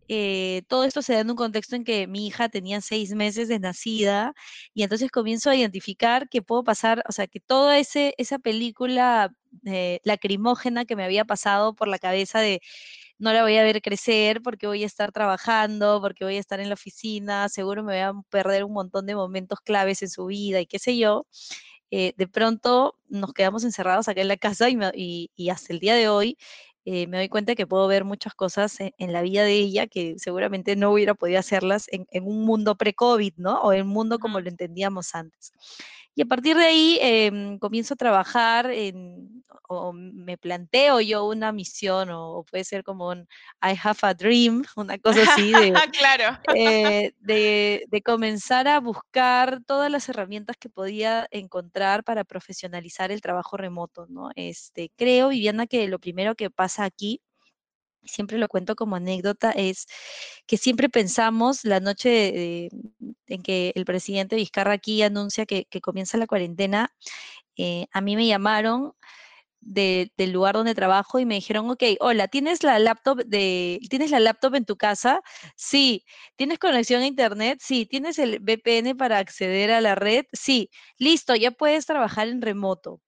eh, 0.08 0.62
todo 0.68 0.84
esto 0.84 1.02
se 1.02 1.14
da 1.14 1.20
en 1.20 1.30
un 1.30 1.36
contexto 1.36 1.76
en 1.76 1.84
que 1.84 2.06
mi 2.06 2.26
hija 2.26 2.48
tenía 2.48 2.80
seis 2.80 3.14
meses 3.14 3.48
de 3.48 3.58
nacida 3.58 4.34
y 4.74 4.82
entonces 4.82 5.10
comienzo 5.10 5.50
a 5.50 5.56
identificar 5.56 6.28
que 6.30 6.42
puedo 6.42 6.64
pasar, 6.64 7.04
o 7.08 7.12
sea, 7.12 7.26
que 7.26 7.40
toda 7.40 7.78
ese, 7.78 8.14
esa 8.18 8.38
película 8.38 9.34
eh, 9.66 10.00
lacrimógena 10.04 10.84
que 10.86 10.96
me 10.96 11.04
había 11.04 11.24
pasado 11.24 11.74
por 11.74 11.88
la 11.88 11.98
cabeza 11.98 12.40
de, 12.40 12.60
no 13.18 13.32
la 13.32 13.42
voy 13.42 13.56
a 13.58 13.64
ver 13.64 13.82
crecer 13.82 14.42
porque 14.42 14.66
voy 14.66 14.82
a 14.84 14.86
estar 14.86 15.12
trabajando, 15.12 16.00
porque 16.00 16.24
voy 16.24 16.36
a 16.36 16.40
estar 16.40 16.60
en 16.60 16.68
la 16.68 16.74
oficina, 16.74 17.48
seguro 17.48 17.82
me 17.82 17.92
voy 17.94 18.02
a 18.02 18.12
perder 18.30 18.64
un 18.64 18.72
montón 18.72 19.06
de 19.06 19.14
momentos 19.14 19.60
claves 19.60 20.02
en 20.02 20.08
su 20.10 20.26
vida 20.26 20.60
y 20.60 20.66
qué 20.66 20.78
sé 20.78 20.96
yo. 20.96 21.26
Eh, 21.90 22.12
de 22.18 22.28
pronto 22.28 22.96
nos 23.08 23.32
quedamos 23.32 23.64
encerrados 23.64 24.08
acá 24.08 24.20
en 24.20 24.28
la 24.28 24.36
casa 24.36 24.68
y, 24.68 25.30
y, 25.34 25.48
hasta 25.48 25.72
el 25.72 25.78
día 25.80 25.94
de 25.94 26.08
hoy 26.08 26.36
eh, 26.84 27.06
me 27.06 27.18
doy 27.18 27.28
cuenta 27.28 27.54
que 27.54 27.66
puedo 27.66 27.86
ver 27.86 28.04
muchas 28.04 28.34
cosas 28.34 28.76
en, 28.80 29.12
la 29.12 29.22
vida 29.22 29.44
de 29.44 29.52
ella 29.52 29.86
que 29.86 30.14
seguramente 30.18 30.76
no 30.76 30.92
hubiera 30.92 31.14
podido 31.14 31.38
hacerlas 31.38 31.86
en, 31.90 32.06
un 32.24 32.44
mundo 32.44 32.76
pre-COVID, 32.76 33.34
¿no? 33.36 33.60
O 33.60 33.72
en 33.72 33.82
un 33.82 33.88
mundo 33.88 34.18
como 34.18 34.40
lo 34.40 34.48
entendíamos 34.48 35.14
antes. 35.14 35.52
Y 36.18 36.22
a 36.22 36.26
partir 36.26 36.56
de 36.56 36.64
ahí 36.64 36.98
em, 37.00 37.60
comienzo 37.60 37.94
a 37.94 37.96
trabajar 37.96 38.72
en, 38.72 39.44
o 39.68 39.92
me 39.92 40.36
planteo 40.36 41.00
yo 41.00 41.24
una 41.28 41.52
misión, 41.52 42.10
o, 42.10 42.42
puede 42.42 42.64
ser 42.64 42.82
como 42.82 43.10
un 43.10 43.20
I 43.62 43.78
have 43.80 44.00
a 44.02 44.14
dream, 44.14 44.64
una 44.76 44.98
cosa 44.98 45.22
así, 45.22 45.52
de, 45.52 45.72
claro. 45.96 46.36
Eh, 46.56 47.12
de, 47.20 47.84
de, 47.88 48.02
comenzar 48.02 48.66
a 48.66 48.80
buscar 48.80 49.60
todas 49.64 49.92
las 49.92 50.08
herramientas 50.08 50.56
que 50.58 50.68
podía 50.68 51.28
encontrar 51.30 52.02
para 52.02 52.24
profesionalizar 52.24 53.12
el 53.12 53.20
trabajo 53.20 53.56
remoto, 53.56 54.06
¿no? 54.08 54.30
Este, 54.34 54.90
creo, 54.96 55.28
Viviana, 55.28 55.68
que 55.68 55.86
lo 55.86 56.00
primero 56.00 56.34
que 56.34 56.50
pasa 56.50 56.82
aquí 56.82 57.22
siempre 58.04 58.38
lo 58.38 58.48
cuento 58.48 58.76
como 58.76 58.96
anécdota, 58.96 59.50
es 59.52 59.86
que 60.46 60.56
siempre 60.56 60.88
pensamos 60.88 61.64
la 61.64 61.80
noche 61.80 62.68
en 63.26 63.42
que 63.42 63.72
el 63.74 63.84
presidente 63.84 64.36
Vizcarra 64.36 64.72
aquí 64.72 65.02
anuncia 65.02 65.46
que, 65.46 65.66
comienza 65.82 66.18
la 66.18 66.26
cuarentena, 66.26 66.92
eh, 67.56 67.86
a 67.92 68.00
mí 68.00 68.16
me 68.16 68.26
llamaron 68.26 68.92
del 69.60 70.32
lugar 70.32 70.54
donde 70.54 70.74
trabajo 70.74 71.18
y 71.18 71.26
me 71.26 71.34
dijeron, 71.34 71.70
ok, 71.70 71.82
hola, 72.00 72.28
¿tienes 72.28 72.62
la 72.62 72.78
laptop 72.78 73.18
de, 73.26 73.80
¿tienes 73.90 74.10
la 74.10 74.20
laptop 74.20 74.54
en 74.54 74.64
tu 74.64 74.76
casa? 74.76 75.20
Sí. 75.56 76.04
¿Tienes 76.36 76.58
conexión 76.58 77.02
a 77.02 77.06
internet? 77.06 77.58
Sí. 77.62 77.86
¿Tienes 77.86 78.18
el 78.18 78.40
VPN 78.40 78.96
para 78.96 79.18
acceder 79.18 79.70
a 79.72 79.80
la 79.80 79.94
red? 79.94 80.24
Sí. 80.32 80.70
Listo, 80.98 81.34
ya 81.34 81.50
puedes 81.50 81.86
trabajar 81.86 82.28
en 82.28 82.40
remoto. 82.42 83.00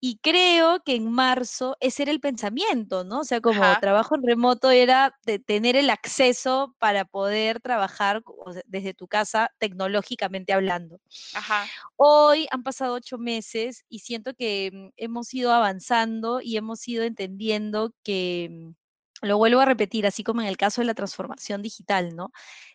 Y 0.00 0.18
creo 0.18 0.80
que 0.84 0.94
en 0.94 1.10
marzo 1.10 1.76
ese 1.80 2.04
era 2.04 2.12
el 2.12 2.20
pensamiento, 2.20 3.02
¿no? 3.02 3.20
O 3.20 3.24
sea, 3.24 3.40
como 3.40 3.60
trabajo 3.80 4.14
en 4.14 4.22
remoto 4.22 4.70
era 4.70 5.18
de 5.26 5.40
tener 5.40 5.74
el 5.74 5.90
acceso 5.90 6.76
para 6.78 7.04
poder 7.04 7.60
trabajar 7.60 8.22
desde 8.66 8.94
tu 8.94 9.08
casa 9.08 9.50
tecnológicamente 9.58 10.52
hablando. 10.52 11.00
Ajá. 11.34 11.66
Hoy 11.96 12.46
han 12.52 12.62
pasado 12.62 12.94
ocho 12.94 13.18
meses 13.18 13.84
y 13.88 14.00
siento 14.00 14.34
que 14.34 14.70
mm, 14.72 14.88
hemos 14.96 15.34
ido 15.34 15.52
avanzando 15.52 16.40
y 16.40 16.56
hemos 16.56 16.86
ido 16.86 17.02
entendiendo 17.02 17.92
que 18.04 18.48
mm, 18.50 18.70
lo 19.22 19.38
vuelvo 19.38 19.60
a 19.60 19.64
repetir, 19.64 20.06
así 20.06 20.22
como 20.22 20.40
en 20.40 20.46
el 20.46 20.56
caso 20.56 20.80
de 20.80 20.86
la 20.86 20.94
transformación 20.94 21.62
digital, 21.62 22.14
¿no? 22.14 22.30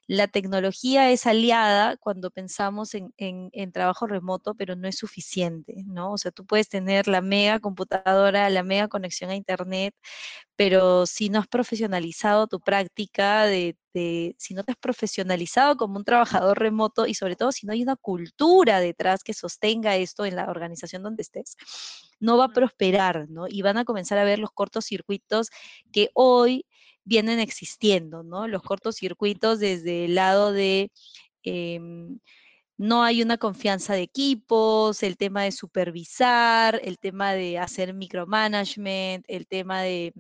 La 0.08 0.28
tecnología 0.28 1.12
es 1.12 1.26
aliada 1.26 1.96
cuando 1.98 2.30
pensamos 2.32 2.94
en, 2.94 3.14
en, 3.18 3.72
trabajo 3.72 4.08
remoto, 4.08 4.54
pero 4.56 4.76
no 4.76 4.88
es 4.88 4.98
suficiente, 4.98 5.84
¿no? 5.86 6.12
O 6.14 6.18
sea, 6.18 6.32
tú 6.32 6.46
puedes 6.46 6.68
tener 6.68 7.08
la 7.08 7.22
mega 7.22 7.60
computadora, 7.60 8.50
la 8.50 8.64
mega 8.64 8.90
conexión 8.90 9.30
a 9.30 9.36
Internet, 9.36 9.96
pero 10.56 11.06
si 11.06 11.30
no 11.30 11.40
has 11.40 11.48
profesionalizado 11.48 12.48
tu 12.48 12.60
práctica, 12.60 13.46
de, 13.46 13.78
si 14.38 14.54
no 14.54 14.64
te 14.64 14.72
has 14.72 14.78
profesionalizado 14.78 15.78
como 15.78 15.98
un 15.98 16.04
trabajador 16.04 16.60
remoto 16.60 17.06
y 17.08 17.14
sobre 17.14 17.36
todo 17.36 17.52
si 17.52 17.66
no 17.66 17.74
hay 17.74 17.84
una 17.84 17.96
cultura 17.96 18.80
detrás 18.80 19.24
que 19.24 19.34
sostenga 19.34 19.96
esto 19.96 20.26
en 20.26 20.36
la 20.36 20.50
organización 20.50 21.04
donde 21.04 21.22
estés, 21.24 21.56
no 22.24 22.38
va 22.38 22.46
a 22.46 22.54
prosperar, 22.54 23.30
¿no? 23.30 23.48
Y 23.50 23.62
van 23.64 23.78
a 23.78 23.84
comenzar 23.84 24.18
a 24.18 24.24
ver 24.24 24.40
los 24.40 24.52
cortocircuitos 24.52 25.50
que 25.92 26.10
hoy 26.14 26.66
vienen 27.04 27.40
existiendo, 27.42 28.24
¿no? 28.24 28.48
Los 28.48 28.64
cortocircuitos 28.64 29.60
desde 29.60 30.06
el 30.06 30.16
lado 30.16 30.54
de... 30.54 30.92
Em, 31.44 32.20
no 32.78 33.04
hay 33.04 33.22
una 33.22 33.38
confianza 33.38 33.94
de 33.94 34.02
equipos, 34.04 35.04
el 35.04 35.18
tema 35.18 35.44
de 35.44 35.52
supervisar, 35.52 36.80
el 36.84 36.98
tema 36.98 37.34
de 37.34 37.60
hacer 37.60 37.94
micromanagement, 37.94 39.26
el 39.28 39.46
tema 39.48 39.82
de 39.84 40.14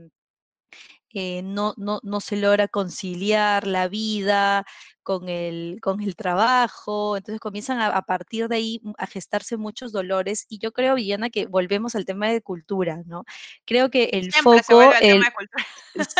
eh, 1.13 1.41
no, 1.43 1.73
no, 1.77 1.99
no, 2.03 2.19
se 2.19 2.37
logra 2.37 2.67
conciliar 2.67 3.67
la 3.67 3.87
vida 3.87 4.65
con 5.03 5.29
el, 5.29 5.79
con 5.81 6.01
el 6.01 6.15
trabajo, 6.15 7.17
entonces 7.17 7.39
comienzan 7.39 7.79
a, 7.81 8.01
partir 8.01 8.47
de 8.47 8.55
ahí 8.55 8.81
a 8.97 9.05
gestarse 9.05 9.57
muchos 9.57 9.91
dolores 9.91 10.45
y 10.49 10.59
yo 10.59 10.71
creo, 10.71 10.95
Villana, 10.95 11.29
que 11.29 11.45
volvemos 11.45 11.95
al 11.95 12.05
tema 12.05 12.29
de 12.29 12.41
cultura, 12.41 13.03
¿no? 13.05 13.25
Creo 13.65 13.89
que 13.89 14.05
el 14.13 14.31
foco, 14.33 14.91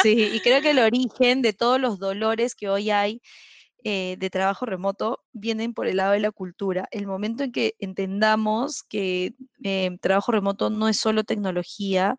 sí, 0.04 0.30
y 0.34 0.40
creo 0.42 0.62
que 0.62 0.72
el 0.72 0.80
origen 0.94 1.42
de 1.42 1.54
todos 1.54 1.80
los 1.80 2.00
dolores 2.00 2.56
que 2.56 2.70
hoy 2.70 2.92
hay 2.92 3.22
eh, 3.86 4.16
de 4.18 4.30
trabajo 4.30 4.66
remoto 4.66 5.20
vienen 5.34 5.74
por 5.74 5.88
el 5.88 5.98
lado 5.98 6.14
de 6.14 6.22
la 6.22 6.32
cultura. 6.32 6.88
El 6.92 7.06
momento 7.06 7.44
en 7.44 7.52
que 7.52 7.76
entendamos 7.80 8.82
que 8.84 9.34
eh, 9.62 9.98
trabajo 10.00 10.32
remoto 10.32 10.70
no 10.70 10.88
es 10.88 10.98
solo 10.98 11.26
tecnología, 11.26 12.16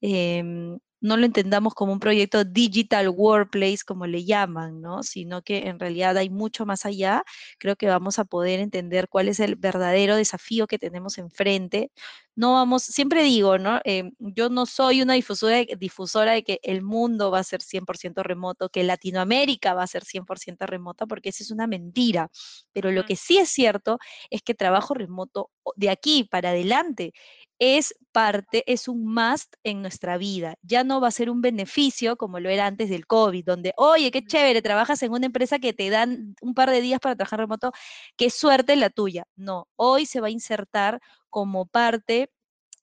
em, 0.00 0.78
no 1.04 1.16
lo 1.18 1.26
entendamos 1.26 1.74
como 1.74 1.92
un 1.92 2.00
proyecto 2.00 2.44
digital 2.44 3.08
workplace, 3.10 3.80
como 3.86 4.06
le 4.06 4.24
llaman, 4.24 4.80
¿no? 4.80 5.02
Sino 5.02 5.42
que 5.42 5.68
en 5.68 5.78
realidad 5.78 6.16
hay 6.16 6.30
mucho 6.30 6.64
más 6.66 6.86
allá. 6.86 7.24
Creo 7.58 7.76
que 7.76 7.88
vamos 7.88 8.18
a 8.18 8.24
poder 8.24 8.60
entender 8.60 9.08
cuál 9.08 9.28
es 9.28 9.38
el 9.40 9.56
verdadero 9.56 10.16
desafío 10.16 10.66
que 10.66 10.78
tenemos 10.78 11.18
enfrente. 11.18 11.90
No 12.36 12.54
vamos, 12.54 12.82
siempre 12.82 13.22
digo, 13.22 13.58
¿no? 13.58 13.80
Em, 13.84 14.12
yo 14.18 14.48
no 14.48 14.66
soy 14.66 15.02
una 15.02 15.14
difusora, 15.14 15.62
difusora 15.78 16.32
de 16.32 16.42
que 16.42 16.58
el 16.64 16.82
mundo 16.82 17.30
va 17.30 17.38
a 17.38 17.44
ser 17.44 17.62
100% 17.62 18.24
remoto, 18.24 18.68
que 18.70 18.82
Latinoamérica 18.82 19.72
va 19.74 19.84
a 19.84 19.86
ser 19.86 20.04
100% 20.04 20.66
remota, 20.66 21.06
porque 21.06 21.28
esa 21.28 21.44
es 21.44 21.50
una 21.52 21.68
mentira. 21.68 22.30
Pero 22.72 22.90
lo 22.90 23.04
que 23.04 23.14
sí 23.16 23.38
es 23.38 23.50
cierto 23.50 23.98
es 24.30 24.42
que 24.42 24.54
trabajo 24.54 24.94
remoto 24.94 25.50
de 25.76 25.90
aquí 25.90 26.24
para 26.24 26.50
adelante 26.50 27.12
es 27.60 27.94
parte, 28.12 28.64
es 28.70 28.88
un 28.88 29.06
must 29.06 29.54
en 29.62 29.80
nuestra 29.80 30.18
vida. 30.18 30.56
Ya 30.62 30.82
no 30.84 31.00
va 31.00 31.08
a 31.08 31.10
ser 31.12 31.30
un 31.30 31.40
beneficio 31.40 32.16
como 32.16 32.40
lo 32.40 32.50
era 32.50 32.66
antes 32.66 32.90
del 32.90 33.06
COVID, 33.06 33.44
donde, 33.44 33.72
oye, 33.76 34.10
qué 34.10 34.24
chévere, 34.24 34.60
trabajas 34.60 35.02
en 35.02 35.12
una 35.12 35.26
empresa 35.26 35.58
que 35.60 35.72
te 35.72 35.88
dan 35.88 36.34
un 36.42 36.54
par 36.54 36.70
de 36.70 36.80
días 36.80 36.98
para 37.00 37.14
trabajar 37.16 37.38
remoto, 37.40 37.72
qué 38.16 38.28
suerte 38.30 38.74
la 38.76 38.90
tuya. 38.90 39.24
No, 39.36 39.68
hoy 39.76 40.04
se 40.06 40.20
va 40.20 40.26
a 40.28 40.30
insertar 40.30 41.00
como 41.34 41.66
parte 41.66 42.30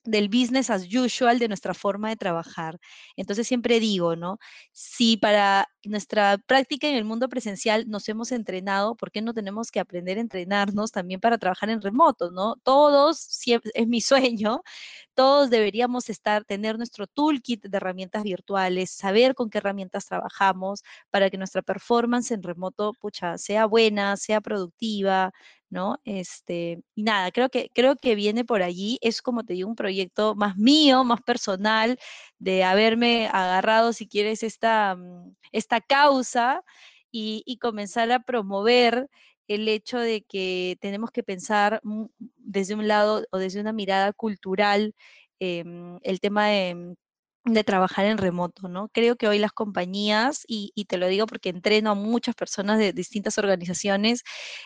del 0.03 0.27
business 0.29 0.69
as 0.69 0.87
usual 0.93 1.39
de 1.39 1.47
nuestra 1.47 1.73
forma 1.73 2.09
de 2.09 2.17
trabajar. 2.17 2.79
Entonces 3.15 3.47
siempre 3.47 3.79
digo, 3.79 4.15
¿no? 4.17 4.39
Si 4.73 5.15
para 5.17 5.67
nuestra 5.85 6.37
práctica 6.47 6.87
en 6.89 6.95
el 6.95 7.05
mundo 7.05 7.29
presencial 7.29 7.87
nos 7.87 8.09
hemos 8.09 8.31
entrenado, 8.33 8.95
¿por 8.95 9.11
qué 9.11 9.21
no 9.21 9.33
tenemos 9.33 9.71
que 9.71 9.79
aprender 9.79 10.17
a 10.17 10.21
entrenarnos 10.21 10.91
también 10.91 11.21
para 11.21 11.37
trabajar 11.37 11.69
en 11.69 11.81
remoto, 11.81 12.31
¿no? 12.31 12.55
Todos, 12.63 13.29
es 13.73 13.87
mi 13.87 14.01
sueño, 14.01 14.61
todos 15.13 15.49
deberíamos 15.49 16.09
estar, 16.09 16.45
tener 16.45 16.77
nuestro 16.77 17.07
toolkit 17.07 17.63
de 17.65 17.77
herramientas 17.77 18.23
virtuales, 18.23 18.91
saber 18.91 19.35
con 19.35 19.49
qué 19.49 19.59
herramientas 19.59 20.07
trabajamos 20.07 20.83
para 21.09 21.29
que 21.29 21.37
nuestra 21.37 21.61
performance 21.61 22.31
en 22.31 22.43
remoto, 22.43 22.93
pucha, 22.99 23.37
sea 23.37 23.65
buena, 23.65 24.17
sea 24.17 24.41
productiva, 24.41 25.31
¿no? 25.71 25.99
Este, 26.05 26.83
y 26.95 27.03
nada, 27.03 27.31
creo 27.31 27.49
que, 27.49 27.69
creo 27.73 27.95
que 27.95 28.15
viene 28.15 28.45
por 28.45 28.61
allí, 28.61 28.99
es 29.01 29.21
como 29.23 29.43
te 29.43 29.53
digo, 29.53 29.69
un 29.69 29.75
proyecto 29.75 30.35
más 30.35 30.57
mío, 30.57 31.03
más 31.03 31.21
personal, 31.23 31.97
de 32.39 32.63
haberme 32.63 33.27
agarrado, 33.27 33.93
si 33.93 34.07
quieres, 34.07 34.43
esta, 34.43 34.95
mm, 34.95 35.35
esta 35.51 35.81
causa 35.81 36.63
y, 37.11 37.43
y 37.45 37.57
comenzar 37.57 38.11
a 38.11 38.19
promover 38.19 39.09
el 39.47 39.67
hecho 39.67 39.99
de 39.99 40.23
que 40.23 40.77
tenemos 40.81 41.11
que 41.11 41.23
pensar 41.23 41.81
desde 42.37 42.75
un 42.75 42.87
lado 42.87 43.25
o 43.31 43.37
desde 43.37 43.61
una 43.61 43.73
mirada 43.73 44.13
cultural 44.13 44.93
em, 45.39 45.99
el 46.03 46.19
tema 46.19 46.47
de 46.47 46.95
de 47.45 47.63
trabajar 47.63 48.05
en 48.05 48.17
remoto, 48.19 48.67
¿no? 48.67 48.89
Creo 48.89 49.15
que 49.15 49.27
hoy 49.27 49.39
las 49.39 49.51
compañías, 49.51 50.43
y, 50.47 50.71
te 50.87 50.97
lo 50.97 51.07
digo 51.07 51.25
porque 51.25 51.49
entreno 51.49 51.91
a 51.91 51.95
muchas 51.95 52.35
personas 52.35 52.77
de 52.77 52.93
distintas 52.93 53.37
organizaciones, 53.39 54.23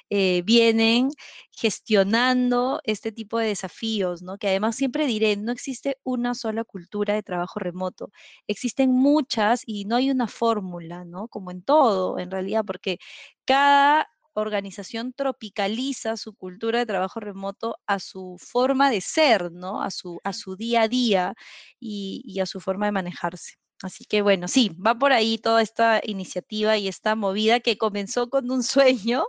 eh, 0.10 0.42
vienen 0.46 1.10
gestionando 1.52 2.82
este 2.84 3.12
tipo 3.14 3.40
de 3.40 3.48
desafíos, 3.48 4.22
¿no? 4.22 4.38
Que 4.38 4.50
además 4.50 4.76
siempre 4.76 5.08
diré, 5.08 5.38
no 5.38 5.52
existe 5.54 5.98
una 6.04 6.36
sola 6.36 6.64
cultura 6.66 7.14
de 7.14 7.24
trabajo 7.24 7.60
remoto, 7.60 8.12
existen 8.48 8.92
muchas 8.92 9.62
y 9.66 9.86
no 9.86 9.96
hay 9.96 10.12
una 10.12 10.28
fórmula, 10.28 11.06
¿no? 11.06 11.28
Como 11.30 11.52
en 11.52 11.62
todo, 11.64 12.20
en 12.20 12.30
realidad, 12.32 12.66
porque 12.66 12.98
cada 13.46 14.10
organización 14.42 15.14
tropicaliza 15.14 16.18
su 16.18 16.34
cultura 16.36 16.80
de 16.80 16.86
trabajo 16.86 17.20
remoto 17.20 17.78
a 17.88 18.00
su 18.00 18.38
forma 18.40 18.90
de 18.90 19.02
ser, 19.02 19.52
¿no? 19.52 19.82
A 19.82 19.92
su, 19.92 20.20
a 20.24 20.34
su 20.34 20.56
día 20.56 20.84
a 20.84 20.88
día 20.88 21.34
y, 21.80 22.40
a 22.40 22.46
su 22.46 22.60
forma 22.60 22.88
de 22.88 22.92
manejarse. 22.92 23.56
Así 23.84 24.06
que 24.06 24.22
bueno, 24.22 24.48
sí, 24.48 24.70
va 24.86 24.96
por 24.96 25.12
ahí 25.12 25.38
toda 25.38 25.62
esta 25.62 26.00
iniciativa 26.04 26.78
y 26.78 26.88
esta 26.88 27.16
movida 27.16 27.60
que 27.60 27.78
comenzó 27.78 28.30
con 28.30 28.50
un 28.50 28.64
sueño 29.12 29.26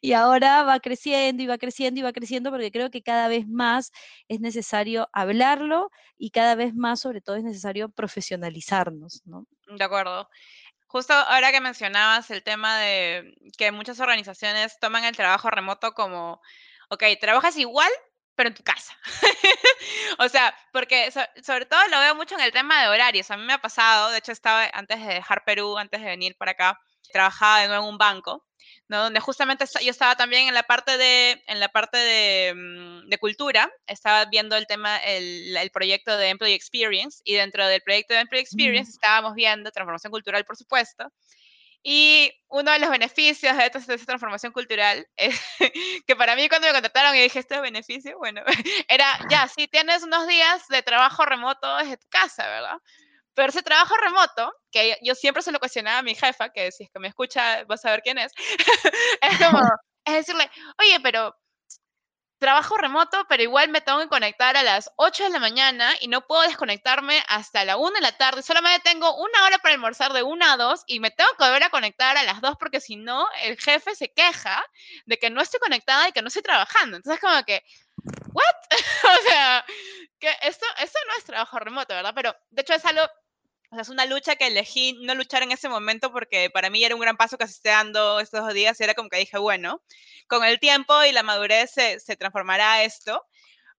y 0.00 0.12
ahora 0.14 0.62
va 0.64 0.80
creciendo 0.80 1.42
y 1.42 1.46
va 1.46 1.58
creciendo 1.58 2.00
y 2.00 2.02
va 2.02 2.12
creciendo 2.12 2.50
porque 2.50 2.72
creo 2.72 2.90
que 2.90 3.02
cada 3.02 3.28
vez 3.28 3.46
más 3.46 3.92
es 4.28 4.40
necesario 4.40 5.08
hablarlo 5.12 5.90
y 6.16 6.30
cada 6.30 6.54
vez 6.54 6.74
más 6.74 7.00
sobre 7.00 7.20
todo 7.20 7.36
es 7.36 7.44
necesario 7.44 7.90
profesionalizarnos, 7.90 9.22
¿no? 9.26 9.46
De 9.66 9.84
acuerdo. 9.84 10.28
Justo 10.92 11.14
ahora 11.14 11.52
que 11.52 11.60
mencionabas 11.62 12.30
el 12.30 12.42
tema 12.42 12.76
de 12.76 13.34
que 13.56 13.72
muchas 13.72 13.98
organizaciones 13.98 14.78
toman 14.78 15.04
el 15.04 15.16
trabajo 15.16 15.48
remoto 15.48 15.94
como, 15.94 16.42
ok, 16.90 17.02
trabajas 17.18 17.56
igual, 17.56 17.90
pero 18.34 18.50
en 18.50 18.54
tu 18.54 18.62
casa. 18.62 18.94
o 20.18 20.28
sea, 20.28 20.54
porque 20.70 21.10
sobre 21.10 21.64
todo 21.64 21.80
lo 21.88 21.98
veo 21.98 22.14
mucho 22.14 22.34
en 22.34 22.42
el 22.42 22.52
tema 22.52 22.82
de 22.82 22.88
horarios. 22.88 23.30
A 23.30 23.38
mí 23.38 23.44
me 23.44 23.54
ha 23.54 23.58
pasado, 23.62 24.10
de 24.10 24.18
hecho 24.18 24.32
estaba 24.32 24.66
antes 24.74 25.00
de 25.00 25.14
dejar 25.14 25.44
Perú, 25.44 25.78
antes 25.78 25.98
de 25.98 26.08
venir 26.08 26.36
para 26.36 26.50
acá, 26.50 26.78
trabajaba 27.12 27.60
de 27.60 27.68
nuevo 27.68 27.84
en 27.84 27.90
un 27.90 27.98
banco, 27.98 28.44
¿no? 28.88 29.04
Donde 29.04 29.20
justamente 29.20 29.64
yo 29.82 29.90
estaba 29.90 30.16
también 30.16 30.48
en 30.48 30.54
la 30.54 30.64
parte 30.64 30.96
de, 30.98 31.42
en 31.46 31.60
la 31.60 31.68
parte 31.68 31.98
de, 31.98 32.54
mm, 32.54 33.08
de 33.08 33.18
cultura, 33.18 33.70
estaba 33.86 34.24
viendo 34.26 34.56
el 34.56 34.66
tema, 34.66 34.96
el, 34.98 35.56
el, 35.56 35.70
proyecto 35.70 36.16
de 36.16 36.28
Employee 36.30 36.56
Experience, 36.56 37.20
y 37.24 37.34
dentro 37.34 37.66
del 37.66 37.82
proyecto 37.82 38.14
de 38.14 38.20
Employee 38.20 38.42
Experience 38.42 38.90
estábamos 38.90 39.34
viendo 39.34 39.70
transformación 39.70 40.10
cultural, 40.10 40.44
por 40.44 40.56
supuesto, 40.56 41.12
y 41.82 42.32
uno 42.48 42.70
de 42.70 42.78
los 42.78 42.90
beneficios 42.90 43.56
de, 43.56 43.66
esta, 43.66 43.80
transformación 43.80 44.52
cultural 44.52 45.06
es 45.16 45.40
que 46.06 46.16
para 46.16 46.36
mí 46.36 46.48
cuando 46.48 46.68
me 46.68 46.72
contrataron 46.72 47.16
y 47.16 47.22
dije, 47.22 47.40
¿esto 47.40 47.56
es 47.56 47.62
beneficio? 47.62 48.18
Bueno, 48.18 48.42
era, 48.88 49.06
ya, 49.28 49.48
si 49.56 49.66
tienes 49.68 50.02
unos 50.02 50.26
días 50.26 50.66
de 50.68 50.82
trabajo 50.82 51.24
remoto 51.24 51.76
desde 51.78 51.96
tu 51.96 52.06
casa, 52.08 52.46
¿verdad? 52.46 52.78
Pero 53.34 53.48
ese 53.48 53.62
trabajo 53.62 53.96
remoto, 53.96 54.52
que 54.70 54.98
yo 55.02 55.14
siempre 55.14 55.42
se 55.42 55.52
lo 55.52 55.58
cuestionaba 55.58 55.98
a 55.98 56.02
mi 56.02 56.14
jefa, 56.14 56.50
que 56.50 56.70
si 56.72 56.84
es 56.84 56.90
que 56.90 56.98
me 57.00 57.08
escucha 57.08 57.64
vas 57.64 57.84
a 57.84 57.90
ver 57.90 58.02
quién 58.02 58.18
es, 58.18 58.32
es 59.22 59.38
como, 59.38 59.60
es 60.04 60.14
decirle, 60.14 60.50
oye, 60.78 61.00
pero 61.02 61.34
trabajo 62.42 62.76
remoto, 62.76 63.24
pero 63.28 63.44
igual 63.44 63.68
me 63.68 63.80
tengo 63.80 64.00
que 64.00 64.08
conectar 64.08 64.56
a 64.56 64.64
las 64.64 64.90
8 64.96 65.22
de 65.22 65.30
la 65.30 65.38
mañana 65.38 65.94
y 66.00 66.08
no 66.08 66.26
puedo 66.26 66.42
desconectarme 66.42 67.22
hasta 67.28 67.64
la 67.64 67.76
1 67.76 67.92
de 67.92 68.00
la 68.00 68.16
tarde. 68.18 68.42
Solamente 68.42 68.90
tengo 68.90 69.14
una 69.14 69.44
hora 69.46 69.58
para 69.58 69.74
almorzar 69.74 70.12
de 70.12 70.24
1 70.24 70.44
a 70.44 70.56
2 70.56 70.82
y 70.88 70.98
me 70.98 71.12
tengo 71.12 71.30
que 71.38 71.44
volver 71.44 71.62
a 71.62 71.70
conectar 71.70 72.16
a 72.16 72.24
las 72.24 72.40
2 72.40 72.56
porque 72.58 72.80
si 72.80 72.96
no, 72.96 73.28
el 73.44 73.56
jefe 73.60 73.94
se 73.94 74.12
queja 74.12 74.60
de 75.06 75.18
que 75.18 75.30
no 75.30 75.40
estoy 75.40 75.60
conectada 75.60 76.08
y 76.08 76.12
que 76.12 76.20
no 76.20 76.28
estoy 76.28 76.42
trabajando. 76.42 76.96
Entonces, 76.96 77.20
como 77.20 77.44
que, 77.44 77.62
¿what? 78.32 78.56
o 79.20 79.28
sea, 79.28 79.64
que 80.18 80.34
esto, 80.42 80.66
esto 80.78 80.98
no 81.06 81.14
es 81.18 81.24
trabajo 81.24 81.60
remoto, 81.60 81.94
¿verdad? 81.94 82.12
Pero 82.12 82.34
de 82.50 82.62
hecho 82.62 82.74
es 82.74 82.84
algo 82.84 83.02
o 83.72 83.74
sea, 83.74 83.82
es 83.82 83.88
una 83.88 84.04
lucha 84.04 84.36
que 84.36 84.48
elegí 84.48 84.98
no 85.02 85.14
luchar 85.14 85.42
en 85.42 85.50
ese 85.50 85.66
momento 85.70 86.12
porque 86.12 86.50
para 86.50 86.68
mí 86.68 86.84
era 86.84 86.94
un 86.94 87.00
gran 87.00 87.16
paso 87.16 87.38
que 87.38 87.46
se 87.46 87.54
esté 87.54 87.70
dando 87.70 88.20
estos 88.20 88.42
dos 88.44 88.52
días 88.52 88.78
y 88.78 88.84
era 88.84 88.92
como 88.92 89.08
que 89.08 89.16
dije, 89.16 89.38
bueno, 89.38 89.82
con 90.28 90.44
el 90.44 90.60
tiempo 90.60 91.02
y 91.04 91.12
la 91.12 91.22
madurez 91.22 91.70
se, 91.72 91.98
se 91.98 92.16
transformará 92.16 92.82
esto, 92.84 93.26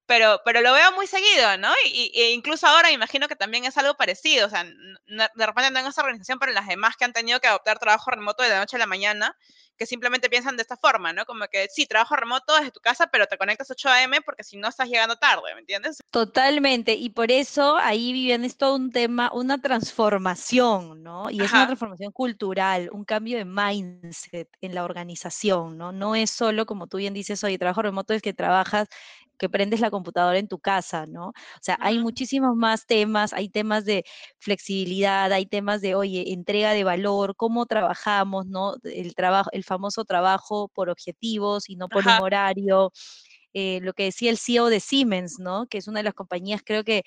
pero, 0.08 0.42
pero 0.46 0.62
lo 0.62 0.74
veo 0.74 0.94
muy 0.94 1.06
seguido, 1.06 1.58
¿no? 1.60 1.72
Y, 1.86 2.12
e 2.16 2.32
incluso 2.32 2.66
ahora 2.66 2.88
me 2.90 2.96
imagino 2.96 3.28
que 3.28 3.36
también 3.36 3.66
es 3.66 3.78
algo 3.78 3.94
parecido, 3.94 4.48
o 4.48 4.50
sea, 4.50 4.64
de 4.64 5.46
repente 5.46 5.70
no 5.70 5.80
en 5.80 5.86
esa 5.86 6.02
organización, 6.02 6.40
pero 6.40 6.52
en 6.52 6.56
las 6.56 6.68
demás 6.68 6.96
que 6.98 7.06
han 7.06 7.14
tenido 7.14 7.40
que 7.40 7.48
adoptar 7.48 7.78
trabajo 7.78 8.10
remoto 8.10 8.42
de 8.42 8.50
la 8.50 8.60
noche 8.60 8.78
a 8.78 8.80
la 8.80 8.88
mañana, 8.88 9.38
que 9.78 9.86
simplemente 9.86 10.30
piensan 10.30 10.56
de 10.56 10.62
esta 10.62 10.78
forma, 10.78 11.14
¿no? 11.14 11.26
Como 11.26 11.46
que 11.48 11.68
sí, 11.70 11.86
trabajo 11.86 12.16
remoto 12.16 12.56
desde 12.56 12.72
tu 12.72 12.80
casa, 12.80 13.08
pero 13.08 13.28
te 13.28 13.38
conectas 13.38 13.70
8 13.72 13.90
a.m. 13.90 14.22
porque 14.22 14.44
si 14.44 14.58
no 14.58 14.68
estás 14.68 14.88
llegando 14.90 15.16
tarde, 15.16 15.54
¿me 15.54 15.62
entiendes? 15.62 15.98
Totalmente, 16.12 16.94
y 16.94 17.10
por 17.10 17.32
eso 17.32 17.78
ahí 17.78 18.14
viene 18.14 18.50
todo 18.52 18.76
un 18.76 18.92
tema, 18.92 19.32
una 19.34 19.60
transformación, 19.62 21.02
¿no? 21.02 21.30
Y 21.30 21.44
es 21.44 21.52
una 21.54 21.66
transformación 21.66 22.12
cultural, 22.12 22.90
un 22.92 23.04
cambio 23.06 23.38
de 23.38 23.46
mindset 23.46 24.50
en 24.62 24.76
la 24.76 24.84
organización, 24.84 25.78
¿no? 25.78 25.92
No 25.92 26.16
es 26.16 26.30
solo, 26.32 26.66
como 26.66 26.88
tú 26.88 26.98
bien 26.98 27.14
dices, 27.14 27.44
oye, 27.44 27.58
trabajo 27.58 27.82
remoto 27.82 28.14
es 28.14 28.22
que 28.22 28.34
trabajas 28.34 28.88
que 29.38 29.50
prendes 29.50 29.80
la 29.80 29.92
computadora 29.92 30.38
en 30.38 30.48
tu 30.48 30.60
casa, 30.60 31.06
¿no? 31.06 31.30
O 31.30 31.34
sea, 31.62 31.78
hay 31.82 32.00
muchísimos 32.00 32.56
más 32.56 32.86
temas, 32.86 33.34
hay 33.34 33.50
temas 33.50 33.86
de 33.86 34.04
flexibilidad, 34.40 35.32
hay 35.32 35.46
temas 35.46 35.82
de, 35.82 35.96
oye, 35.96 36.34
entrega 36.34 36.74
de 36.74 36.84
valor, 36.84 37.36
cómo 37.36 37.66
trabajamos, 37.66 38.46
¿no? 38.48 38.76
El 38.84 39.16
trabajo, 39.16 39.50
el 39.54 39.64
famoso 39.64 40.06
trabajo 40.06 40.70
por 40.74 40.90
objetivos 40.90 41.70
y 41.70 41.76
no 41.76 41.90
por 41.90 42.06
un 42.08 42.14
horario. 42.22 42.92
Eh, 43.56 43.80
lo 43.84 43.94
que 43.94 44.06
decía 44.06 44.32
el 44.32 44.40
CEO 44.40 44.68
de 44.70 44.80
Siemens, 44.80 45.38
¿no? 45.40 45.68
Que 45.68 45.78
es 45.78 45.88
una 45.88 46.00
de 46.00 46.04
las 46.04 46.16
compañías, 46.16 46.64
creo 46.66 46.84
que 46.84 47.04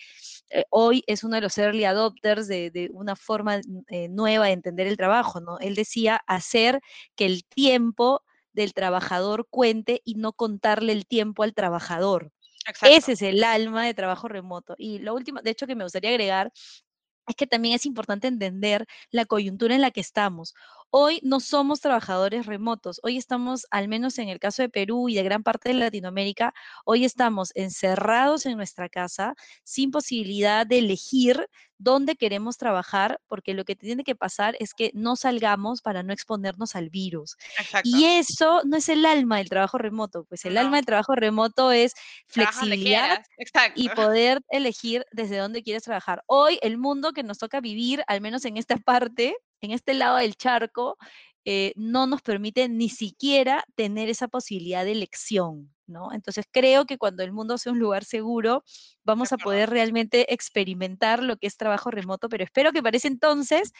eh, 0.51 0.64
hoy 0.70 1.03
es 1.09 1.24
uno 1.24 1.35
de 1.35 1.41
los 1.41 1.59
early 1.59 1.85
adopters 1.85 2.47
de, 2.47 2.89
una 2.93 3.16
forma 3.16 3.61
eh, 3.89 4.09
nueva 4.09 4.47
de 4.47 4.53
entender 4.53 4.87
el 4.87 4.97
trabajo, 4.97 5.41
¿no? 5.41 5.59
Él 5.59 5.74
decía 5.74 6.20
hacer 6.29 6.81
que 7.16 7.27
el 7.27 7.45
tiempo 7.45 8.22
del 8.57 8.72
trabajador 8.74 9.46
cuente 9.48 10.02
y 10.04 10.14
no 10.14 10.32
contarle 10.32 10.92
el 10.92 11.07
tiempo 11.07 11.44
al 11.44 11.54
trabajador. 11.54 12.32
Ese 12.82 13.12
es 13.12 13.22
el 13.22 13.44
alma 13.44 13.84
de 13.84 13.94
trabajo 13.94 14.26
remoto. 14.26 14.74
Y 14.78 14.98
lo 14.98 15.14
último, 15.14 15.40
de 15.42 15.50
hecho, 15.50 15.66
que 15.68 15.76
me 15.76 15.84
gustaría 15.84 16.11
agregar 16.11 16.52
es 17.28 17.36
que 17.36 17.46
también 17.46 17.74
es 17.74 17.86
importante 17.86 18.28
entender 18.28 18.86
la 19.11 19.26
coyuntura 19.26 19.74
en 19.74 19.80
la 19.80 19.90
que 19.90 20.00
estamos. 20.00 20.54
Hoy 20.91 21.20
no 21.22 21.41
somos 21.41 21.80
trabajadores 21.80 22.47
remotos, 22.47 23.01
hoy 23.03 23.16
estamos, 23.16 23.66
al 23.70 23.89
menos 23.89 24.18
en 24.18 24.28
el 24.28 24.39
caso 24.39 24.62
de 24.62 24.68
Perú 24.68 25.09
y 25.09 25.14
de 25.14 25.22
gran 25.22 25.43
parte 25.43 25.68
de 25.70 25.74
Latinoamérica, 25.74 26.55
hoy 26.84 27.05
estamos 27.05 27.51
encerrados 27.55 28.47
en 28.47 28.57
nuestra 28.57 28.89
casa 28.89 29.34
sin 29.64 29.91
posibilidad 29.91 30.66
de 30.66 30.78
elegir 30.78 31.49
dónde 31.78 32.16
queremos 32.16 32.57
trabajar, 32.57 33.20
porque 33.28 33.55
lo 33.55 33.64
que 33.64 33.76
tiene 33.76 34.05
que 34.05 34.14
pasar 34.14 34.57
es 34.61 34.72
que 34.74 34.91
no 34.95 35.16
salgamos 35.16 35.82
para 35.82 36.03
no 36.03 36.12
exponernos 36.12 36.74
al 36.74 36.91
virus. 36.91 37.37
Y 37.84 38.05
eso 38.05 38.62
no 38.64 38.76
es 38.76 38.89
el 38.89 39.05
alma 39.05 39.39
del 39.39 39.49
trabajo 39.49 39.78
remoto, 39.78 40.24
pues 40.24 40.45
el 40.45 40.57
alma 40.57 40.76
del 40.76 40.87
trabajo 40.87 41.14
remoto 41.14 41.72
es 41.72 41.93
flexibilidad 42.26 43.22
y 43.74 43.89
poder 43.91 44.41
elegir 44.49 45.05
desde 45.12 45.39
dónde 45.39 45.62
quieres 45.62 45.82
trabajar. 45.82 46.22
Hoy 46.26 46.59
el 46.62 46.78
mundo 46.78 47.12
que 47.12 47.22
nos 47.22 47.39
toca 47.39 47.61
vivir, 47.61 48.03
al 48.07 48.20
menos 48.20 48.45
en 48.45 48.57
esta 48.57 48.76
parte, 48.84 49.37
en 49.61 49.70
este 49.72 49.94
lado 49.94 50.18
del 50.18 50.36
charco, 50.36 50.96
eh, 51.48 51.72
no 51.76 52.09
nos 52.09 52.22
permite 52.22 52.68
ni 52.68 52.88
siquiera 52.88 53.64
tener 53.76 54.09
esa 54.09 54.26
posibilidad 54.26 54.84
de 54.84 54.90
elección, 54.90 55.72
¿no? 55.86 56.12
Entonces 56.12 56.44
creo 56.50 56.86
que 56.86 56.98
cuando 56.98 57.22
el 57.22 57.30
mundo 57.30 57.57
sea 57.57 57.70
un 57.70 57.78
lugar 57.78 58.04
seguro, 58.04 58.64
vamos 59.04 59.32
a 59.32 59.36
poder 59.38 59.70
realmente 59.70 60.34
experimentar 60.34 61.22
lo 61.22 61.36
que 61.36 61.46
es 61.46 61.57
trabajo 61.57 61.92
remoto, 61.92 62.28
pero 62.28 62.42
espero 62.42 62.72
que 62.72 62.82
para 62.82 62.96
ese 62.96 63.07
entonces 63.07 63.72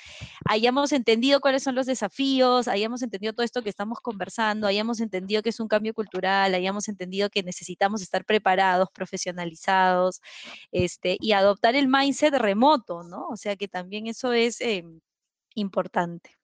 hayamos 0.48 0.92
entendido 0.92 1.40
cuáles 1.40 1.64
son 1.64 1.74
los 1.74 1.86
desafíos, 1.86 2.68
hayamos 2.68 3.02
entendido 3.02 3.32
todo 3.32 3.44
esto 3.44 3.62
que 3.62 3.70
estamos 3.70 3.98
conversando, 4.00 4.68
hayamos 4.68 5.00
entendido 5.00 5.42
que 5.42 5.50
es 5.50 5.58
un 5.58 5.66
cambio 5.66 5.92
cultural, 5.92 6.54
hayamos 6.54 6.88
entendido 6.88 7.30
que 7.30 7.42
necesitamos 7.42 8.00
estar 8.00 8.24
preparados, 8.24 8.90
profesionalizados, 8.94 10.20
este, 10.70 11.16
y 11.20 11.32
adoptar 11.32 11.74
el 11.74 11.88
mindset 11.88 12.34
remoto, 12.34 13.02
¿no? 13.02 13.26
O 13.28 13.36
sea 13.36 13.56
que 13.56 13.66
también 13.66 14.06
eso 14.06 14.32
es 14.32 14.60
em, 14.60 15.00
importante. 15.57 16.38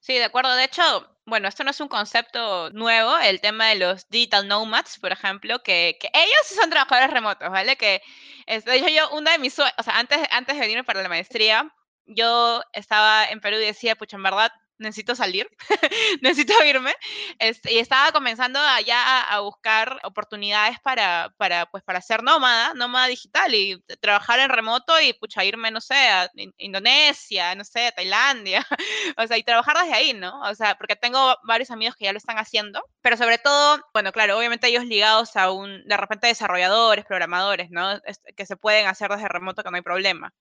Sí, 0.00 0.14
de 0.14 0.24
acuerdo. 0.24 0.54
De 0.56 0.64
hecho, 0.64 0.82
bueno, 1.26 1.48
esto 1.48 1.64
no 1.64 1.70
es 1.70 1.80
un 1.80 1.88
concepto 1.88 2.70
nuevo, 2.70 3.16
el 3.18 3.40
tema 3.40 3.66
de 3.68 3.76
los 3.76 4.08
digital 4.08 4.48
nomads, 4.48 4.98
por 4.98 5.12
ejemplo, 5.12 5.62
que, 5.62 5.96
que 6.00 6.10
ellos 6.14 6.46
son 6.60 6.70
trabajadores 6.70 7.10
remotos, 7.12 7.50
¿vale? 7.50 7.76
Que 7.76 8.02
este, 8.46 8.80
yo, 8.80 8.88
yo, 8.88 9.10
una 9.16 9.32
de 9.32 9.38
mis 9.38 9.58
o 9.58 9.64
sea, 9.82 9.98
antes, 9.98 10.18
antes 10.30 10.54
de 10.56 10.60
venirme 10.60 10.84
para 10.84 11.02
la 11.02 11.08
maestría, 11.08 11.72
yo 12.06 12.62
estaba 12.72 13.26
en 13.26 13.40
Perú 13.40 13.56
y 13.58 13.66
decía, 13.66 13.96
pucha, 13.96 14.16
en 14.16 14.22
verdad, 14.22 14.50
necesito 14.78 15.14
salir, 15.14 15.48
necesito 16.22 16.52
irme. 16.64 16.94
Este, 17.38 17.72
y 17.74 17.78
estaba 17.78 18.12
comenzando 18.12 18.58
allá 18.60 19.22
a, 19.22 19.40
buscar 19.40 20.00
oportunidades 20.04 20.78
para, 20.80 21.32
para, 21.36 21.66
pues, 21.66 21.82
para 21.84 22.00
ser 22.00 22.22
nómada, 22.22 22.74
nómada 22.74 23.06
digital 23.06 23.54
y 23.54 23.82
trabajar 24.00 24.40
en 24.40 24.50
remoto 24.50 25.00
y 25.00 25.12
pucha, 25.12 25.44
irme, 25.44 25.70
no 25.70 25.80
sé, 25.80 25.94
a 25.94 26.30
Indonesia, 26.58 27.54
no 27.54 27.64
sé, 27.64 27.88
a 27.88 27.92
Tailandia, 27.92 28.66
o 29.16 29.26
sea, 29.26 29.38
y 29.38 29.42
trabajar 29.42 29.76
desde 29.78 29.94
ahí, 29.94 30.14
¿no? 30.14 30.40
O 30.42 30.54
sea, 30.54 30.76
porque 30.76 30.96
tengo 30.96 31.36
varios 31.44 31.70
amigos 31.70 31.96
que 31.96 32.04
ya 32.04 32.12
lo 32.12 32.18
están 32.18 32.38
haciendo, 32.38 32.82
pero 33.00 33.16
sobre 33.16 33.38
todo, 33.38 33.80
bueno, 33.92 34.12
claro, 34.12 34.38
obviamente 34.38 34.68
ellos 34.68 34.84
ligados 34.84 35.36
a 35.36 35.50
un, 35.50 35.84
de 35.86 35.96
repente, 35.96 36.26
desarrolladores, 36.26 37.04
programadores, 37.04 37.70
¿no? 37.70 38.00
que 38.36 38.46
se 38.46 38.56
pueden 38.56 38.86
hacer 38.86 39.10
desde 39.10 39.28
remoto 39.28 39.62
que 39.62 39.70
no 39.70 39.76
hay 39.76 39.82
problema. 39.82 40.32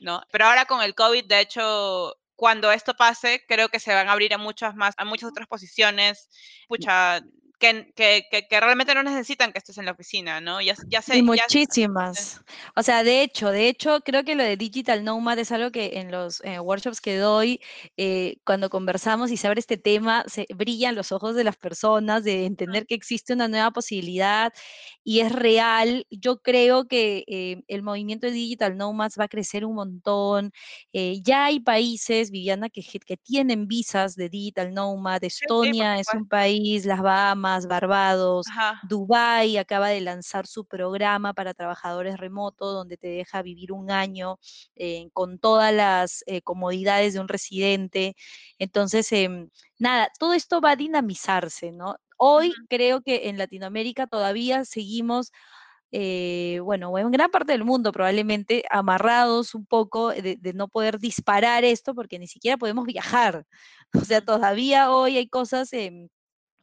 ¿no? 0.00 0.22
Pero 0.30 0.46
ahora 0.46 0.66
con 0.66 0.82
el 0.82 0.94
COVID, 0.94 1.24
de 1.26 1.40
hecho, 1.40 2.16
cuando 2.38 2.70
esto 2.70 2.94
pase, 2.94 3.44
creo 3.48 3.68
que 3.68 3.80
se 3.80 3.92
van 3.92 4.08
a 4.08 4.12
abrir 4.12 4.32
a 4.32 4.38
muchas 4.38 4.76
más, 4.76 4.94
a 4.96 5.04
muchas 5.04 5.30
otras 5.30 5.48
posiciones, 5.48 6.28
pucha, 6.68 7.20
que, 7.58 7.92
que, 7.94 8.46
que, 8.48 8.60
realmente 8.60 8.94
no 8.94 9.02
necesitan 9.02 9.52
que 9.52 9.58
estés 9.58 9.78
en 9.78 9.84
la 9.84 9.92
oficina, 9.92 10.40
¿no? 10.40 10.60
Ya, 10.60 10.74
ya 10.86 11.02
sé. 11.02 11.18
Y 11.18 11.22
muchísimas. 11.22 12.40
O 12.76 12.82
sea, 12.82 13.02
de 13.02 13.22
hecho, 13.22 13.50
de 13.50 13.68
hecho, 13.68 14.00
creo 14.04 14.22
que 14.22 14.36
lo 14.36 14.44
de 14.44 14.56
Digital 14.56 15.02
Nomad 15.04 15.38
es 15.40 15.50
algo 15.50 15.72
que 15.72 15.98
en 15.98 16.12
los 16.12 16.40
eh, 16.44 16.60
workshops 16.60 17.00
que 17.00 17.16
doy, 17.16 17.60
eh, 17.96 18.36
cuando 18.44 18.70
conversamos 18.70 19.32
y 19.32 19.36
se 19.36 19.48
abre 19.48 19.58
este 19.58 19.76
tema, 19.76 20.24
se 20.28 20.46
brillan 20.54 20.94
los 20.94 21.10
ojos 21.10 21.34
de 21.34 21.44
las 21.44 21.56
personas 21.56 22.22
de 22.22 22.46
entender 22.46 22.86
que 22.86 22.94
existe 22.94 23.32
una 23.32 23.48
nueva 23.48 23.72
posibilidad 23.72 24.52
y 25.02 25.20
es 25.20 25.32
real. 25.32 26.06
Yo 26.10 26.40
creo 26.40 26.86
que 26.86 27.24
eh, 27.26 27.62
el 27.66 27.82
movimiento 27.82 28.28
de 28.28 28.34
Digital 28.34 28.76
Nomads 28.76 29.18
va 29.18 29.24
a 29.24 29.28
crecer 29.28 29.64
un 29.64 29.74
montón. 29.74 30.52
ya 30.92 31.46
hay 31.46 31.60
países, 31.60 32.30
Viviana, 32.30 32.68
que, 32.68 32.82
que 32.82 33.16
tienen 33.16 33.66
visas 33.66 34.14
de 34.14 34.28
Digital 34.28 34.72
Nomad. 34.72 35.24
Estonia 35.24 35.98
es 35.98 36.06
un 36.14 36.28
país, 36.28 36.86
las 36.86 37.00
Bahamas 37.02 37.47
Barbados, 37.66 38.46
Dubai 38.88 39.56
acaba 39.56 39.88
de 39.88 40.00
lanzar 40.00 40.46
su 40.46 40.64
programa 40.64 41.34
para 41.34 41.54
trabajadores 41.54 42.18
remotos 42.18 42.72
donde 42.74 42.96
te 42.96 43.08
deja 43.08 43.42
vivir 43.42 43.72
un 43.72 43.90
año 43.90 44.38
eh, 44.76 45.08
con 45.12 45.38
todas 45.38 45.72
las 45.72 46.22
eh, 46.26 46.42
comodidades 46.42 47.14
de 47.14 47.20
un 47.20 47.28
residente. 47.28 48.16
Entonces, 48.58 49.10
em, 49.12 49.48
nada, 49.78 50.10
todo 50.18 50.34
esto 50.34 50.60
va 50.60 50.72
a 50.72 50.76
dinamizarse, 50.76 51.72
¿no? 51.72 51.96
Hoy 52.16 52.52
creo 52.68 53.00
que 53.02 53.28
en 53.28 53.38
Latinoamérica 53.38 54.06
todavía 54.06 54.64
seguimos 54.64 55.32
eh, 55.90 56.60
bueno, 56.62 56.96
en 56.98 57.10
gran 57.10 57.30
parte 57.30 57.52
del 57.52 57.64
mundo 57.64 57.92
probablemente 57.92 58.62
amarrados 58.70 59.54
un 59.54 59.64
poco 59.64 60.10
de, 60.10 60.36
de, 60.38 60.52
no 60.52 60.68
poder 60.68 60.98
disparar 60.98 61.64
esto 61.64 61.94
porque 61.94 62.18
ni 62.18 62.26
siquiera 62.26 62.56
podemos 62.58 62.86
viajar. 62.86 63.44
O 64.04 64.04
sea, 64.04 64.20
todavía 64.20 64.90
hoy 64.90 65.16
hay 65.16 65.28
cosas 65.28 65.72
en 65.72 66.10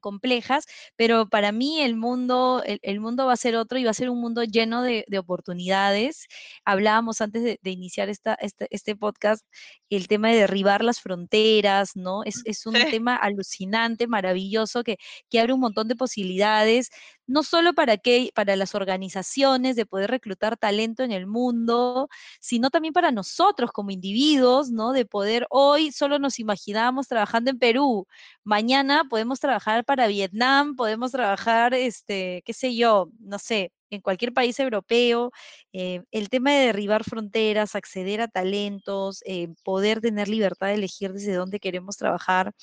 complejas, 0.05 0.65
pero 0.95 1.27
para 1.29 1.51
mí 1.51 1.81
el 1.81 1.95
mundo, 1.95 2.61
el, 2.63 2.99
mundo 2.99 3.25
va 3.25 3.33
a 3.33 3.37
ser 3.37 3.55
otro 3.55 3.79
y 3.79 3.85
va 3.85 3.89
a 3.89 3.93
ser 3.95 4.11
un 4.11 4.21
mundo 4.21 4.43
lleno 4.43 4.83
de, 4.83 5.03
oportunidades. 5.17 6.27
Hablábamos 6.63 7.21
antes 7.21 7.41
de, 7.43 7.71
iniciar 7.71 8.09
esta, 8.09 8.35
este, 8.35 8.67
este 8.69 8.95
podcast 8.95 9.43
el 9.89 10.07
tema 10.07 10.29
de 10.29 10.35
derribar 10.35 10.83
las 10.83 11.01
fronteras, 11.01 11.95
¿no? 11.95 12.23
Es, 12.23 12.43
es 12.45 12.67
un 12.67 12.75
tema 12.91 13.15
alucinante, 13.15 14.05
maravilloso, 14.05 14.83
que, 14.83 14.97
que 15.31 15.39
abre 15.39 15.53
un 15.53 15.61
montón 15.61 15.87
de 15.87 15.95
posibilidades 15.95 16.91
no 17.27 17.43
solo 17.43 17.73
para, 17.73 17.97
que, 17.97 18.31
para 18.35 18.55
las 18.55 18.75
organizaciones 18.75 19.75
de 19.75 19.85
poder 19.85 20.11
reclutar 20.11 20.57
talento 20.57 21.03
en 21.03 21.11
el 21.11 21.27
mundo, 21.27 22.09
sino 22.39 22.69
también 22.69 22.93
para 22.93 23.11
nosotros 23.11 23.71
como 23.71 23.91
individuos, 23.91 24.71
¿no? 24.71 24.91
De 24.93 25.05
poder, 25.05 25.47
hoy 25.49 25.91
solo 25.91 26.19
nos 26.19 26.39
imaginábamos 26.39 27.07
trabajando 27.07 27.51
en 27.51 27.59
Perú, 27.59 28.07
mañana 28.43 29.05
podemos 29.09 29.39
trabajar 29.39 29.85
para 29.85 30.07
Vietnam, 30.07 30.75
podemos 30.75 31.11
trabajar, 31.11 31.73
este, 31.73 32.41
qué 32.45 32.53
sé 32.53 32.75
yo, 32.75 33.09
no 33.19 33.39
sé, 33.39 33.71
en 33.89 34.01
cualquier 34.01 34.33
país 34.33 34.59
europeo, 34.59 35.31
eh, 35.73 36.01
el 36.11 36.29
tema 36.29 36.51
de 36.51 36.67
derribar 36.67 37.03
fronteras, 37.03 37.75
acceder 37.75 38.21
a 38.21 38.27
talentos, 38.27 39.21
eh, 39.25 39.49
poder 39.63 40.01
tener 40.01 40.27
libertad 40.27 40.67
de 40.67 40.75
elegir 40.75 41.13
desde 41.13 41.33
dónde 41.33 41.59
queremos 41.59 41.97
trabajar, 41.97 42.53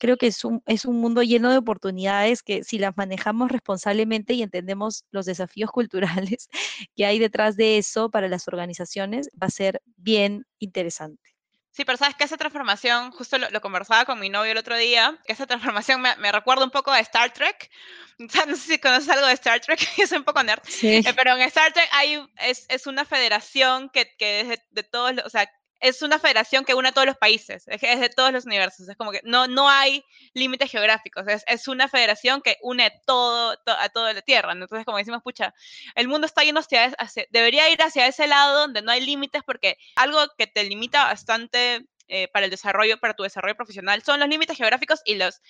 creo 0.00 0.16
que 0.16 0.26
es 0.26 0.44
un, 0.44 0.62
es 0.66 0.84
un 0.84 0.96
mundo 0.96 1.22
lleno 1.22 1.50
de 1.50 1.58
oportunidades 1.58 2.42
que 2.42 2.64
si 2.64 2.78
las 2.78 2.96
manejamos 2.96 3.52
responsablemente 3.52 4.34
y 4.34 4.42
entendemos 4.42 5.04
los 5.12 5.26
desafíos 5.26 5.70
culturales 5.72 6.48
que 6.96 7.06
hay 7.06 7.20
detrás 7.20 7.56
de 7.56 7.78
eso 7.78 8.10
para 8.10 8.26
las 8.26 8.48
organizaciones, 8.48 9.28
va 9.40 9.46
a 9.46 9.50
ser 9.50 9.82
bien 9.96 10.46
interesante. 10.58 11.30
Sí, 11.72 11.84
pero 11.84 11.96
sabes 11.96 12.16
que 12.16 12.24
esa 12.24 12.36
transformación, 12.36 13.12
justo 13.12 13.38
lo, 13.38 13.60
conversaba 13.60 14.04
con 14.04 14.18
mi 14.18 14.28
novio 14.28 14.50
el 14.50 14.58
otro 14.58 14.76
día, 14.76 15.16
que 15.24 15.32
esa 15.32 15.46
transformación 15.46 16.02
me, 16.02 16.32
recuerda 16.32 16.64
un 16.64 16.72
poco 16.72 16.90
a 16.90 16.98
Star 16.98 17.32
Trek. 17.32 17.70
no 18.18 18.56
sé 18.56 18.72
si 18.72 18.78
conoces 18.78 19.08
algo 19.08 19.26
de 19.26 19.34
Star 19.34 19.60
Trek, 19.60 19.78
es 19.98 20.10
un 20.10 20.24
poco 20.24 20.42
nerd, 20.42 20.62
sí. 20.66 20.96
Eh, 20.96 21.14
pero 21.14 21.36
en 21.36 21.42
Star 21.42 21.72
Trek 21.72 21.88
hay, 21.92 22.26
es, 22.38 22.66
es 22.68 22.88
una 22.88 23.04
federación 23.04 23.88
que, 23.90 24.16
que 24.16 24.40
es 24.40 24.48
de, 24.48 24.62
de 24.70 24.82
todos, 24.82 25.12
o 25.24 25.30
sea, 25.30 25.48
es 25.80 26.02
una 26.02 26.18
federación 26.18 26.64
que 26.64 26.74
une 26.74 26.90
a 26.90 26.92
todos 26.92 27.06
los 27.06 27.16
países, 27.16 27.64
es, 27.66 27.80
de 27.80 28.08
todos 28.10 28.32
los 28.32 28.44
universos, 28.44 28.88
es 28.88 28.96
como 28.96 29.10
que 29.10 29.20
no, 29.24 29.46
no 29.46 29.68
hay 29.68 30.04
límites 30.34 30.70
geográficos, 30.70 31.26
es, 31.26 31.42
es 31.46 31.68
una 31.68 31.88
federación 31.88 32.42
que 32.42 32.58
une 32.62 32.92
todo, 33.06 33.56
a 33.66 33.88
toda 33.88 34.12
la 34.12 34.22
Tierra, 34.22 34.52
entonces 34.52 34.84
como 34.84 34.98
decimos, 34.98 35.22
pucha, 35.22 35.54
el 35.94 36.08
mundo 36.08 36.26
está 36.26 36.42
yendo 36.42 36.60
hacia, 36.60 36.92
hacia, 36.98 37.26
debería 37.30 37.70
ir 37.70 37.82
hacia 37.82 38.06
ese 38.06 38.26
lado 38.26 38.60
donde 38.60 38.82
no 38.82 38.92
hay 38.92 39.00
límites 39.00 39.42
porque 39.44 39.78
algo 39.96 40.20
que 40.36 40.46
te 40.46 40.64
limita 40.64 41.04
bastante 41.04 41.86
eh, 42.08 42.28
para 42.28 42.44
el 42.44 42.50
desarrollo, 42.50 42.98
para 42.98 43.14
tu 43.14 43.22
desarrollo 43.22 43.56
profesional, 43.56 44.02
son 44.02 44.20
los 44.20 44.28
límites 44.28 44.58
geográficos 44.58 45.00
y 45.04 45.14
los, 45.14 45.40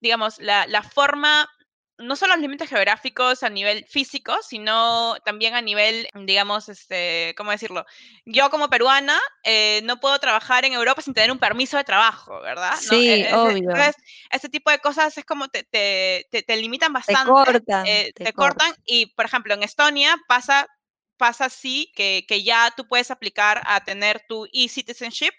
digamos, 0.00 0.38
la, 0.38 0.66
la 0.66 0.82
forma 0.82 1.48
no 1.98 2.14
solo 2.14 2.34
los 2.34 2.42
límites 2.42 2.68
geográficos 2.68 3.42
a 3.42 3.50
nivel 3.50 3.84
físico, 3.86 4.36
sino 4.42 5.16
también 5.24 5.54
a 5.54 5.60
nivel, 5.60 6.08
digamos, 6.14 6.68
este, 6.68 7.34
¿cómo 7.36 7.50
decirlo? 7.50 7.84
Yo 8.24 8.50
como 8.50 8.70
peruana 8.70 9.18
eh, 9.42 9.80
no 9.84 9.98
puedo 9.98 10.18
trabajar 10.18 10.64
en 10.64 10.72
Europa 10.72 11.02
sin 11.02 11.12
tener 11.12 11.32
un 11.32 11.38
permiso 11.38 11.76
de 11.76 11.84
trabajo, 11.84 12.40
¿verdad? 12.40 12.74
Sí, 12.80 13.22
e, 13.22 13.34
obvio. 13.34 13.56
Entonces, 13.56 13.96
este 14.30 14.48
tipo 14.48 14.70
de 14.70 14.78
cosas 14.78 15.18
es 15.18 15.24
como 15.24 15.48
te, 15.48 15.64
te, 15.64 16.26
te, 16.30 16.56
limitan 16.56 16.92
bastante. 16.92 17.24
Te 17.24 17.28
cortan. 17.28 17.86
Eh, 17.86 18.12
te, 18.14 18.32
cortan. 18.32 18.74
Y, 18.84 19.06
por 19.06 19.24
ejemplo, 19.24 19.54
en 19.54 19.62
Estonia 19.64 20.16
pasa 20.28 20.66
pasa 21.16 21.46
así 21.46 21.92
que, 21.96 22.24
que 22.28 22.44
ya 22.44 22.72
tú 22.76 22.86
puedes 22.86 23.10
aplicar 23.10 23.60
a 23.66 23.82
tener 23.82 24.24
tu 24.28 24.46
e-citizenship 24.52 25.32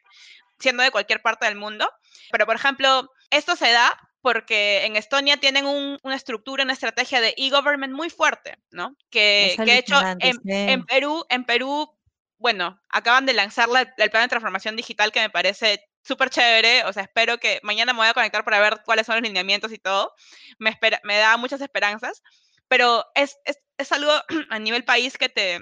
siendo 0.60 0.84
de 0.84 0.92
cualquier 0.92 1.22
parte 1.22 1.46
del 1.46 1.56
mundo. 1.56 1.90
Pero, 2.32 2.46
por 2.46 2.58
ejemplo, 2.58 3.10
esto 3.32 3.56
se 3.56 3.72
da 3.72 3.98
porque 4.30 4.86
en 4.86 4.96
Estonia 4.96 5.38
tienen 5.38 5.66
una 5.66 6.16
estructura, 6.16 6.64
una 6.64 6.74
estrategia 6.74 7.20
de 7.20 7.34
e-government 7.36 7.96
muy 7.96 8.12
fuerte, 8.12 8.60
¿no? 8.70 8.96
Que, 9.10 9.56
que 9.58 9.66
de 9.66 9.78
hecho 9.80 9.96
en, 10.20 10.86
Perú, 10.86 11.26
en 11.30 11.46
Perú, 11.46 11.90
bueno, 12.38 12.80
acaban 12.90 13.26
de 13.26 13.34
lanzar 13.34 13.68
el 13.98 14.12
plan 14.12 14.26
de 14.26 14.30
transformación 14.30 14.76
digital 14.76 15.12
que 15.12 15.22
me 15.22 15.32
parece 15.32 15.84
súper 16.04 16.30
chévere, 16.30 16.84
o 16.86 16.94
sea, 16.94 17.02
espero 17.02 17.40
que 17.40 17.60
mañana 17.64 17.92
me 17.92 18.02
voy 18.02 18.08
a 18.08 18.14
conectar 18.14 18.46
para 18.46 18.60
ver 18.60 18.82
cuáles 18.86 19.08
son 19.08 19.16
los 19.16 19.24
lineamientos 19.24 19.74
y 19.74 19.80
todo, 19.80 20.14
me, 20.60 20.70
espera, 20.70 21.02
me 21.04 21.18
da 21.18 21.36
muchas 21.38 21.62
esperanzas, 21.62 22.22
pero 22.68 23.04
es, 23.16 23.36
es, 23.46 23.58
es 23.80 23.92
algo 23.92 24.14
a 24.52 24.60
nivel 24.60 24.86
país 24.86 25.18
que 25.18 25.30
te, 25.30 25.60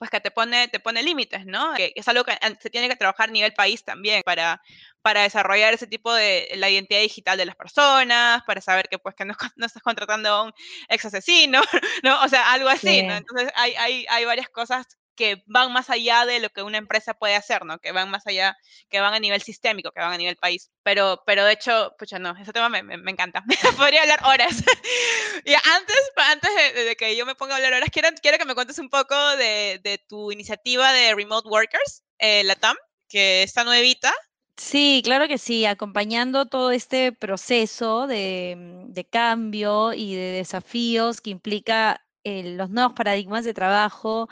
pues 0.00 0.10
que 0.10 0.18
te 0.18 0.30
pone, 0.30 0.66
te 0.68 0.80
pone 0.80 1.02
límites, 1.02 1.44
¿no? 1.44 1.74
Que 1.74 1.92
es 1.94 2.08
algo 2.08 2.24
que 2.24 2.32
se 2.58 2.70
tiene 2.70 2.88
que 2.88 2.96
trabajar 2.96 3.28
a 3.28 3.32
nivel 3.32 3.52
país 3.52 3.84
también 3.84 4.22
para, 4.24 4.62
para 5.02 5.24
desarrollar 5.24 5.74
ese 5.74 5.86
tipo 5.86 6.14
de 6.14 6.48
la 6.56 6.70
identidad 6.70 7.02
digital 7.02 7.36
de 7.36 7.44
las 7.44 7.54
personas, 7.54 8.42
para 8.46 8.62
saber 8.62 8.88
que 8.88 8.98
pues 8.98 9.14
que 9.14 9.26
no, 9.26 9.34
no 9.56 9.66
estás 9.66 9.82
contratando 9.82 10.30
a 10.30 10.44
un 10.44 10.52
ex 10.88 11.04
asesino, 11.04 11.60
¿no? 12.02 12.18
O 12.22 12.28
sea, 12.28 12.50
algo 12.50 12.70
así, 12.70 13.02
¿no? 13.02 13.14
Entonces 13.14 13.52
hay, 13.54 13.74
hay, 13.74 14.06
hay 14.08 14.24
varias 14.24 14.48
cosas 14.48 14.86
que 15.20 15.42
van 15.44 15.70
más 15.70 15.90
allá 15.90 16.24
de 16.24 16.40
lo 16.40 16.48
que 16.48 16.62
una 16.62 16.78
empresa 16.78 17.12
puede 17.12 17.36
hacer, 17.36 17.66
¿no? 17.66 17.78
Que 17.78 17.92
van 17.92 18.10
más 18.10 18.26
allá, 18.26 18.56
que 18.88 19.00
van 19.00 19.12
a 19.12 19.20
nivel 19.20 19.42
sistémico, 19.42 19.92
que 19.92 20.00
van 20.00 20.14
a 20.14 20.16
nivel 20.16 20.36
país. 20.36 20.70
Pero, 20.82 21.22
pero 21.26 21.44
de 21.44 21.52
hecho, 21.52 21.94
pucha, 21.98 22.18
no, 22.18 22.34
ese 22.40 22.54
tema 22.54 22.70
me, 22.70 22.82
me, 22.82 23.10
encanta. 23.10 23.44
Podría 23.76 24.00
hablar 24.00 24.20
horas. 24.24 24.56
y 25.44 25.52
antes, 25.52 26.12
antes 26.16 26.50
de, 26.74 26.96
que 26.96 27.14
yo 27.16 27.26
me 27.26 27.34
ponga 27.34 27.52
a 27.52 27.56
hablar 27.56 27.74
horas, 27.74 27.90
quiero, 27.92 28.08
quiero 28.22 28.38
que 28.38 28.46
me 28.46 28.54
cuentes 28.54 28.78
un 28.78 28.88
poco 28.88 29.14
de, 29.36 29.78
de 29.84 29.98
tu 30.08 30.32
iniciativa 30.32 30.90
de 30.94 31.14
Remote 31.14 31.50
Workers, 31.50 32.02
eh, 32.18 32.42
la 32.44 32.54
TAM, 32.54 32.78
que 33.06 33.42
está 33.42 33.62
nuevita. 33.62 34.14
Sí, 34.56 35.02
claro 35.04 35.28
que 35.28 35.36
sí, 35.36 35.66
acompañando 35.66 36.46
todo 36.46 36.70
este 36.70 37.12
proceso 37.12 38.06
de, 38.06 38.56
de 38.86 39.04
cambio 39.04 39.92
y 39.92 40.14
de 40.14 40.32
desafíos 40.32 41.20
que 41.20 41.28
implica 41.28 42.00
eh, 42.24 42.54
los 42.56 42.70
nuevos 42.70 42.94
paradigmas 42.94 43.44
de 43.44 43.52
trabajo, 43.52 44.30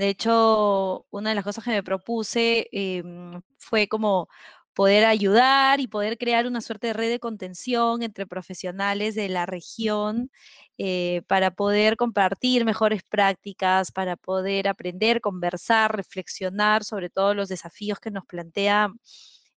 de 0.00 0.08
hecho, 0.08 1.06
una 1.10 1.30
de 1.30 1.34
las 1.36 1.44
cosas 1.44 1.64
que 1.64 1.70
me 1.70 1.82
propuse 1.82 2.68
em, 2.72 3.40
fue 3.58 3.88
como 3.88 4.28
poder 4.74 5.04
ayudar 5.04 5.80
y 5.80 5.88
poder 5.88 6.16
crear 6.18 6.46
una 6.46 6.60
suerte 6.62 6.88
de 6.88 6.92
red 6.94 7.10
de 7.10 7.20
contención 7.20 8.02
entre 8.02 8.26
profesionales 8.26 9.14
de 9.14 9.28
la 9.28 9.46
región 9.46 10.30
eh, 10.78 11.22
para 11.28 11.50
poder 11.52 11.96
compartir 11.96 12.64
mejores 12.64 13.02
prácticas, 13.02 13.92
para 13.92 14.16
poder 14.16 14.68
aprender, 14.68 15.20
conversar, 15.20 15.94
reflexionar 15.96 16.84
sobre 16.84 17.10
todos 17.10 17.36
los 17.36 17.48
desafíos 17.48 18.00
que 18.00 18.10
nos 18.10 18.24
plantea 18.26 18.90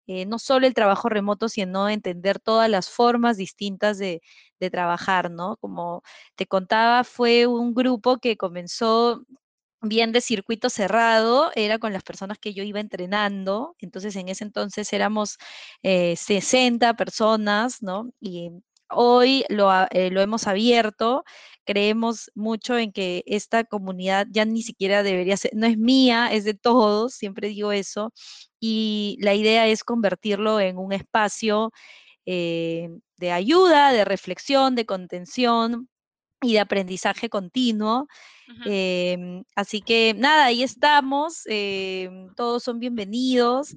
eh, 0.08 0.26
no 0.26 0.40
solo 0.40 0.68
el 0.68 0.74
trabajo 0.74 1.08
remoto, 1.10 1.48
sino 1.50 1.88
entender 1.90 2.40
todas 2.40 2.70
las 2.70 2.90
formas 2.90 3.38
distintas 3.38 3.98
de, 3.98 4.22
de 4.60 4.70
trabajar, 4.70 5.32
¿no? 5.32 5.56
Como 5.58 6.04
te 6.36 6.46
contaba, 6.48 7.04
fue 7.06 7.48
un 7.48 7.74
grupo 7.74 8.18
que 8.18 8.36
comenzó 8.38 9.24
bien 9.84 10.12
de 10.12 10.22
circuito 10.22 10.70
cerrado, 10.70 11.52
era 11.56 11.80
con 11.80 11.94
las 11.94 12.04
personas 12.04 12.38
que 12.40 12.54
yo 12.54 12.64
iba 12.64 12.80
entrenando, 12.80 13.76
entonces 13.80 14.16
en 14.16 14.30
ese 14.30 14.44
entonces 14.44 14.92
éramos 14.94 15.38
60 15.84 16.90
eh, 16.90 16.94
personas, 16.96 17.82
¿no? 17.84 18.12
Y 18.20 18.52
hoy 18.90 19.46
lo, 19.50 19.72
eh, 19.92 20.10
lo, 20.12 20.22
hemos 20.22 20.48
abierto, 20.48 21.24
creemos 21.66 22.32
mucho 22.36 22.78
en 22.78 22.92
que 22.92 23.24
esta 23.28 23.64
comunidad 23.66 24.28
ya 24.32 24.46
ni 24.46 24.64
siquiera 24.64 25.04
debería 25.04 25.38
ser, 25.38 25.52
no 25.56 25.68
es 25.68 25.78
mía, 25.78 26.30
es 26.32 26.44
de 26.46 26.54
todos, 26.54 27.14
siempre 27.16 27.50
digo 27.50 27.72
eso, 27.72 28.14
y 28.60 29.18
la 29.22 29.34
idea 29.36 29.68
es 29.68 29.84
convertirlo 29.84 30.60
en 30.60 30.78
un 30.78 30.94
espacio 30.94 31.72
eh, 32.26 32.90
de 33.18 33.32
ayuda, 33.32 33.92
de 33.94 34.06
reflexión, 34.06 34.76
de 34.76 34.86
contención 34.86 35.90
y 36.44 36.54
de 36.54 36.60
aprendizaje 36.62 37.30
continuo. 37.30 38.08
Em, 38.64 39.44
así 39.56 39.82
que 39.84 40.14
nada, 40.18 40.46
ahí 40.46 40.64
estamos, 40.64 41.44
em, 41.48 42.30
todos 42.36 42.64
son 42.64 42.80
bienvenidos. 42.80 43.76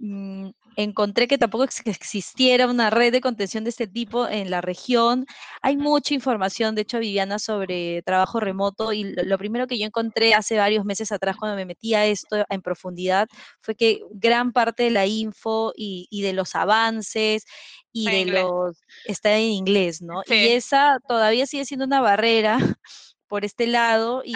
Mm, 0.00 0.50
encontré 0.82 1.28
que 1.28 1.38
tampoco 1.38 1.64
existiera 1.64 2.66
una 2.66 2.90
red 2.90 3.12
de 3.12 3.20
contención 3.20 3.64
de 3.64 3.70
este 3.70 3.86
tipo 3.86 4.28
en 4.28 4.50
la 4.50 4.60
región. 4.60 5.26
Hay 5.62 5.76
mucha 5.76 6.14
información, 6.14 6.74
de 6.74 6.82
hecho, 6.82 6.98
Viviana, 6.98 7.38
sobre 7.38 8.02
trabajo 8.02 8.40
remoto 8.40 8.92
y 8.92 9.04
lo, 9.04 9.38
primero 9.38 9.66
que 9.66 9.78
yo 9.78 9.86
encontré 9.86 10.34
hace 10.34 10.56
varios 10.56 10.84
meses 10.84 11.12
atrás 11.12 11.36
cuando 11.36 11.56
me 11.56 11.64
metí 11.64 11.94
a 11.94 12.06
esto 12.06 12.44
en 12.48 12.62
profundidad 12.62 13.28
fue 13.60 13.74
que 13.74 14.00
gran 14.10 14.52
parte 14.52 14.84
de 14.84 14.90
la 14.90 15.06
info 15.06 15.72
y, 15.76 16.08
de 16.22 16.32
los 16.32 16.54
avances 16.54 17.44
y 17.92 18.10
de 18.10 18.26
los 18.26 18.78
está 19.04 19.36
en 19.36 19.52
inglés, 19.52 20.02
¿no? 20.02 20.22
Y 20.26 20.48
esa 20.48 20.98
todavía 21.08 21.46
sigue 21.46 21.64
siendo 21.64 21.86
una 21.86 22.00
barrera 22.00 22.58
por 23.26 23.44
este 23.44 23.66
lado. 23.66 24.22
Y, 24.24 24.34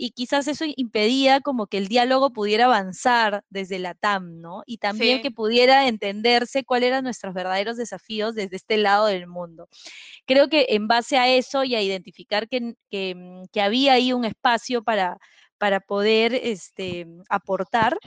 y 0.00 0.12
quizás 0.12 0.46
eso 0.46 0.64
impedía 0.76 1.40
como 1.40 1.66
que 1.66 1.76
el 1.76 1.88
diálogo 1.88 2.30
pudiera 2.30 2.66
avanzar 2.66 3.42
desde 3.50 3.80
la 3.80 3.94
TAM, 3.94 4.40
¿no? 4.40 4.62
Y 4.64 4.78
también 4.78 5.20
que 5.22 5.32
pudiera 5.32 5.88
entenderse 5.88 6.62
cuáles 6.62 6.86
eran 6.88 7.02
nuestros 7.02 7.34
verdaderos 7.34 7.76
desafíos 7.76 8.36
desde 8.36 8.54
este 8.54 8.76
lado 8.76 9.06
del 9.06 9.26
mundo. 9.26 9.68
Creo 10.24 10.48
que 10.48 10.66
en 10.70 10.86
base 10.86 11.18
a 11.18 11.28
eso 11.28 11.64
y 11.64 11.74
a 11.74 11.82
identificar 11.82 12.48
que, 12.48 12.74
que, 12.90 13.16
mm, 13.16 13.46
que 13.52 13.60
había 13.60 13.94
ahí 13.94 14.12
un 14.12 14.24
espacio 14.24 14.84
para, 14.84 15.18
para 15.58 15.80
poder 15.80 16.32
este, 16.32 17.06
aportar, 17.28 17.98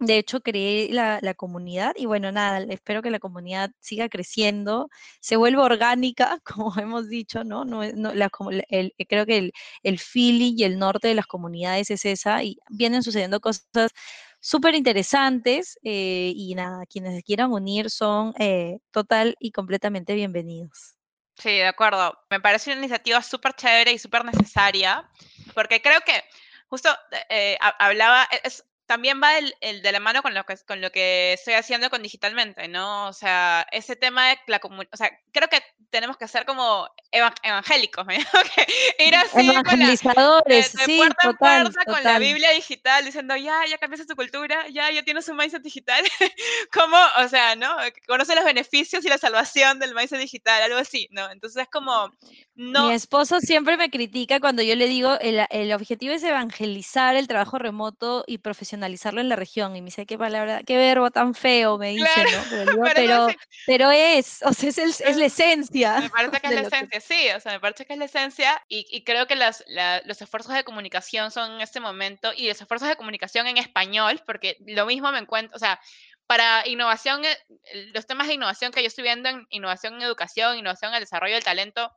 de 0.00 0.16
hecho, 0.16 0.40
creé 0.40 0.88
la, 0.92 1.34
comunidad 1.34 1.92
y 1.96 2.06
bueno, 2.06 2.32
nada, 2.32 2.60
espero 2.70 3.02
que 3.02 3.10
la 3.10 3.18
comunidad 3.18 3.70
siga 3.80 4.08
creciendo, 4.08 4.88
se 5.20 5.36
vuelva 5.36 5.62
orgánica, 5.64 6.40
como 6.44 6.74
hemos 6.78 7.08
dicho, 7.08 7.44
¿no? 7.44 7.64
no, 7.64 7.84
no 7.92 8.14
la, 8.14 8.30
el, 8.68 8.94
creo 9.08 9.26
que 9.26 9.38
el, 9.38 9.52
el 9.82 9.98
feeling 9.98 10.54
y 10.56 10.64
el 10.64 10.78
norte 10.78 11.08
de 11.08 11.14
las 11.14 11.26
comunidades 11.26 11.90
es 11.90 12.04
esa 12.06 12.42
y 12.42 12.58
vienen 12.70 13.02
sucediendo 13.02 13.40
cosas 13.40 13.92
súper 14.40 14.74
interesantes 14.74 15.78
eh, 15.84 16.32
y 16.34 16.54
nada, 16.54 16.86
quienes 16.86 17.14
se 17.14 17.22
quieran 17.22 17.52
unir 17.52 17.90
son 17.90 18.34
eh, 18.38 18.78
total 18.90 19.36
y 19.38 19.52
completamente 19.52 20.14
bienvenidos. 20.14 20.96
Sí, 21.36 21.50
de 21.50 21.66
acuerdo. 21.66 22.18
Me 22.30 22.40
parece 22.40 22.70
una 22.70 22.80
iniciativa 22.80 23.22
súper 23.22 23.54
chévere 23.54 23.92
y 23.92 23.98
súper 23.98 24.24
necesaria, 24.24 25.08
porque 25.54 25.80
creo 25.80 26.00
que 26.00 26.24
justo 26.68 26.88
eh, 27.28 27.58
hablaba, 27.78 28.26
es, 28.44 28.64
también 28.90 29.22
va 29.22 29.38
el, 29.38 29.82
de 29.82 29.92
la 29.92 30.00
mano 30.00 30.20
con 30.20 30.34
lo, 30.34 30.42
que, 30.42 30.56
con 30.66 30.80
lo 30.80 30.90
que 30.90 31.34
estoy 31.34 31.54
haciendo 31.54 31.90
con 31.90 32.02
digitalmente, 32.02 32.66
¿no? 32.66 33.06
O 33.06 33.12
sea, 33.12 33.64
ese 33.70 33.94
tema 33.94 34.30
de 34.30 34.38
la 34.48 34.58
comunidad, 34.58 34.88
o 34.92 34.96
sea, 34.96 35.16
creo 35.30 35.46
que 35.48 35.62
tenemos 35.90 36.16
que 36.16 36.26
ser 36.26 36.44
como 36.44 36.88
evangélicos, 37.12 38.04
¿no? 38.08 38.12
ir 38.12 39.14
así 39.14 39.48
Evangelizadores, 39.48 40.72
de, 40.72 40.96
puerta 40.96 41.28
en 41.28 41.36
puerta 41.36 41.84
con 41.84 42.02
la 42.02 42.18
Biblia 42.18 42.50
digital, 42.50 43.04
diciendo, 43.04 43.36
ya, 43.36 43.64
ya 43.70 43.78
cambiaste 43.78 44.08
tu 44.08 44.16
cultura, 44.16 44.66
ya, 44.70 44.90
ya 44.90 45.04
tienes 45.04 45.28
un 45.28 45.36
mindset 45.36 45.62
digital. 45.62 46.04
como, 46.72 46.96
o 47.18 47.28
sea, 47.28 47.54
¿no? 47.54 47.76
Conoce 48.08 48.34
los 48.34 48.44
beneficios 48.44 49.04
y 49.04 49.08
la 49.08 49.18
salvación 49.18 49.78
del 49.78 49.94
mindset 49.94 50.18
digital, 50.18 50.64
algo 50.64 50.78
así, 50.78 51.06
¿no? 51.12 51.30
Entonces 51.30 51.62
es 51.62 51.68
como, 51.68 52.10
no. 52.56 52.88
Mi 52.88 52.94
esposo 52.94 53.38
siempre 53.38 53.76
me 53.76 53.88
critica 53.88 54.40
cuando 54.40 54.62
yo 54.62 54.74
le 54.74 54.88
digo, 54.88 55.16
el, 55.20 55.46
el 55.50 55.72
objetivo 55.72 56.12
es 56.12 56.24
evangelizar 56.24 57.14
el 57.14 57.28
trabajo 57.28 57.56
remoto 57.58 58.24
y 58.26 58.38
profesional 58.38 58.79
analizarlo 58.80 59.20
en 59.20 59.28
la 59.28 59.36
región. 59.36 59.76
Y 59.76 59.80
me 59.80 59.86
dice, 59.86 60.06
qué 60.06 60.18
palabra, 60.18 60.62
qué 60.64 60.76
verbo 60.76 61.10
tan 61.10 61.34
feo, 61.34 61.78
me 61.78 61.90
dice, 61.90 62.24
¿no? 62.24 62.84
Pero, 62.94 63.28
pero, 63.66 63.90
es, 63.90 64.42
o 64.42 64.52
sea, 64.52 64.68
es, 64.68 64.78
es, 64.78 65.16
la 65.16 65.26
esencia. 65.26 66.00
Me 66.00 66.10
parece 66.10 66.40
que 66.40 66.48
es 66.48 66.54
la 66.54 66.60
esencia, 66.62 67.00
sí, 67.00 67.28
o 67.36 67.40
sea, 67.40 67.52
me 67.52 67.60
parece 67.60 67.86
que 67.86 67.92
es 67.92 67.98
la 67.98 68.04
esencia 68.06 68.62
y, 68.68 68.86
y 68.90 69.04
creo 69.04 69.26
que 69.26 69.36
las, 69.36 69.64
los 70.04 70.20
esfuerzos 70.20 70.54
de 70.54 70.64
comunicación 70.64 71.30
son 71.30 71.52
en 71.52 71.60
este 71.60 71.80
momento 71.80 72.32
y 72.34 72.48
los 72.48 72.60
esfuerzos 72.60 72.88
de 72.88 72.96
comunicación 72.96 73.46
en 73.46 73.58
español, 73.58 74.22
porque 74.26 74.56
lo 74.66 74.86
mismo 74.86 75.12
me 75.12 75.18
encuentro, 75.18 75.54
o 75.54 75.58
sea, 75.58 75.80
para 76.26 76.66
innovación, 76.66 77.24
eh, 77.24 77.36
los 77.92 78.06
temas 78.06 78.28
de 78.28 78.34
innovación 78.34 78.72
que 78.72 78.82
yo 78.82 78.86
estoy 78.86 79.02
viendo 79.02 79.28
en 79.28 79.46
innovación 79.50 79.94
en 79.94 80.02
educación, 80.02 80.58
innovación 80.58 80.92
en 80.92 80.96
el 80.96 81.02
desarrollo 81.02 81.34
del 81.34 81.44
talento, 81.44 81.92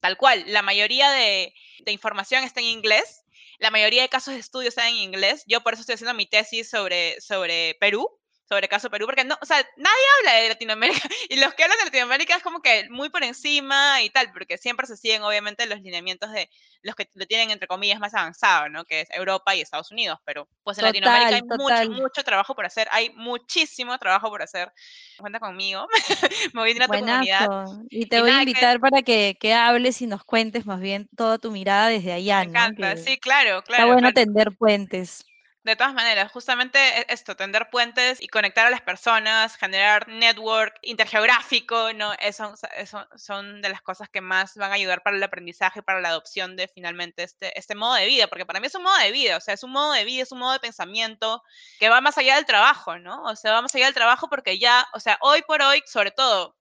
tal 0.00 0.16
cual, 0.16 0.44
la 0.46 0.62
mayoría 0.62 1.10
de, 1.10 1.52
de 1.80 1.92
información 1.92 2.44
está 2.44 2.60
en 2.60 2.66
inglés 2.66 3.23
la 3.58 3.70
mayoría 3.70 4.02
de 4.02 4.08
casos 4.08 4.34
de 4.34 4.40
estudio 4.40 4.68
están 4.68 4.88
en 4.88 4.96
inglés. 4.96 5.44
Yo 5.46 5.62
por 5.62 5.74
eso 5.74 5.80
estoy 5.80 5.94
haciendo 5.94 6.14
mi 6.14 6.26
tesis 6.26 6.68
sobre, 6.68 7.20
sobre 7.20 7.76
Perú, 7.80 8.08
sobre 8.48 8.68
caso 8.68 8.90
Perú, 8.90 9.06
porque 9.06 9.24
no, 9.24 9.36
o 9.40 9.46
sea, 9.46 9.56
nadie 9.76 10.04
habla 10.18 10.40
de 10.40 10.48
Latinoamérica 10.48 11.00
y 11.28 11.36
los 11.36 11.54
que 11.54 11.64
hablan 11.64 11.78
de 11.78 11.84
Latinoamérica 11.86 12.36
es 12.36 12.42
como 12.42 12.60
que 12.60 12.88
muy 12.90 13.08
por 13.08 13.24
encima 13.24 14.02
y 14.02 14.10
tal, 14.10 14.32
porque 14.32 14.58
siempre 14.58 14.86
se 14.86 14.96
siguen 14.96 15.22
obviamente 15.22 15.66
los 15.66 15.80
lineamientos 15.80 16.30
de 16.32 16.50
los 16.82 16.94
que 16.94 17.08
lo 17.14 17.26
tienen 17.26 17.50
entre 17.50 17.66
comillas 17.66 17.98
más 17.98 18.12
avanzado, 18.14 18.68
¿no? 18.68 18.84
Que 18.84 19.02
es 19.02 19.08
Europa 19.10 19.54
y 19.54 19.62
Estados 19.62 19.90
Unidos, 19.90 20.18
pero 20.24 20.46
pues 20.62 20.76
en 20.78 20.84
Latinoamérica 20.84 21.36
hay 21.36 21.42
mucho, 21.42 22.02
mucho 22.02 22.22
trabajo 22.22 22.54
por 22.54 22.66
hacer, 22.66 22.88
hay 22.90 23.10
muchísimo 23.14 23.96
trabajo 23.98 24.28
por 24.28 24.42
hacer. 24.42 24.70
Cuenta 25.18 25.40
conmigo, 25.40 25.86
me 26.52 26.60
voy 26.60 26.70
a 26.70 26.72
ir 26.74 26.82
a 26.82 26.86
tu 26.86 26.92
comunidad. 26.92 27.48
Y 27.88 28.06
te 28.06 28.20
voy 28.20 28.30
a 28.30 28.40
invitar 28.40 28.78
para 28.80 29.02
que, 29.02 29.36
que, 29.40 29.54
hables 29.54 30.02
y 30.02 30.06
nos 30.06 30.24
cuentes 30.24 30.66
más 30.66 30.80
bien 30.80 31.08
toda 31.16 31.38
tu 31.38 31.50
mirada 31.50 31.88
desde 31.88 32.12
allá, 32.12 32.40
Me 32.40 32.50
encanta, 32.50 32.96
sí, 32.96 33.18
claro, 33.18 33.62
claro. 33.62 33.84
Está 33.84 33.92
bueno 33.92 34.12
tender 34.12 34.52
puentes. 34.56 35.24
De 35.64 35.76
todas 35.76 35.94
maneras, 35.94 36.30
justamente 36.30 36.78
e, 36.78 37.06
esto, 37.08 37.36
tender 37.36 37.70
puentes 37.70 38.20
y 38.20 38.28
conectar 38.28 38.66
a 38.66 38.70
las 38.70 38.82
personas, 38.82 39.56
generar 39.56 40.06
network 40.08 40.78
intergeográfico, 40.82 41.94
¿no? 41.94 42.12
Eso, 42.20 42.52
eso 42.76 43.08
son 43.16 43.62
de 43.62 43.70
las 43.70 43.80
cosas 43.80 44.10
que 44.10 44.20
más 44.20 44.56
van 44.56 44.72
a 44.72 44.74
ayudar 44.74 45.02
para 45.02 45.16
el 45.16 45.22
aprendizaje, 45.22 45.82
para 45.82 46.02
la 46.02 46.10
adopción 46.10 46.54
de 46.56 46.68
finalmente 46.68 47.22
este, 47.22 47.58
este 47.58 47.74
modo 47.74 47.94
de 47.94 48.04
vida, 48.06 48.28
porque 48.28 48.44
para 48.44 48.60
mí 48.60 48.66
es 48.66 48.74
un 48.74 48.82
modo 48.82 48.98
de 48.98 49.10
vida, 49.10 49.38
o 49.38 49.40
sea, 49.40 49.54
es 49.54 49.62
un 49.62 49.72
modo 49.72 49.92
de 49.92 50.04
vida, 50.04 50.22
es 50.22 50.32
un 50.32 50.40
modo 50.40 50.52
de 50.52 50.60
pensamiento 50.60 51.42
que 51.78 51.88
va 51.88 52.02
más 52.02 52.18
allá 52.18 52.36
del 52.36 52.44
trabajo, 52.44 52.98
¿no? 52.98 53.22
O 53.24 53.34
sea, 53.34 53.52
va 53.52 53.62
más 53.62 53.74
allá 53.74 53.86
del 53.86 53.94
trabajo 53.94 54.28
porque 54.28 54.58
ya, 54.58 54.86
o 54.92 55.00
sea, 55.00 55.16
hoy 55.22 55.40
por 55.46 55.62
hoy, 55.62 55.82
sobre 55.86 56.10
todo 56.10 56.56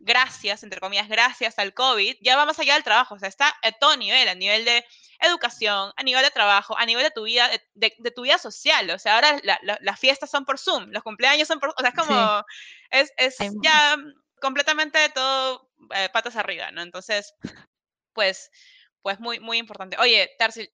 gracias, 0.00 0.62
entre 0.62 0.80
comillas, 0.80 1.08
gracias 1.08 1.58
al 1.58 1.74
COVID, 1.74 2.16
ya 2.20 2.36
va 2.36 2.46
más 2.46 2.58
allá 2.58 2.74
del 2.74 2.84
trabajo, 2.84 3.14
o 3.14 3.18
sea, 3.18 3.28
está 3.28 3.54
a 3.62 3.72
todo 3.72 3.96
nivel, 3.96 4.28
a 4.28 4.34
nivel 4.34 4.64
de 4.64 4.84
educación, 5.20 5.92
a 5.96 6.02
nivel 6.02 6.22
de 6.24 6.30
trabajo, 6.30 6.76
a 6.76 6.86
nivel 6.86 7.04
de 7.04 7.10
tu 7.10 7.24
vida, 7.24 7.50
de, 7.74 7.90
tu 8.14 8.22
vida 8.22 8.38
social, 8.38 8.90
o 8.90 8.98
sea, 8.98 9.16
ahora 9.16 9.40
las 9.80 10.00
fiestas 10.00 10.30
son 10.30 10.44
por 10.44 10.58
Zoom, 10.58 10.90
los 10.90 11.02
cumpleaños 11.02 11.46
son 11.46 11.60
por, 11.60 11.70
o 11.70 11.80
sea, 11.80 11.90
es 11.90 11.94
como, 11.94 12.44
es, 12.90 13.12
es 13.18 13.36
ya 13.62 13.96
completamente 14.40 15.08
todo 15.10 15.70
eh, 15.94 16.08
patas 16.12 16.36
arriba, 16.36 16.70
¿no? 16.70 16.82
Entonces, 16.82 17.34
pues, 18.12 18.50
pues 19.02 19.20
muy, 19.20 19.40
muy 19.40 19.58
importante. 19.58 19.96
Oye, 19.98 20.30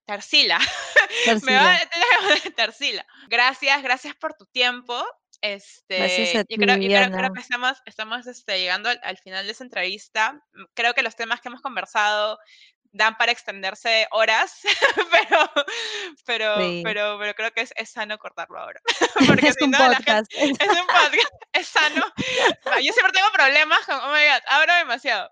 Tarsila, 0.06 0.58
me 1.42 1.56
va 1.56 1.74
a 1.74 1.80
Tarsila. 2.56 3.06
Gracias, 3.28 3.82
gracias 3.82 4.14
por 4.16 4.34
tu 4.34 4.46
tiempo. 4.46 5.04
Este, 5.41 6.45
yo, 6.49 6.57
creo, 6.57 7.32
que 7.32 7.41
estamos, 7.41 7.82
estamos 7.84 8.26
este, 8.26 8.59
llegando 8.59 8.89
al, 9.03 9.18
final 9.18 9.45
de 9.47 9.53
esa 9.53 9.64
entrevista. 9.64 10.32
Mm, 10.32 10.64
creo 10.74 10.95
que 10.95 11.03
los 11.03 11.16
temas 11.16 11.41
que 11.41 11.49
hemos 11.49 11.62
conversado 11.62 12.39
dan 12.93 13.16
para 13.16 13.32
extenderse 13.32 14.09
horas, 14.11 14.61
pero, 15.11 15.51
pero, 16.24 16.55
pero, 16.82 17.18
pero 17.18 17.34
creo 17.34 17.53
que 17.53 17.61
es, 17.61 17.72
es 17.76 17.91
sano 17.91 18.18
cortarlo 18.18 18.59
ahora. 18.59 18.80
Porque 19.26 19.49
es 19.49 19.57
un 19.61 19.72
podcast. 19.72 20.32
es 20.32 20.51
un 20.51 20.87
podcast, 20.87 21.34
es 21.53 21.66
sano. 21.68 22.05
Yo 22.82 22.93
siempre 22.93 23.12
tengo 23.12 23.30
problemas 23.32 23.80
con, 23.87 23.97
oh 23.97 24.12
my 24.12 24.24
God, 24.24 24.43
hablo 24.49 24.74
demasiado. 24.74 25.30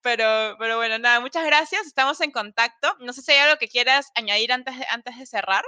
Pero, 0.00 0.56
pero 0.58 0.76
bueno, 0.76 0.98
nada, 0.98 1.20
muchas 1.20 1.44
gracias, 1.44 1.86
estamos 1.86 2.20
en 2.20 2.32
contacto. 2.32 2.96
No 3.00 3.12
sé 3.12 3.22
si 3.22 3.32
hay 3.32 3.38
algo 3.38 3.58
que 3.58 3.68
quieras 3.68 4.10
añadir 4.14 4.52
antes 4.52 4.76
de, 4.78 4.86
antes 4.90 5.18
de 5.18 5.26
cerrar. 5.26 5.64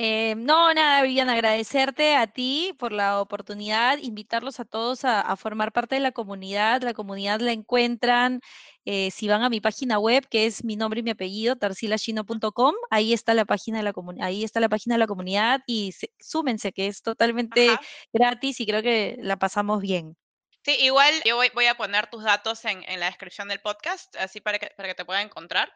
Eh, 0.00 0.36
no, 0.36 0.72
nada, 0.74 1.02
Vivian, 1.02 1.28
agradecerte 1.28 2.14
a 2.14 2.28
ti 2.28 2.72
por 2.78 2.92
la 2.92 3.20
oportunidad, 3.20 3.98
invitarlos 3.98 4.60
a 4.60 4.64
todos 4.64 5.04
a, 5.04 5.34
formar 5.34 5.72
parte 5.72 5.96
de 5.96 6.00
la 6.00 6.12
comunidad. 6.12 6.82
La 6.82 6.94
comunidad 6.94 7.40
la 7.40 7.50
encuentran 7.50 8.40
eh, 8.84 9.10
si 9.10 9.26
van 9.26 9.42
a 9.42 9.48
mi 9.48 9.60
página 9.60 9.98
web, 9.98 10.24
que 10.28 10.46
es 10.46 10.62
mi 10.62 10.76
nombre 10.76 11.00
y 11.00 11.02
mi 11.02 11.10
apellido, 11.10 11.56
tarsilashino.com. 11.56 12.74
Ahí 12.90 13.12
está 13.12 13.34
la 13.34 13.44
página 13.44 13.78
de 13.78 13.82
la 13.82 13.92
ahí 14.20 14.44
está 14.44 14.60
la 14.60 14.68
página 14.68 14.94
de 14.94 15.00
la 15.00 15.08
comunidad 15.08 15.62
y 15.66 15.92
súmense, 16.20 16.70
que 16.70 16.86
es 16.86 17.02
totalmente 17.02 17.68
gratis 18.12 18.60
y 18.60 18.66
creo 18.66 18.82
que 18.82 19.16
la 19.18 19.36
pasamos 19.36 19.80
bien. 19.80 20.16
Sí, 20.64 20.76
igual 20.78 21.12
yo 21.24 21.34
voy, 21.54 21.66
a 21.66 21.74
poner 21.76 22.06
tus 22.06 22.22
datos 22.22 22.64
en, 22.66 22.84
la 23.00 23.06
descripción 23.06 23.48
del 23.48 23.58
podcast, 23.58 24.14
así 24.14 24.40
para 24.40 24.60
que, 24.60 24.70
para 24.76 24.90
que 24.90 24.94
te 24.94 25.04
pueda 25.04 25.22
encontrar. 25.22 25.72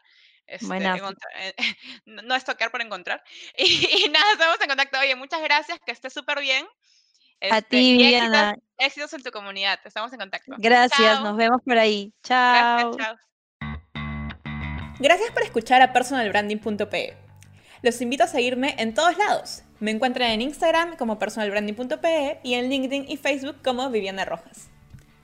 Este, 0.47 0.65
eh, 0.75 1.53
no 2.05 2.35
es 2.35 2.43
tocar 2.43 2.71
por 2.71 2.81
encontrar. 2.81 3.23
Y, 3.57 4.09
nada, 4.09 4.31
estamos 4.33 4.57
en 4.61 4.67
contacto. 4.67 4.99
Oye, 4.99 5.15
muchas 5.15 5.41
gracias, 5.41 5.79
que 5.85 5.91
estés 5.91 6.13
súper 6.13 6.39
bien. 6.39 6.65
a 7.41 7.59
este, 7.59 7.77
ti, 7.77 7.97
Viviana. 7.97 8.55
Éxitos, 8.77 9.13
en 9.13 9.23
tu 9.23 9.31
comunidad. 9.31 9.79
Estamos 9.85 10.11
en 10.13 10.19
contacto. 10.19 10.55
Gracias, 10.57 11.21
nos 11.21 11.37
vemos 11.37 11.61
por 11.63 11.77
ahí. 11.77 12.13
Chao. 12.23 12.93
Gracias, 12.93 13.19
Gracias 14.99 15.31
por 15.31 15.43
escuchar 15.43 15.81
a 15.81 15.91
personalbranding.pe. 15.91 17.17
Los 17.81 17.99
invito 18.01 18.23
a 18.23 18.27
seguirme 18.27 18.75
en 18.77 18.93
todos 18.93 19.17
lados. 19.17 19.63
Me 19.79 19.91
encuentran 19.91 20.31
en 20.31 20.41
Instagram 20.41 20.95
como 20.95 21.19
personalbranding.pe 21.19 22.39
y 22.43 22.53
en 22.53 22.69
LinkedIn 22.69 23.05
y 23.09 23.17
Facebook 23.17 23.57
como 23.61 23.89
Viviana 23.89 24.23
Rojas. 24.23 24.69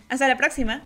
Hasta 0.09 0.27
la 0.27 0.35
próxima. 0.35 0.85